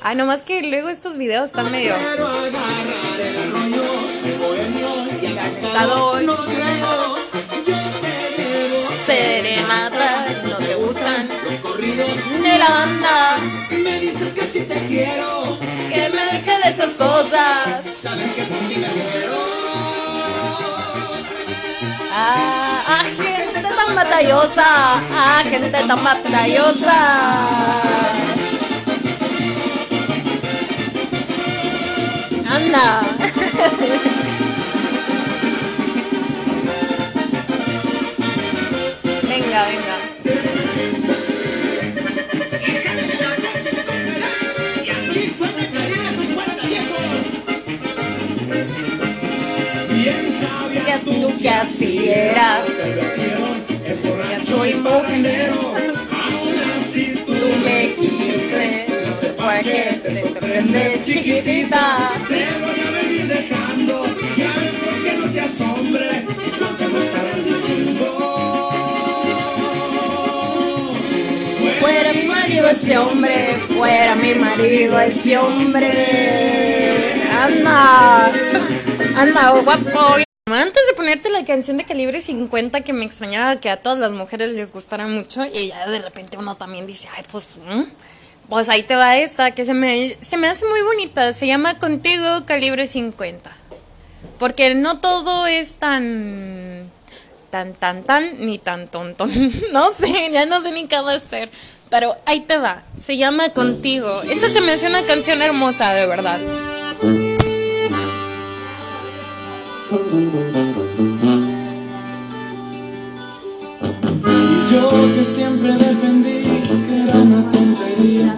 Ah, 0.00 0.14
nomás 0.14 0.42
que 0.42 0.62
luego 0.62 0.88
estos 0.88 1.16
videos 1.16 1.46
están 1.46 1.70
medio. 1.72 1.94
Estado 5.46 6.12
Serenata, 9.06 10.26
no 10.44 10.56
te 10.58 10.74
gustan. 10.74 11.28
De 12.42 12.58
la 12.58 12.68
banda, 12.68 13.38
Me 13.70 14.00
dices 14.00 14.32
que 14.34 14.42
si 14.42 14.64
te 14.64 14.74
quiero, 14.86 15.58
que 15.60 16.10
me 16.10 16.24
deje 16.24 16.58
de 16.62 16.70
esas 16.70 16.94
cosas. 16.94 17.82
sabes 17.94 18.32
que 18.32 18.42
por 18.42 18.58
ti 18.68 18.78
me 18.78 18.88
muero. 18.88 19.55
Ah, 22.18 22.80
ah, 22.88 23.04
gente 23.04 23.60
tan 23.60 23.92
batallosa, 23.92 24.64
ah, 25.12 25.44
gente 25.44 25.68
tan 25.68 26.00
batallosa. 26.00 26.96
Anda. 32.48 33.04
venga, 39.28 39.60
venga. 39.68 40.00
Sabías 50.46 51.00
tú 51.02 51.32
que 51.40 51.48
así 51.50 52.08
era? 52.08 52.64
te 52.66 53.92
el 53.92 53.98
borracho 53.98 54.66
y 54.66 54.74
majanero. 54.74 55.74
Aún 55.74 56.54
así 56.76 57.22
tú 57.26 57.32
me 57.64 57.94
quisiste, 57.94 58.86
no 59.06 59.14
sé 59.14 59.28
por 59.30 59.54
qué 59.62 60.00
te 60.02 60.22
sorprendes, 60.22 61.02
chiquitita. 61.02 62.12
Te 62.28 62.46
voy 62.60 62.80
a 62.80 62.90
venir 63.02 63.26
dejando, 63.26 64.06
ya 64.36 64.52
ves 64.58 64.72
por 64.84 65.02
qué 65.04 65.12
no 65.18 65.32
te 65.32 65.40
asombre 65.40 66.24
lo 66.60 66.76
que 66.76 66.88
me 66.88 67.04
estarán 67.04 67.44
diciendo. 67.44 68.06
Fuera 71.80 72.12
mi 72.12 72.24
marido 72.24 72.68
ese 72.68 72.98
hombre, 72.98 73.56
fuera 73.76 74.14
mi 74.16 74.34
marido 74.34 75.00
ese 75.00 75.38
hombre. 75.38 75.92
Anda, 77.32 78.32
anda, 79.16 79.50
guapo. 79.50 80.25
Antes 80.48 80.86
de 80.86 80.94
ponerte 80.94 81.28
la 81.28 81.44
canción 81.44 81.76
de 81.76 81.84
calibre 81.84 82.20
50 82.20 82.82
que 82.82 82.92
me 82.92 83.04
extrañaba 83.04 83.56
que 83.56 83.68
a 83.68 83.78
todas 83.78 83.98
las 83.98 84.12
mujeres 84.12 84.50
les 84.50 84.72
gustara 84.72 85.08
mucho 85.08 85.44
y 85.44 85.70
ya 85.70 85.90
de 85.90 86.00
repente 86.00 86.36
uno 86.36 86.54
también 86.54 86.86
dice, 86.86 87.08
ay, 87.16 87.24
pues, 87.32 87.56
pues 88.48 88.68
ahí 88.68 88.84
te 88.84 88.94
va 88.94 89.16
esta 89.16 89.50
que 89.50 89.64
se 89.64 89.74
me, 89.74 90.16
se 90.20 90.36
me 90.36 90.46
hace 90.46 90.64
muy 90.68 90.82
bonita. 90.82 91.32
Se 91.32 91.48
llama 91.48 91.80
Contigo 91.80 92.44
calibre 92.44 92.86
50. 92.86 93.50
Porque 94.38 94.72
no 94.76 95.00
todo 95.00 95.48
es 95.48 95.72
tan 95.72 96.88
tan 97.50 97.74
tan 97.74 98.04
tan 98.04 98.46
ni 98.46 98.60
tan 98.60 98.86
tontón. 98.86 99.32
No 99.72 99.90
sé, 99.94 100.30
ya 100.30 100.46
no 100.46 100.62
sé 100.62 100.70
ni 100.70 100.86
qué 100.86 100.94
hacer. 100.94 101.50
Pero 101.90 102.14
ahí 102.24 102.42
te 102.42 102.56
va. 102.58 102.84
Se 103.04 103.16
llama 103.16 103.48
Contigo. 103.48 104.22
Esta 104.22 104.48
se 104.48 104.60
me 104.60 104.70
hace 104.70 104.86
una 104.86 105.02
canción 105.06 105.42
hermosa, 105.42 105.92
de 105.92 106.06
verdad. 106.06 106.38
Siempre 115.36 115.70
defendí 115.76 116.40
que 116.86 117.02
era 117.04 117.20
una 117.20 117.46
tontería. 117.50 118.34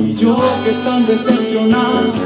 Y 0.00 0.14
yo 0.16 0.34
que 0.64 0.72
tan 0.84 1.06
decepcionado 1.06 2.25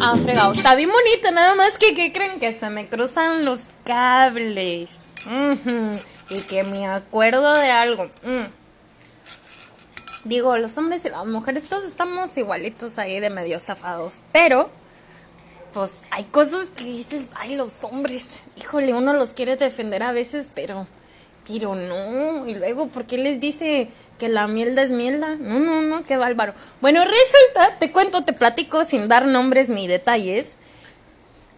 Ah, 0.00 0.16
fregado. 0.16 0.52
Está 0.52 0.74
bien 0.74 0.90
bonita, 0.90 1.30
nada 1.32 1.54
más 1.54 1.76
que, 1.76 1.92
¿qué 1.92 2.12
creen? 2.12 2.40
Que 2.40 2.46
hasta 2.46 2.70
me 2.70 2.86
cruzan 2.86 3.44
los 3.44 3.64
cables. 3.84 4.92
Y 6.30 6.40
que 6.48 6.62
me 6.62 6.86
acuerdo 6.86 7.52
de 7.52 7.70
algo. 7.70 8.04
Mm. 8.22 8.46
Digo, 10.24 10.56
los 10.56 10.78
hombres 10.78 11.04
y 11.04 11.10
las 11.10 11.26
mujeres 11.26 11.68
todos 11.68 11.84
estamos 11.84 12.36
igualitos 12.38 12.96
ahí 12.98 13.20
de 13.20 13.28
medio 13.28 13.60
zafados. 13.60 14.22
Pero, 14.32 14.70
pues 15.74 15.98
hay 16.10 16.24
cosas 16.24 16.70
que 16.70 16.84
dices, 16.84 17.28
ay, 17.36 17.56
los 17.56 17.84
hombres, 17.84 18.44
híjole, 18.56 18.94
uno 18.94 19.12
los 19.12 19.34
quiere 19.34 19.56
defender 19.56 20.02
a 20.02 20.12
veces, 20.12 20.48
pero, 20.54 20.86
pero 21.48 21.74
no. 21.74 22.46
Y 22.46 22.54
luego, 22.54 22.88
¿por 22.88 23.06
qué 23.06 23.18
les 23.18 23.40
dice 23.40 23.88
que 24.18 24.28
la 24.28 24.46
mielda 24.46 24.82
es 24.82 24.90
mielda? 24.90 25.36
No, 25.36 25.58
no, 25.58 25.82
no, 25.82 26.04
qué 26.04 26.16
bárbaro. 26.16 26.52
Bueno, 26.80 27.02
resulta, 27.04 27.78
te 27.78 27.90
cuento, 27.90 28.22
te 28.24 28.32
platico 28.32 28.84
sin 28.84 29.08
dar 29.08 29.26
nombres 29.26 29.68
ni 29.68 29.88
detalles, 29.88 30.56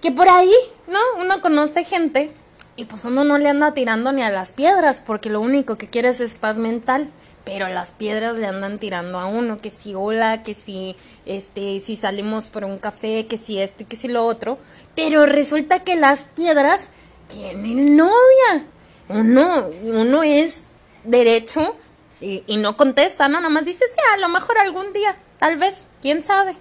que 0.00 0.12
por 0.12 0.28
ahí, 0.28 0.54
¿no? 0.86 0.98
Uno 1.20 1.40
conoce 1.40 1.84
gente 1.84 2.30
y 2.76 2.84
pues 2.84 3.04
uno 3.04 3.24
no 3.24 3.36
le 3.36 3.48
anda 3.48 3.74
tirando 3.74 4.12
ni 4.12 4.22
a 4.22 4.30
las 4.30 4.52
piedras, 4.52 5.00
porque 5.00 5.28
lo 5.28 5.40
único 5.40 5.76
que 5.76 5.88
quiere 5.88 6.08
es 6.08 6.36
paz 6.36 6.58
mental. 6.58 7.10
Pero 7.42 7.68
las 7.68 7.90
piedras 7.92 8.36
le 8.36 8.46
andan 8.46 8.78
tirando 8.78 9.18
a 9.18 9.24
uno, 9.24 9.60
que 9.60 9.70
si 9.70 9.94
hola, 9.94 10.42
que 10.42 10.52
si 10.52 10.94
este, 11.24 11.80
si 11.80 11.96
salimos 11.96 12.50
por 12.50 12.64
un 12.64 12.78
café, 12.78 13.26
que 13.26 13.38
si 13.38 13.58
esto 13.58 13.82
y 13.82 13.86
que 13.86 13.96
si 13.96 14.08
lo 14.08 14.24
otro. 14.24 14.58
Pero 14.94 15.24
resulta 15.24 15.78
que 15.78 15.96
las 15.96 16.26
piedras 16.26 16.90
tienen 17.28 17.96
novia. 17.96 18.66
Uno, 19.10 19.66
uno 19.82 20.22
es 20.22 20.72
derecho 21.04 21.74
y, 22.20 22.42
y 22.46 22.56
no 22.58 22.76
contesta, 22.76 23.28
¿no? 23.28 23.38
Nada 23.38 23.48
más 23.50 23.64
dice, 23.64 23.84
sí, 23.92 24.00
a 24.14 24.18
lo 24.18 24.28
mejor 24.28 24.58
algún 24.58 24.92
día, 24.92 25.16
tal 25.38 25.56
vez, 25.56 25.82
quién 26.02 26.22
sabe. 26.22 26.54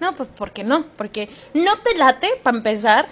No, 0.00 0.14
pues 0.14 0.28
¿por 0.30 0.52
qué 0.52 0.64
no? 0.64 0.84
Porque 0.96 1.28
no 1.54 1.76
te 1.78 1.96
late, 1.98 2.28
para 2.42 2.56
empezar. 2.56 3.06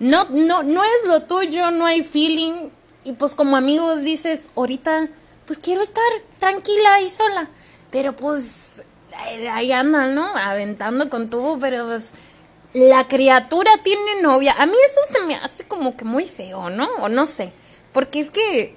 No, 0.00 0.24
no, 0.30 0.62
no 0.62 0.82
es 0.82 1.06
lo 1.08 1.22
tuyo, 1.22 1.70
no 1.70 1.86
hay 1.86 2.02
feeling. 2.02 2.70
Y 3.04 3.12
pues 3.12 3.34
como 3.34 3.56
amigos 3.56 4.02
dices, 4.02 4.42
ahorita, 4.56 5.08
pues 5.46 5.58
quiero 5.58 5.82
estar 5.82 6.02
tranquila 6.40 7.00
y 7.00 7.10
sola. 7.10 7.48
Pero 7.92 8.16
pues 8.16 8.82
ahí- 9.52 9.70
andan, 9.72 10.14
¿no? 10.16 10.26
Aventando 10.36 11.08
con 11.08 11.30
tubo, 11.30 11.58
pero 11.60 11.86
pues 11.86 12.10
la 12.74 13.06
criatura 13.06 13.70
tiene 13.84 14.20
novia. 14.20 14.54
A 14.58 14.66
mí 14.66 14.74
eso 14.84 15.00
se 15.14 15.22
me 15.26 15.36
hace 15.36 15.64
como 15.68 15.96
que 15.96 16.04
muy 16.04 16.26
feo, 16.26 16.68
¿no? 16.70 16.88
O 16.98 17.08
no 17.08 17.24
sé. 17.26 17.52
Porque 17.96 18.20
es 18.20 18.30
que 18.30 18.76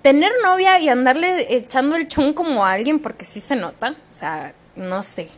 tener 0.00 0.32
novia 0.42 0.78
y 0.78 0.88
andarle 0.88 1.54
echando 1.54 1.96
el 1.96 2.08
chon 2.08 2.32
como 2.32 2.64
a 2.64 2.72
alguien, 2.72 2.98
porque 2.98 3.26
sí 3.26 3.42
se 3.42 3.56
nota. 3.56 3.90
O 3.90 4.14
sea, 4.14 4.54
no 4.74 5.02
sé. 5.02 5.28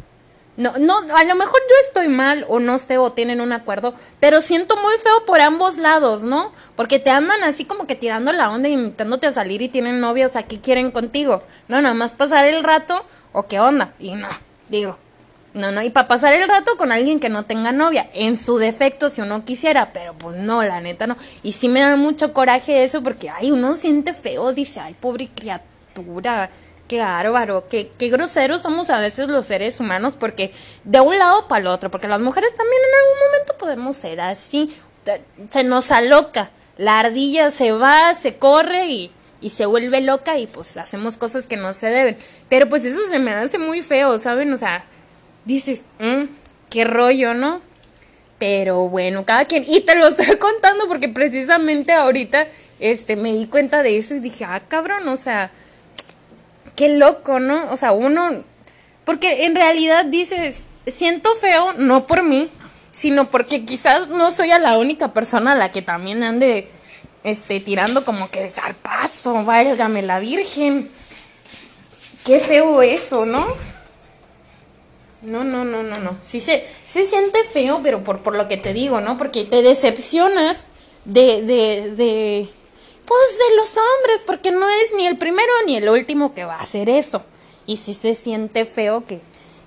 No, 0.57 0.79
no, 0.79 0.97
a 0.97 1.25
lo 1.25 1.35
mejor 1.35 1.61
yo 1.69 1.75
estoy 1.89 2.07
mal 2.07 2.47
o 2.49 2.61
no 2.61 2.79
sé 2.79 2.99
o 2.99 3.11
tienen 3.11 3.41
un 3.41 3.53
acuerdo, 3.53 3.95
pero 4.21 4.41
siento 4.41 4.77
muy 4.77 4.95
feo 4.99 5.25
por 5.27 5.41
ambos 5.41 5.77
lados, 5.77 6.23
¿no? 6.23 6.53
Porque 6.77 7.01
te 7.01 7.11
andan 7.11 7.43
así 7.43 7.65
como 7.65 7.89
que 7.89 7.97
tirando 7.97 8.33
la 8.33 8.49
onda, 8.49 8.69
invitándote 8.69 9.27
a 9.27 9.33
salir 9.33 9.61
y 9.61 9.69
tienen 9.69 9.99
novia, 9.99 10.27
o 10.27 10.29
sea, 10.29 10.45
¿qué 10.45 10.61
quieren 10.61 10.93
contigo? 10.93 11.43
No, 11.67 11.83
nada 11.83 11.95
más 11.95 12.15
pasar 12.15 12.45
el 12.45 12.63
rato 12.63 13.05
o 13.33 13.49
qué 13.49 13.59
onda. 13.59 13.93
Y 13.99 14.13
no, 14.15 14.29
digo, 14.69 14.99
no, 15.57 15.73
no, 15.73 15.83
y 15.83 15.89
para 15.89 16.07
pasar 16.07 16.35
el 16.35 16.47
rato 16.47 16.77
con 16.77 16.93
alguien 16.93 17.19
que 17.19 17.31
no 17.31 17.45
tenga 17.45 17.73
novia, 17.73 18.11
en 18.13 18.37
su 18.37 18.59
defecto 18.59 19.09
si 19.09 19.23
uno 19.23 19.43
quisiera, 19.43 19.91
pero 19.91 20.13
pues 20.13 20.37
no, 20.37 20.63
la 20.63 20.83
neta 20.83 21.07
no. 21.07 21.17
Y 21.43 21.53
sí 21.53 21.71
me 21.71 21.81
da 21.81 21.97
mucho 21.97 22.35
coraje 22.35 22.85
eso 22.85 23.03
porque, 23.03 23.31
ay, 23.31 23.51
uno 23.51 23.75
siente 23.75 24.13
feo, 24.13 24.53
dice, 24.53 24.81
ay, 24.81 24.93
pobre 24.93 25.31
criatura, 25.35 26.51
qué 26.87 26.99
bárbaro, 26.99 27.65
qué, 27.71 27.91
qué 27.99 28.11
groseros 28.11 28.61
somos 28.61 28.91
a 28.91 29.01
veces 29.01 29.29
los 29.29 29.47
seres 29.47 29.81
humanos 29.81 30.15
porque 30.15 30.53
de 30.85 31.01
un 31.01 31.19
lado 31.19 31.49
para 31.49 31.63
el 31.63 31.67
otro, 31.69 31.91
porque 31.91 32.07
las 32.07 32.21
mujeres 32.21 32.55
también 32.55 32.83
en 32.83 32.95
algún 33.01 33.27
momento 33.27 33.55
podemos 33.59 33.97
ser 33.97 34.21
así, 34.21 34.71
se 35.49 35.65
nos 35.65 35.91
aloca. 35.91 36.51
la 36.77 37.01
ardilla 37.01 37.51
se 37.51 37.73
va, 37.73 38.13
se 38.13 38.37
corre 38.37 38.89
y, 38.89 39.11
y 39.41 39.49
se 39.49 39.65
vuelve 39.65 40.03
loca 40.03 40.39
y 40.39 40.49
pues 40.49 40.77
hacemos 40.77 41.17
cosas 41.17 41.47
que 41.47 41.57
no 41.57 41.73
se 41.73 41.87
deben. 41.87 42.19
Pero 42.51 42.69
pues 42.69 42.85
eso 42.85 43.01
se 43.09 43.19
me 43.19 43.31
hace 43.31 43.57
muy 43.57 43.81
feo, 43.81 44.19
¿saben? 44.19 44.53
O 44.53 44.59
sea, 44.59 44.85
dices, 45.47 45.87
"Mm, 45.99 46.25
qué 46.69 46.85
rollo, 46.85 47.33
¿no? 47.33 47.63
Pero 48.39 48.89
bueno, 48.89 49.25
cada 49.25 49.47
quien. 49.47 49.65
Y 49.67 49.81
te 49.81 49.97
lo 49.97 50.09
estoy 50.09 50.37
contando 50.39 50.87
porque 50.89 51.09
precisamente 51.09 51.93
ahorita 51.93 52.47
este, 52.79 53.17
me 53.17 53.33
di 53.33 53.47
cuenta 53.47 53.83
de 53.83 53.97
eso 53.97 54.15
y 54.15 54.21
dije, 54.21 54.45
ah, 54.45 54.61
cabrón, 54.69 55.09
o 55.09 55.17
sea, 55.17 55.51
qué 56.75 56.91
loco, 56.91 57.41
¿no? 57.41 57.73
O 57.73 57.77
sea, 57.77 57.93
uno. 57.93 58.45
Porque 59.05 59.45
en 59.45 59.55
realidad 59.55 60.05
dices, 60.05 60.65
siento 60.87 61.31
feo, 61.37 61.73
no 61.75 62.07
por 62.07 62.23
mí, 62.23 62.49
sino 62.91 63.27
porque 63.29 63.65
quizás 63.65 64.09
no 64.09 64.31
soy 64.31 64.51
a 64.51 64.59
la 64.59 64.79
única 64.79 65.13
persona 65.13 65.53
a 65.53 65.57
la 65.57 65.71
que 65.71 65.81
también 65.81 66.23
ande 66.23 66.69
este, 67.25 67.61
tirando 67.61 68.05
como 68.05 68.31
que 68.31 68.51
al 68.63 68.75
paso, 68.75 69.45
válgame 69.45 70.03
la 70.03 70.19
virgen. 70.19 70.91
Qué 72.25 72.41
feo 72.41 72.83
eso, 72.83 73.25
¿no? 73.25 73.47
No, 75.23 75.45
no, 75.45 75.65
no, 75.65 75.83
no, 75.83 75.99
no. 75.99 76.17
Sí 76.23 76.41
se, 76.41 76.65
se 76.87 77.05
siente 77.05 77.43
feo, 77.45 77.81
pero 77.83 78.05
por, 78.05 78.21
por 78.21 78.37
lo 78.37 78.49
que 78.49 78.57
te 78.57 78.73
digo, 78.73 79.01
¿no? 79.01 79.17
Porque 79.19 79.45
te 79.45 79.63
decepcionas 79.63 80.67
de, 81.05 81.43
de, 81.43 81.95
de, 81.97 82.49
pues 83.05 83.39
de 83.39 83.57
los 83.57 83.77
hombres, 83.77 84.23
porque 84.27 84.53
no 84.53 84.69
es 84.69 84.95
ni 84.97 85.07
el 85.07 85.17
primero 85.17 85.53
ni 85.67 85.77
el 85.77 85.89
último 85.89 86.35
que 86.35 86.45
va 86.45 86.57
a 86.57 86.63
hacer 86.63 86.89
eso. 86.89 87.23
Y 87.67 87.79
sí 87.79 87.95
se 87.95 88.15
siente 88.15 88.65
feo 88.65 89.05
que, 89.07 89.21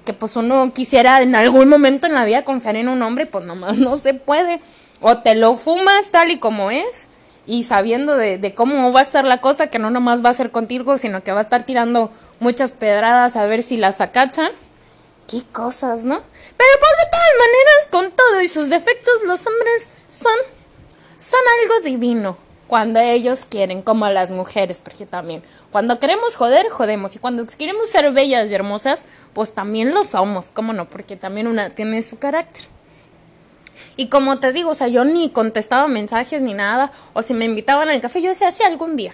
que 0.06 0.14
pues 0.14 0.36
uno 0.36 0.72
quisiera 0.74 1.22
en 1.22 1.36
algún 1.36 1.68
momento 1.68 2.08
en 2.08 2.14
la 2.14 2.26
vida 2.26 2.46
confiar 2.46 2.76
en 2.76 2.88
un 2.88 3.02
hombre, 3.02 3.26
pues 3.26 3.44
nomás 3.46 3.78
no 3.78 3.98
se 3.98 4.14
puede. 4.14 4.62
O 5.02 5.18
te 5.18 5.36
lo 5.36 5.56
fumas 5.56 6.12
tal 6.12 6.30
y 6.30 6.40
como 6.40 6.72
es, 6.72 7.08
y 7.46 7.64
sabiendo 7.64 8.16
de, 8.16 8.38
de 8.38 8.54
cómo 8.54 8.92
va 8.92 9.00
a 9.00 9.04
estar 9.04 9.26
la 9.26 9.42
cosa, 9.42 9.68
que 9.68 9.80
no 9.80 9.90
nomás 9.90 10.24
va 10.24 10.30
a 10.30 10.34
ser 10.34 10.52
contigo, 10.52 10.98
sino 10.98 11.24
que 11.24 11.32
va 11.32 11.40
a 11.40 11.44
estar 11.44 11.64
tirando 11.64 12.12
muchas 12.40 12.72
pedradas 12.72 13.36
a 13.36 13.46
ver 13.46 13.64
si 13.64 13.78
las 13.78 14.02
acachan. 14.02 14.52
Qué 15.30 15.44
cosas, 15.52 16.06
¿no? 16.06 16.16
Pero 16.16 16.70
pues 16.80 16.92
de 16.92 17.12
todas 17.12 17.34
maneras, 17.38 17.88
con 17.92 18.12
todo 18.18 18.42
y 18.42 18.48
sus 18.50 18.70
defectos, 18.70 19.24
los 19.26 19.46
hombres 19.46 19.90
son, 20.10 20.32
son 21.20 21.40
algo 21.62 21.82
divino. 21.86 22.36
Cuando 22.68 23.00
ellos 23.00 23.46
quieren, 23.46 23.82
como 23.82 24.08
las 24.10 24.32
mujeres, 24.32 24.82
porque 24.84 25.06
también, 25.06 25.44
cuando 25.72 26.00
queremos 26.00 26.36
joder, 26.36 26.70
jodemos. 26.70 27.16
Y 27.16 27.20
cuando 27.20 27.46
queremos 27.46 27.90
ser 27.90 28.12
bellas 28.12 28.52
y 28.52 28.56
hermosas, 28.56 29.06
pues 29.34 29.54
también 29.54 29.94
lo 29.94 30.04
somos, 30.04 30.46
¿cómo 30.54 30.74
no? 30.74 30.90
Porque 30.90 31.16
también 31.16 31.48
una 31.48 31.70
tiene 31.70 32.02
su 32.02 32.18
carácter. 32.18 32.66
Y 33.98 34.10
como 34.10 34.40
te 34.40 34.52
digo, 34.52 34.72
o 34.72 34.76
sea, 34.76 34.88
yo 34.88 35.04
ni 35.04 35.30
contestaba 35.30 35.88
mensajes 35.88 36.42
ni 36.42 36.54
nada, 36.54 36.92
o 37.14 37.22
si 37.22 37.34
me 37.34 37.46
invitaban 37.46 37.90
al 37.90 38.02
café, 38.02 38.22
yo 38.22 38.30
decía, 38.30 38.52
sí, 38.52 38.64
algún 38.64 38.96
día. 38.96 39.14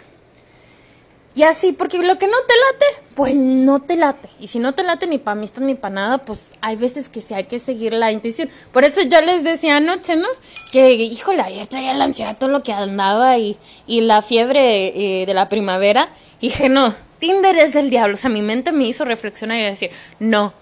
Y 1.36 1.43
así, 1.43 1.73
porque 1.73 1.97
lo 1.97 2.17
que 2.17 2.27
no 2.27 2.38
te 2.47 2.53
late, 2.53 3.03
pues 3.13 3.36
no 3.36 3.81
te 3.81 3.97
late. 3.97 4.29
Y 4.39 4.47
si 4.47 4.59
no 4.59 4.73
te 4.73 4.83
late 4.83 5.05
ni 5.05 5.17
para 5.17 5.38
amistad 5.38 5.63
ni 5.63 5.75
para 5.75 5.93
nada, 5.93 6.17
pues 6.19 6.53
hay 6.61 6.77
veces 6.77 7.09
que 7.09 7.19
sí 7.19 7.33
hay 7.33 7.43
que 7.43 7.59
seguir 7.59 7.91
la 7.91 8.13
intuición. 8.13 8.49
Por 8.71 8.86
eso 8.86 9.01
yo 9.01 9.19
les 9.19 9.43
decía 9.43 9.75
anoche, 9.75 10.15
¿no? 10.15 10.29
Que, 10.71 10.93
híjole, 10.93 11.41
ayer 11.41 11.67
traía 11.67 11.93
la 11.93 12.05
ansiedad, 12.05 12.38
todo 12.38 12.49
lo 12.49 12.63
que 12.63 12.71
andaba 12.71 13.38
y, 13.38 13.57
y 13.86 14.01
la 14.01 14.21
fiebre 14.21 15.21
eh, 15.21 15.25
de 15.25 15.33
la 15.33 15.49
primavera. 15.49 16.07
Dije, 16.39 16.69
no, 16.69 16.95
Tinder 17.19 17.57
es 17.57 17.73
del 17.73 17.89
diablo. 17.89 18.15
O 18.15 18.17
sea, 18.17 18.29
mi 18.29 18.41
mente 18.41 18.71
me 18.71 18.86
hizo 18.86 19.03
reflexionar 19.03 19.59
y 19.59 19.63
decir, 19.63 19.91
no, 20.19 20.53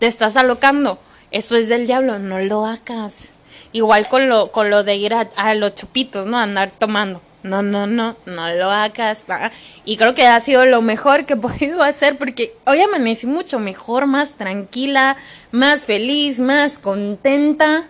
te 0.00 0.06
estás 0.06 0.36
alocando. 0.36 0.98
Eso 1.30 1.54
es 1.54 1.68
del 1.68 1.86
diablo, 1.86 2.18
no 2.18 2.40
lo 2.40 2.66
hagas. 2.66 3.30
Igual 3.70 4.08
con 4.08 4.28
lo, 4.28 4.50
con 4.50 4.68
lo 4.68 4.82
de 4.82 4.96
ir 4.96 5.14
a, 5.14 5.30
a 5.36 5.54
los 5.54 5.76
chupitos, 5.76 6.26
¿no? 6.26 6.38
Andar 6.38 6.72
tomando. 6.72 7.20
No, 7.42 7.60
no, 7.62 7.86
no, 7.88 8.14
no 8.26 8.54
lo 8.54 8.70
hagas. 8.70 9.20
Y 9.84 9.96
creo 9.96 10.14
que 10.14 10.26
ha 10.26 10.40
sido 10.40 10.64
lo 10.64 10.80
mejor 10.80 11.26
que 11.26 11.34
he 11.34 11.36
podido 11.36 11.82
hacer 11.82 12.16
porque 12.16 12.52
hoy 12.66 12.80
amanecí 12.80 13.26
mucho 13.26 13.58
mejor, 13.58 14.06
más 14.06 14.32
tranquila, 14.32 15.16
más 15.50 15.86
feliz, 15.86 16.38
más 16.38 16.78
contenta. 16.78 17.84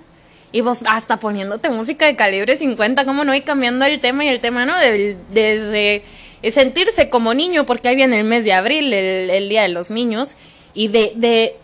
Y 0.53 0.61
vos 0.61 0.81
hasta 0.87 1.19
poniéndote 1.19 1.71
música 1.71 2.07
de 2.07 2.17
calibre 2.17 2.57
50, 2.57 3.05
como 3.07 3.25
no, 3.25 3.35
y 3.35 3.41
cambiando 3.43 3.85
el 3.87 4.01
tema 4.01 4.25
y 4.25 4.29
el 4.29 4.41
tema, 4.41 4.65
¿no? 4.67 4.79
Del- 4.79 5.17
desde 5.31 6.03
sentirse 6.51 7.09
como 7.09 7.33
niño, 7.35 7.65
porque 7.65 7.89
ahí 7.89 7.97
viene 7.97 8.19
el 8.21 8.25
mes 8.25 8.45
de 8.45 8.53
abril, 8.53 8.93
el, 8.93 9.31
el 9.31 9.49
Día 9.49 9.63
de 9.63 9.69
los 9.69 9.91
Niños, 9.91 10.37
y 10.75 10.89
de, 10.89 11.13
de, 11.15 11.57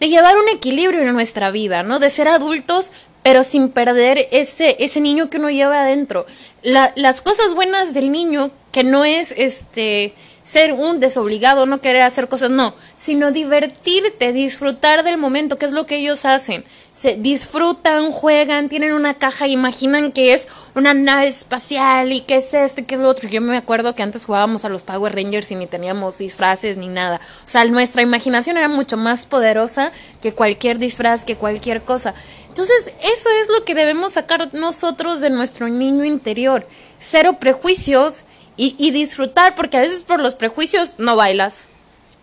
de 0.00 0.08
llevar 0.08 0.36
un 0.36 0.48
equilibrio 0.50 1.00
en 1.02 1.12
nuestra 1.14 1.50
vida, 1.50 1.82
¿no? 1.84 1.98
De 1.98 2.10
ser 2.10 2.28
adultos, 2.28 2.92
pero 3.26 3.42
sin 3.42 3.70
perder 3.70 4.28
ese, 4.30 4.76
ese 4.78 5.00
niño 5.00 5.28
que 5.28 5.38
uno 5.38 5.50
lleva 5.50 5.80
adentro. 5.82 6.26
La- 6.62 6.92
las 6.94 7.20
cosas 7.20 7.54
buenas 7.54 7.92
del 7.92 8.12
niño, 8.12 8.52
que 8.70 8.84
no 8.84 9.04
es 9.04 9.34
este 9.36 10.14
ser 10.46 10.72
un 10.72 11.00
desobligado, 11.00 11.66
no 11.66 11.80
querer 11.80 12.02
hacer 12.02 12.28
cosas, 12.28 12.52
no, 12.52 12.72
sino 12.96 13.32
divertirte, 13.32 14.32
disfrutar 14.32 15.02
del 15.02 15.18
momento, 15.18 15.56
que 15.56 15.66
es 15.66 15.72
lo 15.72 15.86
que 15.86 15.96
ellos 15.96 16.24
hacen. 16.24 16.64
Se 16.92 17.16
disfrutan, 17.16 18.12
juegan, 18.12 18.68
tienen 18.68 18.92
una 18.94 19.14
caja, 19.14 19.48
imaginan 19.48 20.12
que 20.12 20.34
es 20.34 20.46
una 20.76 20.94
nave 20.94 21.26
espacial 21.26 22.12
y 22.12 22.20
qué 22.20 22.36
es 22.36 22.54
esto 22.54 22.80
y 22.80 22.84
qué 22.84 22.94
es 22.94 23.00
lo 23.00 23.08
otro. 23.08 23.28
Yo 23.28 23.40
me 23.40 23.56
acuerdo 23.56 23.96
que 23.96 24.04
antes 24.04 24.24
jugábamos 24.24 24.64
a 24.64 24.68
los 24.68 24.84
Power 24.84 25.14
Rangers 25.14 25.50
y 25.50 25.56
ni 25.56 25.66
teníamos 25.66 26.16
disfraces 26.16 26.76
ni 26.76 26.86
nada. 26.86 27.20
O 27.44 27.48
sea, 27.48 27.64
nuestra 27.64 28.02
imaginación 28.02 28.56
era 28.56 28.68
mucho 28.68 28.96
más 28.96 29.26
poderosa 29.26 29.90
que 30.22 30.32
cualquier 30.32 30.78
disfraz, 30.78 31.24
que 31.24 31.36
cualquier 31.36 31.82
cosa. 31.82 32.14
Entonces, 32.48 32.94
eso 33.02 33.28
es 33.42 33.48
lo 33.48 33.64
que 33.64 33.74
debemos 33.74 34.12
sacar 34.12 34.54
nosotros 34.54 35.20
de 35.20 35.28
nuestro 35.28 35.68
niño 35.68 36.04
interior. 36.04 36.66
Cero 36.98 37.36
prejuicios 37.40 38.22
y, 38.56 38.74
y 38.78 38.90
disfrutar, 38.90 39.54
porque 39.54 39.76
a 39.76 39.80
veces 39.80 40.02
por 40.02 40.20
los 40.20 40.34
prejuicios 40.34 40.90
no 40.98 41.16
bailas. 41.16 41.68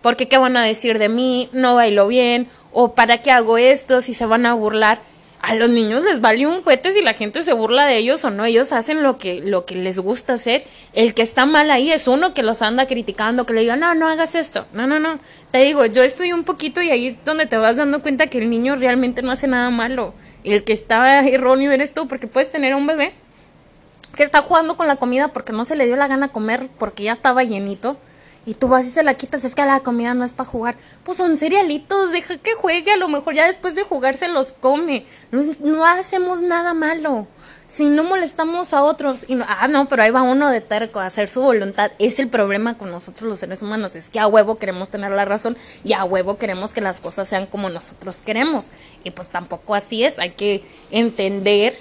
Porque 0.02 0.28
qué 0.28 0.38
van 0.38 0.58
a 0.58 0.64
decir 0.64 1.00
de 1.00 1.10
mí, 1.10 1.50
no 1.54 1.76
bailo 1.76 2.08
bien, 2.08 2.48
o 2.74 2.94
para 2.94 3.22
qué 3.22 3.32
hago 3.32 3.58
esto, 3.58 4.02
si 4.02 4.14
se 4.14 4.26
van 4.26 4.46
a 4.46 4.54
burlar. 4.54 5.00
A 5.42 5.56
los 5.56 5.70
niños 5.70 6.04
les 6.04 6.22
vale 6.22 6.48
un 6.48 6.62
cohete 6.62 6.94
si 6.94 7.02
la 7.02 7.14
gente 7.14 7.42
se 7.42 7.52
burla 7.52 7.86
de 7.86 7.98
ellos 7.98 8.24
o 8.24 8.30
no, 8.30 8.46
ellos 8.46 8.72
hacen 8.72 9.04
lo 9.04 9.18
que, 9.18 9.42
lo 9.42 9.66
que 9.66 9.76
les 9.76 10.00
gusta 10.00 10.34
hacer. 10.34 10.64
El 10.94 11.14
que 11.14 11.22
está 11.22 11.46
mal 11.46 11.70
ahí 11.70 11.92
es 11.92 12.08
uno 12.08 12.34
que 12.34 12.44
los 12.44 12.62
anda 12.62 12.88
criticando, 12.88 13.46
que 13.46 13.54
le 13.54 13.62
diga, 13.62 13.76
no, 13.76 13.94
no 13.94 14.08
hagas 14.08 14.36
esto. 14.36 14.66
No, 14.72 14.88
no, 14.88 15.00
no. 15.00 15.20
Te 15.52 15.60
digo, 15.60 15.86
yo 15.86 16.02
estudié 16.02 16.34
un 16.34 16.46
poquito 16.46 16.82
y 16.82 16.92
ahí 16.92 17.08
es 17.08 17.26
donde 17.26 17.46
te 17.46 17.58
vas 17.58 17.76
dando 17.76 18.02
cuenta 18.02 18.28
que 18.28 18.38
el 18.38 18.50
niño 18.50 18.78
realmente 18.78 19.22
no 19.22 19.32
hace 19.32 19.48
nada 19.48 19.70
malo. 19.70 20.14
El 20.46 20.64
que 20.64 20.72
está 20.72 21.28
erróneo 21.28 21.74
eres 21.74 21.94
tú, 21.94 22.08
porque 22.08 22.28
puedes 22.28 22.50
tener 22.50 22.72
a 22.72 22.78
un 22.78 22.88
bebé 22.88 23.14
que 24.16 24.24
está 24.24 24.42
jugando 24.42 24.78
con 24.78 24.88
la 24.88 24.96
comida 24.96 25.30
porque 25.30 25.54
no 25.54 25.66
se 25.66 25.76
le 25.76 25.86
dio 25.86 25.96
la 25.96 26.08
gana 26.08 26.30
comer 26.30 26.70
porque 26.78 27.04
ya 27.04 27.14
estaba 27.14 27.44
llenito. 27.44 27.98
Y 28.46 28.56
tú 28.56 28.68
vas 28.68 28.86
y 28.86 28.90
se 28.90 29.04
la 29.04 29.14
quitas, 29.14 29.46
es 29.46 29.56
que 29.56 29.66
la 29.66 29.80
comida 29.80 30.14
no 30.14 30.26
es 30.26 30.34
para 30.34 30.50
jugar. 30.50 30.76
Pues 31.06 31.18
son 31.18 31.38
cerealitos, 31.38 32.12
deja 32.12 32.38
que 32.38 32.54
juegue, 32.56 32.92
a 32.92 32.98
lo 32.98 33.08
mejor 33.08 33.34
ya 33.34 33.46
después 33.46 33.74
de 33.74 33.84
jugar 33.84 34.18
se 34.18 34.28
los 34.28 34.52
come. 34.52 35.06
No, 35.32 35.86
hacemos 35.86 36.42
nada 36.42 36.74
malo. 36.74 37.26
Si 37.70 37.86
no 37.86 38.04
molestamos 38.04 38.74
a 38.74 38.84
otros, 38.84 39.26
y 39.30 39.36
no, 39.36 39.46
ah, 39.48 39.68
no, 39.70 39.88
pero 39.88 40.04
ahí 40.04 40.12
va 40.12 40.22
uno 40.24 40.52
de 40.52 40.60
terco 40.60 41.00
a 41.00 41.06
hacer 41.06 41.30
su 41.30 41.42
voluntad. 41.42 41.92
Es 42.00 42.20
el 42.20 42.28
problema 42.28 42.78
con 42.78 42.92
nosotros 42.92 43.30
los 43.30 43.40
seres 43.40 43.62
humanos, 43.62 43.96
es 43.96 44.10
que 44.10 44.20
a 44.20 44.28
huevo 44.28 44.58
queremos 44.58 44.90
tener 44.90 45.12
la 45.12 45.24
razón 45.24 45.58
y 45.86 45.94
a 45.94 46.04
huevo 46.04 46.38
queremos 46.38 46.74
que 46.74 46.82
las 46.82 47.00
cosas 47.00 47.30
sean 47.30 47.46
como 47.46 47.70
nosotros 47.70 48.22
queremos. 48.22 48.68
Y 49.06 49.12
pues 49.12 49.30
tampoco 49.30 49.74
así 49.74 50.04
es, 50.04 50.20
hay 50.20 50.32
que 50.32 50.64
entender 50.92 51.74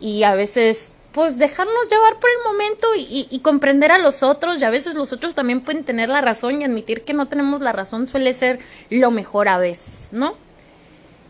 y 0.00 0.22
a 0.24 0.34
veces 0.34 0.94
pues 1.14 1.38
dejarnos 1.38 1.88
llevar 1.88 2.18
por 2.18 2.28
el 2.28 2.52
momento 2.52 2.88
y, 2.96 3.38
comprender 3.38 3.92
a 3.92 3.98
los 3.98 4.24
otros 4.24 4.60
y 4.60 4.64
a 4.64 4.70
veces 4.70 4.96
los 4.96 5.12
otros 5.12 5.36
también 5.36 5.60
pueden 5.60 5.84
tener 5.84 6.08
la 6.08 6.20
razón 6.20 6.60
y 6.60 6.64
admitir 6.64 7.02
que 7.02 7.14
no 7.14 7.26
tenemos 7.26 7.60
la 7.60 7.70
razón 7.70 8.08
suele 8.08 8.34
ser 8.34 8.58
lo 8.90 9.12
mejor 9.12 9.46
a 9.48 9.58
veces, 9.58 10.08
¿no? 10.10 10.34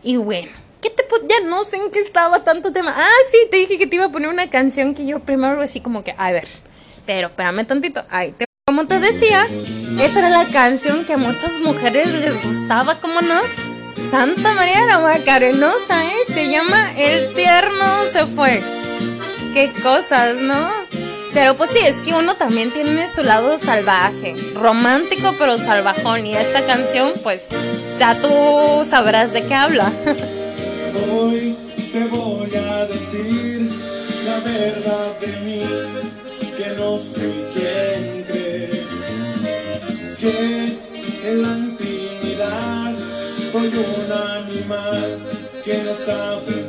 Y 0.01 0.17
bueno, 0.17 0.51
¿qué 0.81 0.89
te 0.89 1.05
ya 1.29 1.39
no 1.47 1.63
sé 1.65 1.75
en 1.77 1.91
qué 1.91 1.99
estaba 1.99 2.43
tanto 2.43 2.71
tema? 2.73 2.93
Ah, 2.97 3.17
sí, 3.31 3.37
te 3.51 3.57
dije 3.57 3.77
que 3.77 3.85
te 3.85 3.95
iba 3.95 4.05
a 4.05 4.11
poner 4.11 4.29
una 4.29 4.49
canción 4.49 4.95
que 4.95 5.05
yo 5.05 5.19
primero 5.19 5.61
así 5.61 5.79
como 5.81 6.03
que, 6.03 6.15
a 6.17 6.31
ver, 6.31 6.47
pero 7.05 7.27
espérame 7.27 7.65
tantito, 7.65 8.03
ay, 8.09 8.31
te- 8.31 8.45
como 8.67 8.87
te 8.87 8.99
decía, 8.99 9.45
esta 10.01 10.19
era 10.19 10.29
la 10.29 10.45
canción 10.45 11.05
que 11.05 11.13
a 11.13 11.17
muchas 11.17 11.53
mujeres 11.63 12.11
les 12.11 12.43
gustaba, 12.43 12.99
¿cómo 13.01 13.21
no? 13.21 13.39
Santa 14.09 14.51
María 14.53 14.83
la 14.85 14.99
Macarenosa, 14.99 16.05
¿eh? 16.05 16.17
Se 16.33 16.49
llama 16.49 16.93
El 16.97 17.35
tierno 17.35 17.85
se 18.11 18.25
fue 18.25 18.61
qué 19.55 19.71
cosas, 19.81 20.35
¿no? 20.41 20.69
Pero 21.33 21.55
pues 21.55 21.69
sí, 21.69 21.79
es 21.87 22.01
que 22.01 22.13
uno 22.13 22.35
también 22.35 22.71
tiene 22.71 23.07
su 23.07 23.23
lado 23.23 23.57
salvaje, 23.57 24.35
romántico 24.53 25.33
pero 25.39 25.57
salvajón. 25.57 26.25
Y 26.25 26.35
esta 26.35 26.65
canción, 26.65 27.13
pues 27.23 27.45
ya 27.97 28.19
tú 28.21 28.27
sabrás 28.87 29.31
de 29.31 29.43
qué 29.43 29.53
habla. 29.53 29.89
Hoy 31.09 31.55
te 31.93 32.03
voy 32.07 32.53
a 32.53 32.85
decir 32.87 33.69
la 34.25 34.41
verdad 34.41 35.19
de 35.21 35.27
mí, 35.45 35.61
que 36.57 36.69
no 36.77 36.97
soy 36.97 37.45
quien 37.53 38.25
crees, 38.27 38.87
que 40.19 41.29
en 41.29 41.41
la 41.41 41.57
intimidad 41.59 42.93
soy 43.53 43.67
un 43.69 44.11
animal 44.11 45.19
que 45.63 45.77
no 45.77 45.93
sabe 45.93 46.64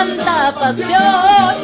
tanta 0.00 0.54
pasión 0.54 1.54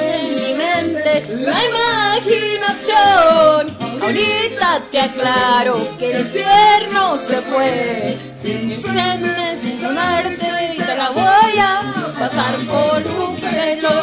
en 0.00 0.34
mi 0.34 0.52
mente 0.54 1.12
la 1.40 1.58
imaginación. 1.70 3.60
Ahorita 4.00 4.68
te 4.90 5.00
aclaro 5.00 5.76
que 5.98 6.06
el 6.16 6.32
tierno 6.32 7.18
se 7.18 7.42
fue. 7.42 8.16
Sientes 8.42 9.60
tu 9.80 9.88
muerte 9.92 10.46
y 10.74 10.78
te 10.78 10.96
la 10.96 11.10
voy 11.10 11.58
a 11.60 11.72
pasar 12.18 12.54
por 12.72 13.02
tu 13.02 13.36
pelo. 13.36 13.96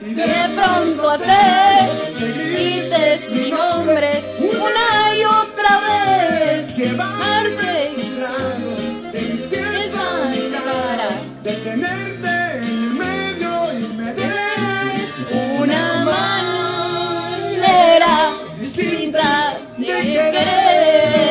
De 0.00 0.48
pronto 0.56 1.10
hacer 1.10 1.88
grites 2.18 3.30
mi 3.30 3.50
nombre 3.52 4.10
una 4.40 4.88
y 5.14 5.24
otra 5.24 5.72
vez. 5.86 6.64
Arte 6.98 7.94
y 7.96 8.00
querer. 20.36 21.25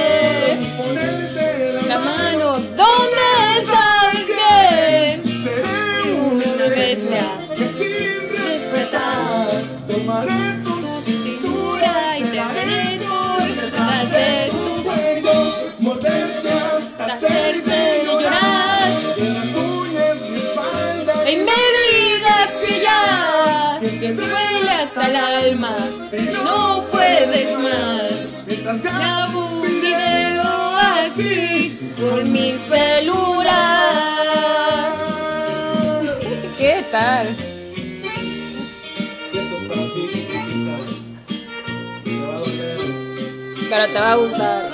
Te 43.93 43.99
va 43.99 44.11
a 44.11 44.15
gustar. 44.15 44.71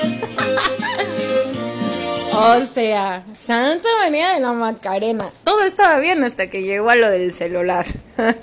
O 2.33 2.65
sea, 2.73 3.23
Santa 3.35 3.87
María 4.03 4.33
de 4.33 4.39
la 4.39 4.53
Macarena. 4.53 5.25
Todo 5.43 5.61
estaba 5.63 5.99
bien 5.99 6.23
hasta 6.23 6.47
que 6.49 6.63
llegó 6.63 6.89
a 6.89 6.95
lo 6.95 7.09
del 7.09 7.31
celular. 7.33 7.85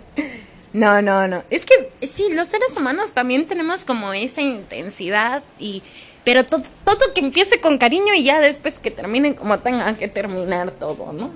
No, 0.74 1.00
no, 1.00 1.26
no. 1.26 1.42
Es 1.48 1.64
que 1.64 1.90
sí, 2.06 2.28
los 2.30 2.46
seres 2.48 2.76
humanos 2.76 3.12
también 3.12 3.48
tenemos 3.48 3.86
como 3.86 4.12
esa 4.12 4.42
intensidad 4.42 5.42
y 5.58 5.82
pero 6.24 6.44
to- 6.44 6.60
todo 6.84 7.14
que 7.14 7.20
empiece 7.20 7.58
con 7.58 7.78
cariño 7.78 8.12
y 8.14 8.22
ya 8.24 8.38
después 8.38 8.74
que 8.74 8.90
termine 8.90 9.34
como 9.34 9.58
tenga 9.60 9.94
que 9.94 10.08
terminar 10.08 10.70
todo, 10.72 11.14
¿no? 11.14 11.30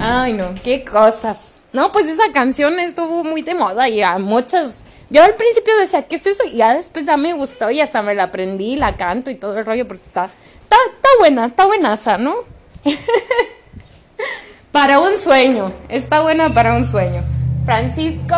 Ay, 0.00 0.32
no, 0.32 0.54
qué 0.64 0.82
cosas. 0.82 1.36
No, 1.74 1.92
pues 1.92 2.06
esa 2.06 2.32
canción 2.32 2.80
estuvo 2.80 3.22
muy 3.22 3.42
de 3.42 3.54
moda 3.54 3.86
y 3.90 4.00
a 4.00 4.16
muchas. 4.18 4.82
Yo 5.12 5.22
al 5.22 5.34
principio 5.34 5.76
decía, 5.78 6.02
¿qué 6.08 6.16
es 6.16 6.26
eso? 6.26 6.42
Y 6.50 6.56
ya 6.56 6.74
después 6.74 7.04
ya 7.04 7.18
me 7.18 7.34
gustó 7.34 7.70
y 7.70 7.80
hasta 7.80 8.00
me 8.00 8.14
la 8.14 8.24
aprendí, 8.24 8.76
la 8.76 8.96
canto 8.96 9.30
y 9.30 9.34
todo 9.34 9.58
el 9.58 9.66
rollo 9.66 9.86
porque 9.86 10.02
está, 10.06 10.30
está, 10.62 10.76
está 10.86 11.08
buena, 11.18 11.44
está 11.44 11.66
buenaza, 11.66 12.16
¿no? 12.16 12.34
para 14.72 15.00
un 15.00 15.18
sueño, 15.18 15.70
está 15.90 16.22
buena 16.22 16.54
para 16.54 16.74
un 16.74 16.86
sueño. 16.86 17.22
Francisco, 17.66 18.36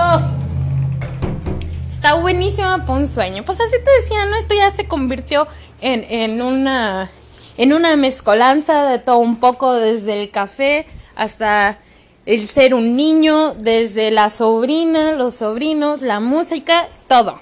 está 1.89 2.14
buenísima 2.14 2.85
para 2.85 2.99
un 2.99 3.07
sueño. 3.07 3.45
Pues 3.45 3.61
así 3.61 3.77
te 3.77 3.91
decía, 4.03 4.27
¿no? 4.27 4.35
Esto 4.35 4.55
ya 4.55 4.72
se 4.72 4.87
convirtió 4.89 5.47
en, 5.81 6.05
en 6.09 6.43
una 6.43 7.09
en 7.57 7.72
una 7.72 7.95
mezcolanza 7.95 8.87
de 8.87 8.99
todo 8.99 9.18
un 9.18 9.37
poco, 9.37 9.75
desde 9.75 10.20
el 10.20 10.31
café 10.31 10.87
hasta 11.14 11.79
el 12.27 12.49
ser 12.49 12.75
un 12.75 12.97
niño, 12.97 13.55
desde 13.55 14.11
la 14.11 14.31
sobrina, 14.31 15.12
los 15.12 15.35
sobrinos, 15.37 16.03
la 16.03 16.20
música, 16.20 16.89
todo. 17.07 17.39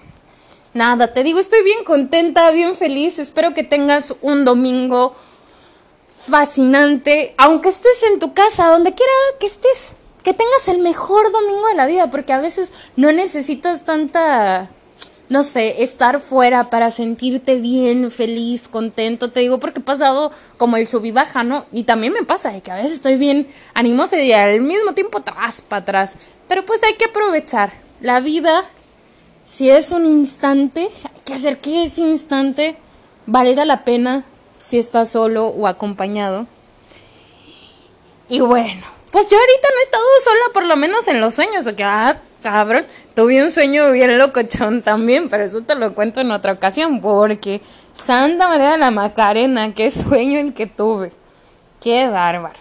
Nada, 0.74 1.12
te 1.12 1.22
digo, 1.22 1.38
estoy 1.38 1.62
bien 1.62 1.84
contenta, 1.84 2.50
bien 2.50 2.74
feliz. 2.74 3.18
Espero 3.18 3.54
que 3.54 3.62
tengas 3.62 4.14
un 4.22 4.44
domingo 4.44 5.14
fascinante, 6.28 7.34
aunque 7.36 7.68
estés 7.68 8.02
en 8.12 8.18
tu 8.18 8.32
casa, 8.32 8.68
donde 8.68 8.94
quiera 8.94 9.12
que 9.38 9.46
estés, 9.46 9.92
que 10.22 10.32
tengas 10.32 10.68
el 10.68 10.78
mejor 10.78 11.30
domingo 11.30 11.66
de 11.66 11.74
la 11.74 11.86
vida, 11.86 12.10
porque 12.10 12.32
a 12.32 12.40
veces 12.40 12.72
no 12.96 13.12
necesitas 13.12 13.84
tanta, 13.84 14.70
no 15.32 15.42
sé, 15.42 15.82
estar 15.82 16.20
fuera 16.20 16.68
para 16.68 16.90
sentirte 16.90 17.56
bien, 17.56 18.10
feliz, 18.10 18.68
contento, 18.68 19.30
te 19.30 19.40
digo, 19.40 19.58
porque 19.58 19.80
he 19.80 19.82
pasado 19.82 20.30
como 20.58 20.76
el 20.76 20.86
sub 20.86 21.06
y 21.06 21.10
baja, 21.10 21.42
¿no? 21.42 21.64
Y 21.72 21.84
también 21.84 22.12
me 22.12 22.22
pasa 22.22 22.52
de 22.52 22.60
que 22.60 22.70
a 22.70 22.76
veces 22.76 22.92
estoy 22.92 23.16
bien 23.16 23.48
animosa 23.72 24.20
y 24.20 24.30
al 24.32 24.60
mismo 24.60 24.92
tiempo 24.92 25.18
atrás, 25.18 25.62
para 25.66 25.80
atrás, 25.80 26.16
pero 26.48 26.66
pues 26.66 26.82
hay 26.84 26.96
que 26.96 27.06
aprovechar 27.06 27.72
la 28.02 28.20
vida. 28.20 28.62
Si 29.46 29.70
es 29.70 29.90
un 29.90 30.04
instante, 30.04 30.82
hay 30.82 31.20
que 31.24 31.32
hacer 31.32 31.58
que 31.58 31.84
ese 31.84 32.02
instante 32.02 32.76
valga 33.24 33.64
la 33.64 33.84
pena 33.84 34.24
si 34.58 34.78
estás 34.78 35.08
solo 35.08 35.46
o 35.46 35.66
acompañado. 35.66 36.46
Y 38.28 38.40
bueno, 38.40 38.86
pues 39.10 39.28
yo 39.28 39.38
ahorita 39.38 39.68
no 39.70 39.78
he 39.78 39.82
estado 39.82 40.04
sola, 40.24 40.52
por 40.52 40.66
lo 40.66 40.76
menos 40.76 41.08
en 41.08 41.22
los 41.22 41.32
sueños, 41.32 41.66
o 41.66 41.74
que, 41.74 41.84
ah, 41.84 42.20
cabrón, 42.42 42.84
tuve 43.14 43.42
un 43.42 43.50
sueño 43.50 43.90
bien 43.92 44.18
locochón 44.18 44.82
también, 44.82 45.28
pero 45.28 45.44
eso 45.44 45.60
te 45.62 45.74
lo 45.74 45.94
cuento 45.94 46.20
en 46.20 46.30
otra 46.30 46.52
ocasión, 46.52 47.00
porque 47.00 47.60
Santa 48.02 48.48
María 48.48 48.72
de 48.72 48.78
la 48.78 48.90
Macarena, 48.90 49.74
qué 49.74 49.90
sueño 49.90 50.40
el 50.40 50.54
que 50.54 50.66
tuve, 50.66 51.12
qué 51.80 52.08
bárbaro. 52.08 52.58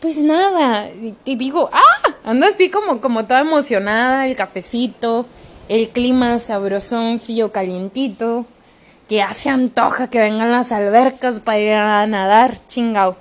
Pues 0.00 0.22
nada, 0.22 0.88
y 1.24 1.36
digo, 1.36 1.68
ah, 1.72 2.14
ando 2.24 2.46
así 2.46 2.70
como, 2.70 3.00
como 3.00 3.26
toda 3.26 3.40
emocionada, 3.40 4.26
el 4.26 4.34
cafecito, 4.34 5.26
el 5.68 5.90
clima 5.90 6.38
sabrosón, 6.38 7.20
frío, 7.20 7.52
calientito, 7.52 8.46
que 9.08 9.16
ya 9.16 9.34
se 9.34 9.50
antoja 9.50 10.08
que 10.08 10.20
vengan 10.20 10.52
las 10.52 10.72
albercas 10.72 11.40
para 11.40 11.58
ir 11.58 11.72
a 11.72 12.06
nadar, 12.06 12.56
chingao. 12.66 13.14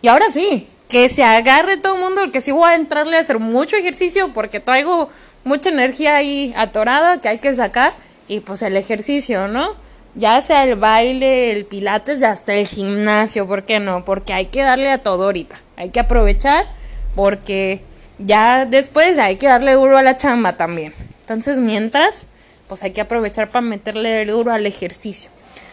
Y 0.00 0.08
ahora 0.08 0.26
sí, 0.32 0.68
que 0.88 1.08
se 1.08 1.24
agarre 1.24 1.78
todo 1.78 1.94
el 1.94 2.00
mundo, 2.00 2.20
porque 2.20 2.40
sí 2.40 2.52
voy 2.52 2.70
a 2.70 2.74
entrarle 2.76 3.16
a 3.16 3.20
hacer 3.20 3.38
mucho 3.38 3.76
ejercicio, 3.76 4.30
porque 4.32 4.60
traigo 4.60 5.08
mucha 5.44 5.70
energía 5.70 6.16
ahí 6.16 6.52
atorada 6.56 7.20
que 7.20 7.28
hay 7.28 7.38
que 7.38 7.54
sacar, 7.54 7.94
y 8.28 8.40
pues 8.40 8.62
el 8.62 8.76
ejercicio, 8.76 9.48
¿no? 9.48 9.74
Ya 10.14 10.40
sea 10.40 10.64
el 10.64 10.76
baile, 10.76 11.52
el 11.52 11.64
pilates 11.64 12.22
hasta 12.22 12.54
el 12.54 12.66
gimnasio, 12.66 13.46
¿por 13.46 13.64
qué 13.64 13.80
no? 13.80 14.04
Porque 14.04 14.32
hay 14.32 14.46
que 14.46 14.62
darle 14.62 14.90
a 14.90 14.98
todo 14.98 15.24
ahorita, 15.24 15.56
hay 15.76 15.90
que 15.90 16.00
aprovechar, 16.00 16.66
porque 17.14 17.82
ya 18.18 18.66
después 18.66 19.18
hay 19.18 19.36
que 19.36 19.46
darle 19.46 19.72
duro 19.72 19.96
a 19.96 20.02
la 20.02 20.16
chamba 20.16 20.56
también. 20.56 20.94
Entonces, 21.20 21.58
mientras, 21.58 22.26
pues 22.68 22.82
hay 22.82 22.92
que 22.92 23.00
aprovechar 23.00 23.48
para 23.48 23.62
meterle 23.62 24.24
duro 24.26 24.52
al 24.52 24.66
ejercicio. 24.66 25.30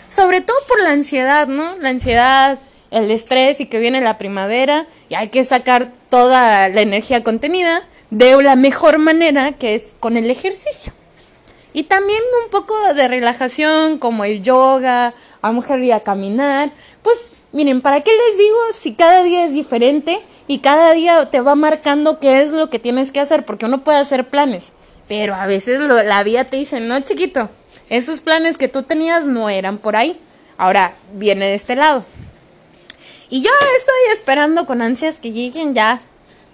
Sobre 0.08 0.42
todo 0.42 0.58
por 0.68 0.82
la 0.82 0.92
ansiedad, 0.92 1.48
¿no? 1.48 1.76
La 1.78 1.90
ansiedad, 1.90 2.58
el 2.92 3.12
estrés 3.12 3.62
y 3.62 3.68
que 3.68 3.80
viene 3.80 4.02
la 4.02 4.18
primavera 4.18 4.86
y 5.10 5.16
hay 5.16 5.28
que 5.30 5.44
sacar 5.44 5.90
toda 6.10 6.70
la 6.70 6.82
energía 6.82 7.24
contenida 7.24 7.84
de 8.10 8.42
la 8.42 8.56
mejor 8.56 8.98
manera 8.98 9.54
que 9.54 9.76
es 9.76 9.94
con 10.00 10.18
el 10.18 10.30
ejercicio. 10.30 10.94
Y 11.74 11.84
también 11.84 12.22
un 12.44 12.50
poco 12.50 12.76
de 12.94 13.08
relajación 13.08 14.00
como 14.00 14.26
el 14.26 14.42
yoga, 14.42 15.14
a 15.42 15.48
lo 15.48 15.54
mejor 15.54 15.80
ir 15.80 15.94
a 15.94 16.00
caminar. 16.00 16.72
Pues 17.04 17.32
miren, 17.52 17.82
¿para 17.82 18.02
qué 18.02 18.12
les 18.12 18.38
digo 18.38 18.58
si 18.74 18.94
cada 18.96 19.24
día 19.24 19.46
es 19.46 19.54
diferente 19.54 20.20
y 20.48 20.60
cada 20.60 20.94
día 20.94 21.30
te 21.30 21.42
va 21.42 21.56
marcando 21.56 22.20
qué 22.20 22.42
es 22.42 22.52
lo 22.52 22.70
que 22.70 22.80
tienes 22.80 23.12
que 23.12 23.20
hacer? 23.20 23.46
Porque 23.46 23.66
uno 23.66 23.84
puede 23.84 24.00
hacer 24.00 24.28
planes, 24.28 24.74
pero 25.08 25.36
a 25.36 25.46
veces 25.46 25.80
la 25.80 26.24
vida 26.24 26.44
te 26.44 26.58
dice, 26.58 26.80
no 26.80 27.00
chiquito, 27.02 27.50
esos 27.90 28.22
planes 28.22 28.58
que 28.58 28.68
tú 28.68 28.84
tenías 28.84 29.28
no 29.28 29.50
eran 29.50 29.78
por 29.78 29.96
ahí. 29.96 30.20
Ahora 30.58 30.94
viene 31.14 31.46
de 31.46 31.56
este 31.56 31.76
lado. 31.76 32.04
Y 33.30 33.42
yo 33.42 33.52
estoy 33.78 34.18
esperando 34.18 34.66
con 34.66 34.82
ansias 34.82 35.20
que 35.20 35.32
lleguen 35.32 35.74
ya, 35.74 36.02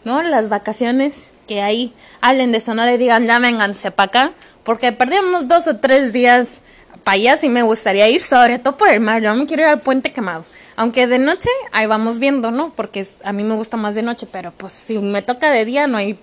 ¿no? 0.03 0.21
Las 0.21 0.49
vacaciones, 0.49 1.31
que 1.47 1.61
ahí 1.61 1.93
hablen 2.21 2.51
de 2.51 2.59
Sonora 2.59 2.93
y 2.93 2.97
digan, 2.97 3.25
ya 3.25 3.39
vénganse 3.39 3.91
para 3.91 4.07
acá, 4.07 4.31
porque 4.63 4.91
perdí 4.91 5.17
unos 5.19 5.47
dos 5.47 5.67
o 5.67 5.77
tres 5.77 6.13
días 6.13 6.59
para 7.03 7.15
allá, 7.15 7.37
sí 7.37 7.49
me 7.49 7.61
gustaría 7.61 8.09
ir, 8.09 8.21
sobre 8.21 8.59
todo 8.59 8.77
por 8.77 8.89
el 8.89 8.99
mar, 8.99 9.21
yo 9.21 9.33
me 9.35 9.45
quiero 9.45 9.63
ir 9.63 9.69
al 9.69 9.79
puente 9.79 10.11
quemado. 10.11 10.43
Aunque 10.75 11.07
de 11.07 11.19
noche, 11.19 11.49
ahí 11.71 11.85
vamos 11.85 12.19
viendo, 12.19 12.51
¿no? 12.51 12.73
Porque 12.75 13.05
a 13.23 13.31
mí 13.31 13.43
me 13.43 13.55
gusta 13.55 13.77
más 13.77 13.95
de 13.95 14.01
noche, 14.01 14.27
pero 14.31 14.51
pues 14.51 14.73
si 14.73 14.97
me 14.97 15.21
toca 15.21 15.51
de 15.51 15.65
día, 15.65 15.87
no 15.87 15.97
hay, 15.97 16.17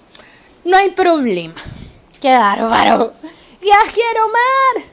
no 0.65 0.77
hay 0.77 0.91
problema. 0.91 1.55
¡Qué 2.21 2.33
bárbaro! 2.33 3.13
¡Ya 3.63 3.79
quiero 3.93 4.27
mar! 4.29 4.85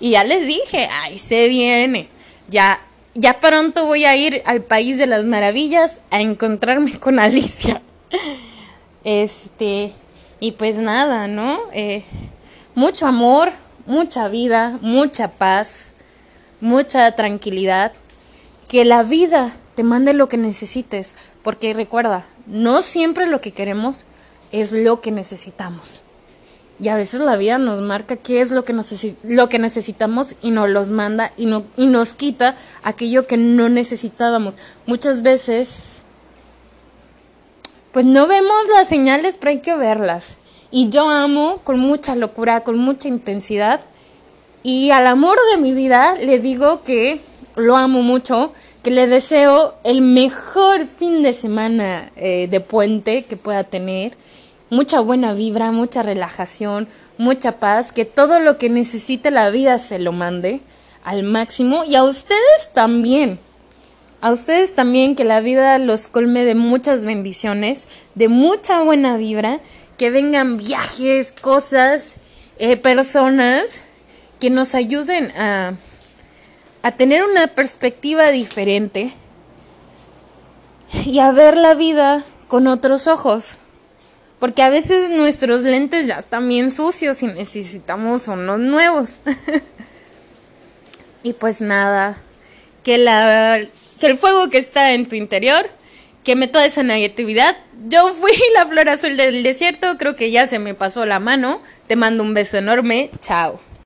Y 0.00 0.10
ya 0.10 0.24
les 0.24 0.46
dije, 0.46 0.88
ahí 1.02 1.18
se 1.18 1.48
viene. 1.48 2.08
Ya 2.48 2.80
ya 3.14 3.38
pronto 3.38 3.86
voy 3.86 4.04
a 4.04 4.16
ir 4.16 4.42
al 4.44 4.62
país 4.62 4.98
de 4.98 5.06
las 5.06 5.24
maravillas 5.24 6.00
a 6.10 6.20
encontrarme 6.20 6.98
con 6.98 7.18
Alicia. 7.18 7.80
Este, 9.04 9.92
y 10.40 10.52
pues 10.52 10.78
nada, 10.78 11.28
¿no? 11.28 11.58
Eh, 11.72 12.02
mucho 12.74 13.06
amor, 13.06 13.52
mucha 13.86 14.28
vida, 14.28 14.78
mucha 14.80 15.28
paz, 15.28 15.92
mucha 16.60 17.12
tranquilidad. 17.12 17.92
Que 18.68 18.84
la 18.84 19.02
vida 19.02 19.54
te 19.74 19.84
mande 19.84 20.14
lo 20.14 20.28
que 20.28 20.36
necesites, 20.36 21.14
porque 21.42 21.74
recuerda, 21.74 22.26
no 22.46 22.82
siempre 22.82 23.26
lo 23.26 23.40
que 23.40 23.52
queremos 23.52 24.04
es 24.52 24.72
lo 24.72 25.00
que 25.00 25.10
necesitamos. 25.10 26.00
Y 26.80 26.88
a 26.88 26.96
veces 26.96 27.20
la 27.20 27.36
vida 27.36 27.58
nos 27.58 27.80
marca 27.80 28.16
qué 28.16 28.40
es 28.40 28.50
lo 28.50 28.64
que, 28.64 28.74
lo 29.22 29.48
que 29.48 29.58
necesitamos 29.58 30.34
y 30.42 30.50
nos 30.50 30.68
los 30.70 30.90
manda 30.90 31.32
y, 31.36 31.46
no, 31.46 31.62
y 31.76 31.86
nos 31.86 32.14
quita 32.14 32.56
aquello 32.82 33.26
que 33.26 33.36
no 33.36 33.68
necesitábamos. 33.68 34.56
Muchas 34.86 35.22
veces, 35.22 36.02
pues 37.94 38.04
no 38.04 38.26
vemos 38.26 38.56
las 38.74 38.88
señales, 38.88 39.36
pero 39.38 39.50
hay 39.50 39.60
que 39.60 39.76
verlas. 39.76 40.34
Y 40.72 40.90
yo 40.90 41.08
amo 41.08 41.60
con 41.62 41.78
mucha 41.78 42.16
locura, 42.16 42.62
con 42.62 42.76
mucha 42.76 43.06
intensidad. 43.06 43.80
Y 44.64 44.90
al 44.90 45.06
amor 45.06 45.38
de 45.52 45.58
mi 45.58 45.72
vida 45.72 46.16
le 46.16 46.40
digo 46.40 46.82
que 46.82 47.20
lo 47.54 47.76
amo 47.76 48.02
mucho, 48.02 48.52
que 48.82 48.90
le 48.90 49.06
deseo 49.06 49.74
el 49.84 50.00
mejor 50.00 50.88
fin 50.88 51.22
de 51.22 51.32
semana 51.32 52.10
eh, 52.16 52.48
de 52.50 52.58
puente 52.58 53.22
que 53.22 53.36
pueda 53.36 53.62
tener. 53.62 54.16
Mucha 54.70 54.98
buena 54.98 55.32
vibra, 55.32 55.70
mucha 55.70 56.02
relajación, 56.02 56.88
mucha 57.16 57.60
paz, 57.60 57.92
que 57.92 58.04
todo 58.04 58.40
lo 58.40 58.58
que 58.58 58.70
necesite 58.70 59.30
la 59.30 59.50
vida 59.50 59.78
se 59.78 60.00
lo 60.00 60.10
mande 60.10 60.60
al 61.04 61.22
máximo 61.22 61.84
y 61.84 61.94
a 61.94 62.02
ustedes 62.02 62.72
también. 62.72 63.38
A 64.24 64.32
ustedes 64.32 64.74
también 64.74 65.16
que 65.16 65.24
la 65.24 65.42
vida 65.42 65.76
los 65.76 66.08
colme 66.08 66.46
de 66.46 66.54
muchas 66.54 67.04
bendiciones, 67.04 67.86
de 68.14 68.28
mucha 68.28 68.80
buena 68.80 69.18
vibra, 69.18 69.60
que 69.98 70.08
vengan 70.08 70.56
viajes, 70.56 71.30
cosas, 71.30 72.14
eh, 72.58 72.78
personas 72.78 73.82
que 74.40 74.48
nos 74.48 74.74
ayuden 74.74 75.30
a, 75.36 75.74
a 76.80 76.92
tener 76.92 77.22
una 77.22 77.48
perspectiva 77.48 78.30
diferente 78.30 79.12
y 81.04 81.18
a 81.18 81.30
ver 81.30 81.58
la 81.58 81.74
vida 81.74 82.24
con 82.48 82.66
otros 82.66 83.08
ojos. 83.08 83.58
Porque 84.40 84.62
a 84.62 84.70
veces 84.70 85.10
nuestros 85.10 85.64
lentes 85.64 86.06
ya 86.06 86.20
están 86.20 86.48
bien 86.48 86.70
sucios 86.70 87.22
y 87.22 87.26
necesitamos 87.26 88.26
unos 88.28 88.58
nuevos. 88.58 89.18
y 91.22 91.34
pues 91.34 91.60
nada, 91.60 92.16
que, 92.82 92.96
la, 92.96 93.60
que 94.00 94.06
el 94.06 94.18
fuego 94.18 94.50
que 94.50 94.58
está 94.58 94.92
en 94.92 95.06
tu 95.06 95.14
interior 95.14 95.68
queme 96.24 96.48
toda 96.48 96.64
esa 96.64 96.82
negatividad. 96.82 97.56
Yo 97.88 98.12
fui 98.14 98.32
la 98.54 98.66
flor 98.66 98.88
azul 98.88 99.16
del 99.16 99.42
desierto, 99.42 99.96
creo 99.98 100.16
que 100.16 100.30
ya 100.30 100.46
se 100.46 100.58
me 100.58 100.74
pasó 100.74 101.06
la 101.06 101.20
mano. 101.20 101.60
Te 101.86 101.96
mando 101.96 102.22
un 102.22 102.34
beso 102.34 102.56
enorme. 102.56 103.10
Chao. 103.20 103.60